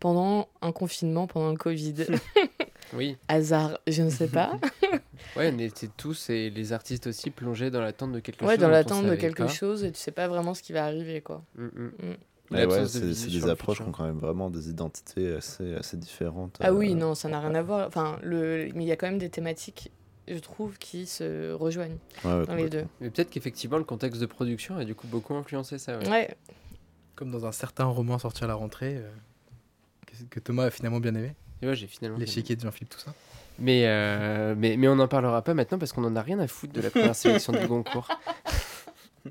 pendant 0.00 0.48
un 0.62 0.72
confinement, 0.72 1.26
pendant 1.26 1.50
le 1.50 1.58
Covid. 1.58 1.94
Oui, 2.92 3.16
Hasard, 3.28 3.78
je 3.88 4.02
ne 4.02 4.10
sais 4.10 4.28
pas. 4.28 4.52
ouais, 5.36 5.52
on 5.52 5.58
était 5.58 5.88
tous 5.96 6.30
et 6.30 6.50
les 6.50 6.72
artistes 6.72 7.06
aussi 7.08 7.30
plongés 7.30 7.70
dans 7.70 7.80
l'attente 7.80 8.12
de 8.12 8.20
quelque 8.20 8.44
ouais, 8.44 8.52
chose. 8.52 8.60
dans 8.60 8.66
dont 8.66 8.72
on 8.72 8.76
l'attente 8.76 9.06
de 9.06 9.14
quelque 9.16 9.44
pas. 9.44 9.48
chose 9.48 9.84
et 9.84 9.90
tu 9.90 9.98
sais 9.98 10.12
pas 10.12 10.28
vraiment 10.28 10.54
ce 10.54 10.62
qui 10.62 10.72
va 10.72 10.84
arriver, 10.84 11.20
quoi. 11.20 11.42
Mm, 11.56 11.64
mm. 11.64 11.92
Mm. 12.02 12.14
Ouais, 12.50 12.66
de 12.66 12.84
c'est 12.84 13.30
des 13.30 13.48
approches 13.48 13.78
qui 13.78 13.84
ont 13.84 13.92
quand 13.92 14.04
même 14.04 14.18
vraiment 14.18 14.50
des 14.50 14.68
identités 14.68 15.34
assez, 15.34 15.74
assez 15.74 15.96
différentes. 15.96 16.58
Ah 16.60 16.72
oui, 16.72 16.92
euh, 16.92 16.94
non, 16.94 17.14
ça 17.14 17.28
n'a 17.28 17.40
rien 17.40 17.54
à 17.54 17.62
voir. 17.62 17.88
Enfin, 17.88 18.18
le... 18.22 18.68
mais 18.74 18.84
il 18.84 18.86
y 18.86 18.92
a 18.92 18.96
quand 18.96 19.06
même 19.06 19.18
des 19.18 19.30
thématiques, 19.30 19.90
je 20.28 20.38
trouve, 20.38 20.78
qui 20.78 21.06
se 21.06 21.52
rejoignent 21.52 21.96
ouais, 22.24 22.32
ouais, 22.32 22.46
dans 22.46 22.54
les 22.54 22.68
deux. 22.70 22.84
Mais 23.00 23.10
peut-être 23.10 23.30
qu'effectivement, 23.30 23.78
le 23.78 23.84
contexte 23.84 24.20
de 24.20 24.26
production 24.26 24.76
a 24.76 24.84
du 24.84 24.94
coup 24.94 25.06
beaucoup 25.06 25.34
influencé 25.34 25.78
ça. 25.78 25.98
ouais. 25.98 26.08
Ouais, 26.08 26.36
Comme 27.14 27.30
dans 27.30 27.46
un 27.46 27.52
certain 27.52 27.84
roman 27.84 28.18
sorti 28.18 28.44
à 28.44 28.46
la 28.46 28.54
rentrée, 28.54 28.96
euh, 28.96 29.10
que, 30.06 30.12
que 30.30 30.40
Thomas 30.40 30.64
a 30.64 30.70
finalement 30.70 31.00
bien 31.00 31.14
aimé. 31.14 31.34
Et 31.62 31.66
ouais, 31.66 31.74
j'ai 31.76 31.86
finalement. 31.86 32.18
Chiquets 32.26 32.56
de 32.56 32.60
Jean-Philippe, 32.62 32.90
tout 32.90 32.98
ça. 33.00 33.14
Mais, 33.58 33.82
euh, 33.86 34.54
mais, 34.58 34.76
mais 34.76 34.88
on 34.88 34.96
n'en 34.96 35.06
parlera 35.06 35.40
pas 35.42 35.54
maintenant 35.54 35.78
parce 35.78 35.92
qu'on 35.92 36.04
en 36.04 36.16
a 36.16 36.22
rien 36.22 36.38
à 36.40 36.48
foutre 36.48 36.72
de 36.72 36.80
la 36.80 36.90
première 36.90 37.14
sélection 37.14 37.52
du 37.52 37.66
Goncourt. 37.66 38.08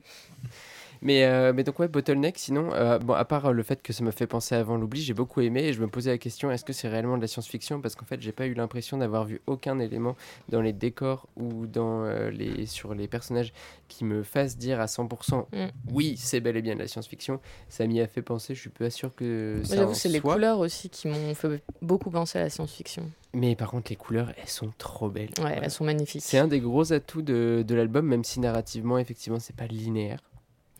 Mais, 1.04 1.26
euh, 1.26 1.52
mais 1.54 1.64
donc 1.66 1.80
ouais, 1.80 1.90
Bottleneck, 1.90 2.38
sinon, 2.40 2.74
euh, 2.74 2.98
bon, 2.98 3.14
à 3.14 3.26
part 3.26 3.48
euh, 3.48 3.52
le 3.52 3.62
fait 3.62 3.82
que 3.82 3.92
ça 3.92 4.06
me 4.06 4.12
fait 4.12 4.26
penser 4.26 4.56
avant 4.56 4.78
l'oubli, 4.78 5.02
j'ai 5.02 5.14
beaucoup 5.14 5.42
aimé 5.42 5.64
et 5.66 5.74
je 5.74 5.82
me 5.82 5.88
posais 5.88 6.12
la 6.12 6.18
question, 6.18 6.50
est-ce 6.50 6.64
que 6.64 6.72
c'est 6.72 6.88
réellement 6.88 7.18
de 7.18 7.22
la 7.22 7.28
science-fiction? 7.28 7.82
Parce 7.82 7.96
qu'en 7.96 8.06
fait, 8.06 8.22
j'ai 8.22 8.32
pas 8.32 8.48
eu 8.48 8.54
l'impression 8.54 8.98
d'avoir 8.98 9.26
vu 9.26 9.42
aucun 9.46 9.80
élément 9.80 10.16
dans 10.48 10.62
les 10.62 10.72
décors 10.72 11.28
ou 11.36 11.68
dans, 11.68 12.06
euh, 12.06 12.32
les, 12.32 12.66
sur 12.66 12.94
les 12.96 13.08
personnages 13.10 13.52
qui 13.90 14.06
me 14.06 14.24
fasse 14.24 14.58
dire 14.58 14.80
à 14.80 14.86
100% 14.86 15.44
Mm. 15.52 15.68
oui, 15.92 16.16
c'est 16.18 16.40
bel 16.40 16.56
et 16.56 16.62
bien 16.62 16.76
de 16.76 16.80
la 16.80 16.88
science-fiction. 16.88 17.40
Ça 17.68 17.86
m'y 17.86 18.00
a 18.00 18.08
fait 18.08 18.22
penser, 18.22 18.56
je 18.56 18.62
suis 18.62 18.70
pas 18.70 18.90
sûr 18.90 19.14
que 19.14 19.62
ça 19.66 19.76
J'avoue, 19.76 19.94
c'est 19.94 20.10
les 20.10 20.22
couleurs 20.22 20.60
aussi 20.60 20.90
qui 20.90 21.08
m'ont 21.10 21.36
fait 21.36 21.62
beaucoup 21.82 22.10
penser 22.10 22.40
à 22.40 22.44
la 22.44 22.50
science-fiction. 22.50 23.04
Mais 23.34 23.56
par 23.56 23.72
contre, 23.72 23.92
les 23.92 23.96
couleurs, 23.98 24.32
elles 24.38 24.48
sont 24.48 24.72
trop 24.78 25.10
belles. 25.10 25.32
Ouais, 25.42 25.60
elles 25.62 25.72
sont 25.72 25.84
magnifiques. 25.84 26.22
C'est 26.24 26.38
un 26.38 26.48
des 26.48 26.60
gros 26.62 26.94
atouts 26.94 27.22
de, 27.22 27.64
de 27.68 27.76
l'album, 27.76 28.06
même 28.06 28.24
si 28.24 28.40
narrativement, 28.40 28.98
effectivement, 28.98 29.40
c'est 29.40 29.56
pas 29.56 29.68
linéaire. 29.68 30.20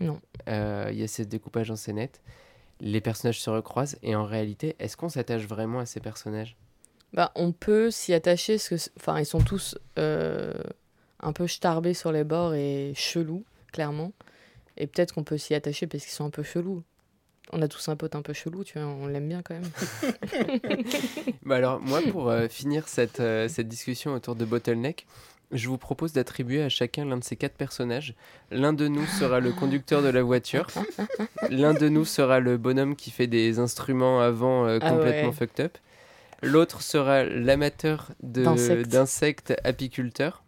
Non. 0.04 0.20
Euh, 0.48 0.90
Il 0.92 1.00
y 1.00 1.04
a 1.04 1.08
ce 1.08 1.22
découpage 1.24 1.72
en 1.72 1.76
scénette. 1.76 2.22
Les 2.80 3.02
personnages 3.02 3.40
se 3.40 3.50
recroisent 3.50 3.98
et 4.04 4.16
en 4.16 4.26
réalité, 4.26 4.76
est-ce 4.80 4.98
qu'on 4.98 5.10
s'attache 5.10 5.44
vraiment 5.44 5.80
à 5.80 5.86
ces 5.86 6.00
personnages? 6.00 6.56
Bah, 7.14 7.32
on 7.36 7.52
peut 7.52 7.92
s'y 7.92 8.14
attacher, 8.14 8.54
parce 8.56 8.70
que, 8.70 8.76
enfin, 9.00 9.20
ils 9.20 9.26
sont 9.26 9.42
tous 9.42 9.78
euh, 10.00 10.54
un 11.20 11.32
peu 11.32 11.48
starbés 11.48 11.94
sur 11.94 12.12
les 12.12 12.24
bords 12.24 12.56
et 12.56 12.94
chelous, 12.96 13.46
clairement. 13.72 14.12
Et 14.78 14.88
peut-être 14.88 15.14
qu'on 15.14 15.24
peut 15.24 15.38
s'y 15.38 15.54
attacher 15.54 15.86
parce 15.86 16.04
qu'ils 16.04 16.14
sont 16.14 16.26
un 16.26 16.32
peu 16.32 16.42
chelous. 16.44 16.84
On 17.52 17.62
a 17.62 17.68
tous 17.68 17.88
un 17.90 17.96
pote 17.96 18.16
un 18.16 18.22
peu 18.24 18.34
chelou, 18.34 18.64
tu 18.64 18.80
vois, 18.80 18.88
on 18.88 19.06
l'aime 19.06 19.28
bien 19.28 19.44
quand 19.44 19.54
même. 19.54 19.70
Bah 21.44 21.58
alors, 21.58 21.80
moi, 21.82 22.02
pour 22.10 22.30
euh, 22.30 22.48
finir 22.48 22.88
cette, 22.88 23.20
euh, 23.20 23.48
cette 23.48 23.68
discussion 23.68 24.14
autour 24.14 24.36
de 24.36 24.46
Bottleneck, 24.46 25.06
je 25.54 25.68
vous 25.70 25.78
propose 25.78 26.14
d'attribuer 26.14 26.62
à 26.64 26.70
chacun 26.70 27.06
l'un 27.06 27.18
de 27.18 27.24
ces 27.24 27.36
quatre 27.36 27.56
personnages. 27.56 28.16
L'un 28.52 28.74
de 28.74 28.88
nous 28.88 29.06
sera 29.06 29.40
le 29.40 29.52
conducteur 29.52 30.02
de 30.02 30.10
la 30.10 30.22
voiture. 30.24 30.68
L'un 31.50 31.74
de 31.74 31.88
nous 31.90 32.06
sera 32.06 32.40
le 32.40 32.58
bonhomme 32.58 32.96
qui 32.96 33.12
fait 33.12 33.28
des 33.28 33.60
instruments 33.60 34.20
avant 34.20 34.66
euh, 34.68 34.80
Ah 34.82 34.90
complètement 34.92 35.30
ouais. 35.30 35.36
fucked 35.36 35.64
up. 35.66 35.78
L'autre 36.42 36.82
sera 36.82 37.24
l'amateur 37.24 38.10
d'insectes 38.22 39.54
apiculteurs. 39.64 40.43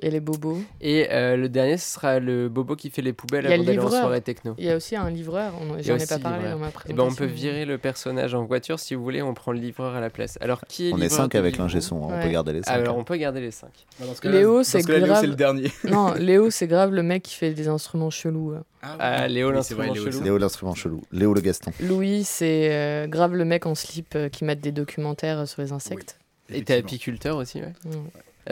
Et 0.00 0.10
les 0.10 0.20
bobos. 0.20 0.58
Et 0.80 1.08
euh, 1.12 1.36
le 1.36 1.48
dernier, 1.48 1.76
ce 1.76 1.94
sera 1.94 2.18
le 2.18 2.48
bobo 2.48 2.76
qui 2.76 2.88
fait 2.88 3.02
les 3.02 3.12
poubelles 3.12 3.46
avant 3.46 3.56
le 3.58 3.64
d'aller 3.64 3.78
en 3.78 3.88
soirée 3.90 4.20
techno. 4.22 4.54
Il 4.58 4.64
y 4.64 4.70
a 4.70 4.76
aussi 4.76 4.96
un 4.96 5.10
livreur, 5.10 5.52
on- 5.60 5.80
j'en 5.82 5.96
ai 5.96 6.06
pas 6.06 6.18
parlé 6.18 6.38
livreur. 6.38 6.52
dans 6.54 6.58
ma 6.60 6.68
Et 6.68 6.72
présentation. 6.72 6.96
ben 7.06 7.12
on 7.12 7.14
peut 7.14 7.26
virer 7.26 7.64
le 7.66 7.76
personnage 7.78 8.34
en 8.34 8.44
voiture 8.44 8.80
si 8.80 8.94
vous 8.94 9.02
voulez, 9.02 9.20
on 9.22 9.34
prend 9.34 9.52
le 9.52 9.58
livreur 9.58 9.94
à 9.94 10.00
la 10.00 10.08
place. 10.08 10.38
Alors 10.40 10.62
qui 10.66 10.88
est 10.88 10.92
On 10.92 10.96
est 10.96 11.02
livreur 11.02 11.18
5 11.24 11.32
de 11.32 11.38
avec 11.38 11.58
l'ingé 11.58 11.80
son, 11.82 11.96
hein, 12.04 12.06
on 12.08 12.12
Ouais. 12.14 12.22
peut 12.22 12.30
garder 12.30 12.52
les 12.54 12.62
5. 12.62 12.72
Alors 12.72 12.96
on 12.96 13.04
peut 13.04 13.16
garder 13.16 13.40
les 13.42 13.50
5. 13.50 13.68
Dans 14.00 14.14
ce 14.14 14.26
Léo, 14.28 14.62
c'est 14.62 14.86
Léo, 14.88 15.06
grave. 15.06 15.20
c'est 15.20 15.26
le 15.26 15.34
dernier. 15.34 15.70
Non, 15.84 16.14
Léo, 16.14 16.50
c'est 16.50 16.66
grave 16.66 16.92
le 16.94 17.02
mec 17.02 17.22
qui 17.24 17.34
fait 17.34 17.52
des 17.52 17.68
instruments 17.68 18.10
chelous. 18.10 18.52
là. 18.52 18.62
Ah, 18.82 19.28
Léo, 19.28 19.48
Oui, 19.48 19.52
c'est 19.52 19.56
l'instrument 19.56 19.82
Léo, 19.92 19.94
chelou. 20.04 20.18
c'est- 20.18 20.24
Léo 20.24 20.38
l'instrument 20.38 20.74
chelou. 20.74 21.02
Léo 21.12 21.34
le 21.34 21.40
Gaston. 21.42 21.70
Louis, 21.80 22.24
c'est 22.24 22.68
euh, 22.72 23.06
grave 23.06 23.34
le 23.34 23.44
mec 23.44 23.66
en 23.66 23.74
slip 23.74 24.14
euh, 24.16 24.28
qui 24.30 24.44
mate 24.44 24.60
des 24.60 24.72
documentaires 24.72 25.40
euh, 25.40 25.46
sur 25.46 25.60
les 25.62 25.72
insectes. 25.72 26.18
Et 26.48 26.64
t'es 26.64 26.74
apiculteur 26.78 27.36
aussi, 27.36 27.60
ouais. 27.60 27.72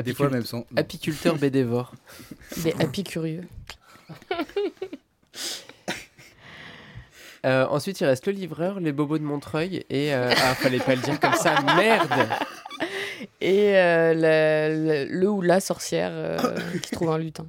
Des 0.03 0.15
fois 0.15 0.31
même 0.31 0.45
sans. 0.45 0.65
Apiculteur 0.77 1.37
bédévore. 1.37 1.95
Des 2.65 2.73
happy 2.79 3.05
curieux. 3.05 3.47
Euh, 7.47 7.67
ensuite, 7.69 7.99
il 8.01 8.05
reste 8.05 8.27
le 8.27 8.35
livreur, 8.35 8.81
les 8.81 8.93
bobos 8.93 9.17
de 9.17 9.23
Montreuil 9.23 9.85
et. 9.89 10.15
euh, 10.15 10.31
Ah, 10.43 10.55
fallait 10.55 10.79
pas 10.79 10.95
le 10.95 11.01
dire 11.01 11.19
comme 11.19 11.33
ça, 11.33 11.55
merde 11.75 12.29
Et 13.41 13.79
euh, 13.79 15.07
le 15.11 15.27
ou 15.27 15.41
la 15.41 15.61
sorcière 15.61 16.11
euh, 16.13 16.37
qui 16.83 16.91
trouve 16.91 17.11
un 17.11 17.19
lutin. 17.19 17.47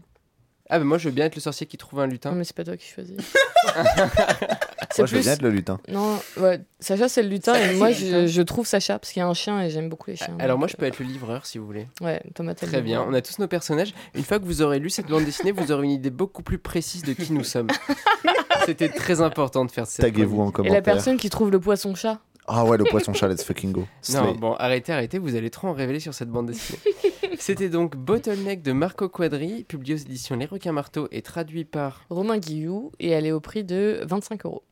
Ah, 0.74 0.80
mais 0.80 0.86
moi 0.86 0.98
je 0.98 1.10
veux 1.10 1.14
bien 1.14 1.26
être 1.26 1.36
le 1.36 1.42
sorcier 1.42 1.68
qui 1.68 1.78
trouve 1.78 2.00
un 2.00 2.06
Non, 2.08 2.12
lutin. 2.14 2.32
mais 2.32 2.44
c'est 2.46 2.56
pas 2.56 2.64
toi 2.64 2.78
qui 2.78 2.88
choisis. 2.88 3.16
Moi, 4.98 5.06
je 5.08 5.16
veux 5.16 5.22
bien 5.22 5.32
être 5.34 5.42
le 5.42 5.50
lutin. 5.52 5.80
Non, 5.88 6.20
ouais, 6.38 6.60
Sacha, 6.82 7.08
c'est 7.08 7.24
le 7.24 7.30
lutin. 7.30 7.54
Et 7.56 7.76
moi, 7.76 7.92
je, 7.92 8.28
je 8.28 8.42
trouve 8.42 8.68
Sacha 8.68 9.00
parce 9.00 9.14
qu'il 9.14 9.22
y 9.22 9.24
a 9.24 9.28
un 9.28 9.34
chien 9.34 9.62
et 9.62 9.70
j'aime 9.70 9.88
beaucoup 9.88 10.10
les 10.10 10.18
chiens. 10.18 10.36
Alors 10.40 10.58
moi 10.60 10.68
je 10.68 10.76
peux 10.76 10.86
être 10.86 11.00
le 11.00 11.06
livreur 11.06 11.46
si 11.46 11.58
vous 11.60 11.66
voulez. 11.66 11.88
euh, 12.02 12.06
Ouais, 12.06 12.22
Thomas, 12.36 12.56
t'as 12.56 12.66
le 12.66 12.72
Très 12.74 12.82
bien, 12.82 12.98
livreur. 13.00 13.08
on 13.10 13.14
a 13.14 13.22
tous 13.22 13.40
nos 13.40 13.48
personnages. 13.48 13.94
Une 14.16 14.24
fois 14.26 14.40
que 14.40 14.44
vous 14.46 14.62
aurez 14.62 14.80
lu 14.80 14.90
cette 14.90 15.08
bande 15.08 15.24
dessinée, 15.24 15.54
vous 15.54 15.72
aurez 15.72 15.86
une 15.86 15.92
idée 15.92 16.10
beaucoup 16.10 16.44
plus 16.44 16.58
précise 16.58 17.04
de 17.04 17.14
qui 17.14 17.32
nous 17.32 17.44
sommes. 17.46 17.68
C'était 18.66 18.90
très 18.90 19.22
important 19.22 19.64
de 19.66 19.72
faire 19.72 19.88
cette 19.88 20.02
Taguez-vous 20.02 20.42
en 20.42 20.52
Et 20.64 20.70
la 20.70 20.82
personne 20.82 21.18
qui 21.18 21.30
trouve 21.30 21.52
le 21.52 21.60
poisson-chat 21.60 22.20
Ah 22.48 22.66
ouais, 22.66 22.78
le 22.78 22.84
poisson 22.86 23.14
chat, 23.14 23.28
let's 23.28 23.44
fucking 23.44 23.72
go. 23.72 23.88
Non, 24.14 24.34
bon, 24.34 24.54
arrêtez, 24.54 24.92
arrêtez, 24.92 25.20
vous 25.20 25.36
allez 25.36 25.50
trop 25.50 25.68
en 25.68 25.74
révéler 25.74 26.00
sur 26.00 26.14
cette 26.14 26.30
bande 26.30 26.48
dessinée. 26.48 26.80
C'était 27.40 27.70
donc 27.70 27.96
Bottleneck 27.96 28.62
de 28.62 28.72
Marco 28.72 29.08
Quadri, 29.10 29.64
publié 29.64 29.96
aux 29.96 29.98
éditions 29.98 30.36
Les 30.36 30.46
Requins 30.46 30.72
Marteaux 30.72 31.08
et 31.12 31.22
traduit 31.22 31.66
par. 31.66 32.06
Romain 32.10 32.38
Guillou 32.38 32.92
et 33.00 33.10
elle 33.10 33.26
est 33.26 33.32
au 33.32 33.40
prix 33.40 33.64
de 33.64 34.02
25 34.04 34.46
euros. 34.46 34.64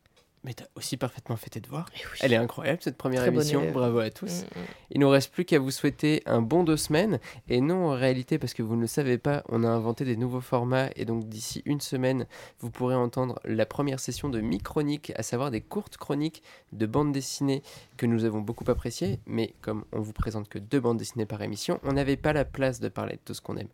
Mais 0.43 0.53
t'as 0.53 0.65
aussi 0.75 0.95
parfaitement 0.95 1.35
fait 1.35 1.49
tes 1.49 1.59
devoirs. 1.59 1.85
Oui. 1.93 2.19
Elle 2.21 2.33
est 2.33 2.37
incroyable 2.37 2.79
cette 2.81 2.97
première 2.97 3.21
Très 3.21 3.29
émission, 3.29 3.71
bravo 3.71 3.99
à 3.99 4.09
tous. 4.09 4.43
Mm, 4.43 4.59
mm. 4.59 4.63
Il 4.91 4.99
nous 5.01 5.09
reste 5.09 5.33
plus 5.33 5.43
qu'à 5.43 5.59
vous 5.59 5.71
souhaiter 5.71 6.23
un 6.25 6.41
bon 6.41 6.63
deux 6.63 6.77
semaines. 6.77 7.19
Et 7.49 7.59
non, 7.59 7.89
en 7.89 7.93
réalité, 7.93 8.37
parce 8.37 8.53
que 8.53 8.63
vous 8.63 8.75
ne 8.75 8.81
le 8.81 8.87
savez 8.87 9.17
pas, 9.17 9.43
on 9.49 9.63
a 9.63 9.67
inventé 9.67 10.05
des 10.05 10.15
nouveaux 10.15 10.41
formats. 10.41 10.89
Et 10.95 11.03
donc, 11.05 11.27
d'ici 11.27 11.61
une 11.65 11.81
semaine, 11.81 12.25
vous 12.59 12.71
pourrez 12.71 12.95
entendre 12.95 13.39
la 13.43 13.65
première 13.65 13.99
session 13.99 14.29
de 14.29 14.39
mi-chronique, 14.39 15.11
à 15.15 15.23
savoir 15.23 15.51
des 15.51 15.61
courtes 15.61 15.97
chroniques 15.97 16.41
de 16.71 16.85
bandes 16.85 17.11
dessinées 17.11 17.61
que 17.97 18.05
nous 18.05 18.23
avons 18.23 18.39
beaucoup 18.39 18.69
appréciées. 18.69 19.19
Mais 19.25 19.53
comme 19.61 19.83
on 19.91 19.99
vous 19.99 20.13
présente 20.13 20.47
que 20.47 20.59
deux 20.59 20.79
bandes 20.79 20.97
dessinées 20.97 21.25
par 21.25 21.41
émission, 21.41 21.79
on 21.83 21.93
n'avait 21.93 22.17
pas 22.17 22.31
la 22.31 22.45
place 22.45 22.79
de 22.79 22.87
parler 22.87 23.13
de 23.13 23.21
tout 23.25 23.33
ce 23.33 23.41
qu'on 23.41 23.57
aime. 23.57 23.67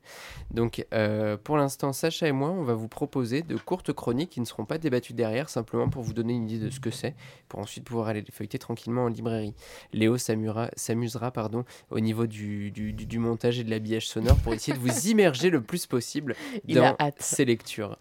Donc, 0.51 0.86
euh, 0.93 1.38
pour 1.38 1.57
l'instant, 1.57 1.93
Sacha 1.93 2.28
et 2.28 2.32
moi, 2.32 2.49
on 2.49 2.63
va 2.63 2.74
vous 2.74 2.88
proposer 2.88 3.43
de 3.43 3.55
courtes 3.57 3.93
chroniques 3.93 4.32
qui 4.32 4.39
ne 4.39 4.45
seront 4.45 4.66
pas 4.66 4.78
débattues 4.78 5.13
derrière, 5.13 5.49
simplement 5.49 5.89
pour 5.89 6.01
vous 6.01 6.13
donner 6.13 6.34
une 6.34 6.49
idée 6.49 6.55
de 6.60 6.70
ce 6.70 6.80
que 6.80 6.91
c'est, 6.91 7.16
pour 7.47 7.60
ensuite 7.60 7.84
pouvoir 7.84 8.08
aller 8.08 8.22
les 8.22 8.32
feuilleter 8.32 8.60
tranquillement 8.60 9.06
en 9.06 9.08
librairie. 9.08 9.53
Léo 9.93 10.18
s'amusera, 10.18 11.32
pardon, 11.32 11.66
au 11.89 11.99
niveau 11.99 12.28
du, 12.28 12.72
du, 12.72 13.20
montage 13.20 13.60
et 13.60 13.64
de 13.64 13.70
l'habillage 13.70 14.08
sonore 14.08 14.38
pour 14.38 14.53
essayer 14.53 14.78
de 14.78 14.82
vous 14.82 15.08
immerger 15.08 15.49
le 15.49 15.62
plus 15.62 15.86
possible 15.86 16.36
dans 16.68 16.95
ces 17.20 17.45
lectures. 17.45 17.97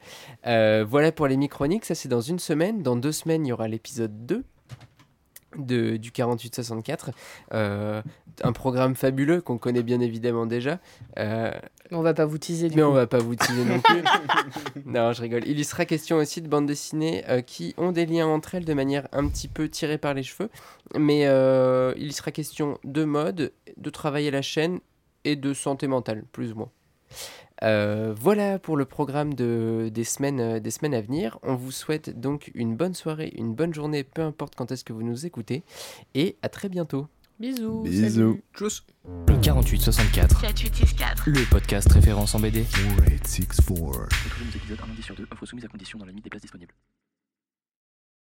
Euh, 0.47 0.85
voilà 0.89 1.13
pour 1.13 1.27
les 1.27 1.37
mi-chroniques, 1.37 1.85
ça 1.85 1.95
c'est 1.95 2.09
dans 2.09 2.21
une 2.21 2.39
semaine. 2.39 2.83
Dans 2.83 2.97
deux 2.97 3.13
semaines, 3.13 3.47
il 3.47 3.51
y 3.51 3.53
aura 3.53 3.69
l'épisode 3.69 4.27
2 4.27 4.45
de, 5.59 5.97
du 5.97 6.11
48-64. 6.11 7.11
Euh, 7.53 8.03
un 8.43 8.53
programme 8.53 8.95
fabuleux 8.95 9.41
qu'on 9.41 9.59
connaît 9.59 9.83
bien 9.83 10.01
évidemment 10.01 10.47
déjà. 10.47 10.79
Euh, 11.19 11.53
on 11.91 12.03
va 12.03 12.15
pas 12.15 12.25
vous 12.25 12.39
teaser 12.39 12.69
du 12.69 12.77
mais 12.77 12.83
coup. 12.83 12.89
on 12.89 12.93
va 12.93 13.07
pas 13.07 13.19
vous 13.19 13.35
teaser 13.35 13.65
non 13.65 13.81
plus. 13.81 14.03
non, 14.87 15.13
je 15.13 15.23
rigole. 15.23 15.43
Il 15.47 15.59
y 15.59 15.65
sera 15.65 15.85
question 15.85 16.17
aussi 16.17 16.41
de 16.43 16.49
bandes 16.49 16.67
dessinées 16.67 17.25
euh, 17.29 17.43
qui 17.43 17.75
ont 17.77 17.93
des 17.93 18.07
liens 18.07 18.27
entre 18.27 18.55
elles 18.55 18.65
de 18.65 18.75
manière 18.75 19.07
un 19.13 19.29
petit 19.29 19.49
peu 19.49 19.69
tirée 19.69 19.99
par 19.99 20.15
les 20.15 20.23
cheveux. 20.23 20.51
Mais 20.99 21.27
euh, 21.27 21.93
il 21.97 22.09
y 22.09 22.13
sera 22.13 22.31
question 22.31 22.79
de 22.85 23.05
mode, 23.05 23.53
de 23.77 23.91
travailler 23.91 24.31
la 24.31 24.43
chaîne 24.43 24.81
et 25.25 25.37
de 25.37 25.55
santé 25.55 25.87
mentale, 25.87 26.25
plus 26.33 26.53
ou 26.53 26.57
moins. 26.57 26.71
Euh, 27.65 28.15
voilà 28.17 28.59
pour 28.59 28.77
le 28.77 28.85
programme 28.85 29.35
de, 29.35 29.91
des, 29.93 30.05
semaines, 30.05 30.41
euh, 30.41 30.61
des 30.61 30.71
semaines 30.71 30.95
à 30.95 31.01
venir. 31.01 31.39
On 31.43 31.55
vous 31.55 31.71
souhaite 31.71 32.21
donc 32.21 32.51
une 32.55 32.77
bonne 32.77 32.95
soirée, 32.95 33.33
une 33.37 33.55
bonne 33.55 33.73
journée, 33.73 34.05
peu 34.05 34.23
importe 34.23 34.55
quand 34.55 34.71
est-ce 34.71 34.85
que 34.85 34.93
vous 34.93 35.03
nous 35.03 35.25
écoutez. 35.25 35.63
Et 36.15 36.37
à 36.43 36.49
très 36.49 36.69
bientôt. 36.69 37.07
Bisous. 37.41 37.83
Bisous. 37.83 38.41
Tchuss. 38.55 38.85
Le 39.29 39.41
4864, 39.41 40.41
4864. 40.41 41.23
le 41.27 41.51
podcast 41.51 41.91
référence 41.93 42.35
en 42.35 42.41
BD. 42.41 42.63
4864. 42.63 44.25
Retrouvez 44.25 44.47
nos 44.47 44.53
épisodes 44.53 44.79
un 44.83 44.87
lundi 44.87 45.03
sur 45.03 45.17
deux, 45.17 45.27
offre 45.31 45.47
soumise 45.47 45.65
à 45.65 45.69
condition 45.69 45.99
dans 45.99 46.05
la 46.05 46.11
limite 46.11 46.25
des 46.25 46.31
places 46.31 46.43
disponibles. 46.43 46.75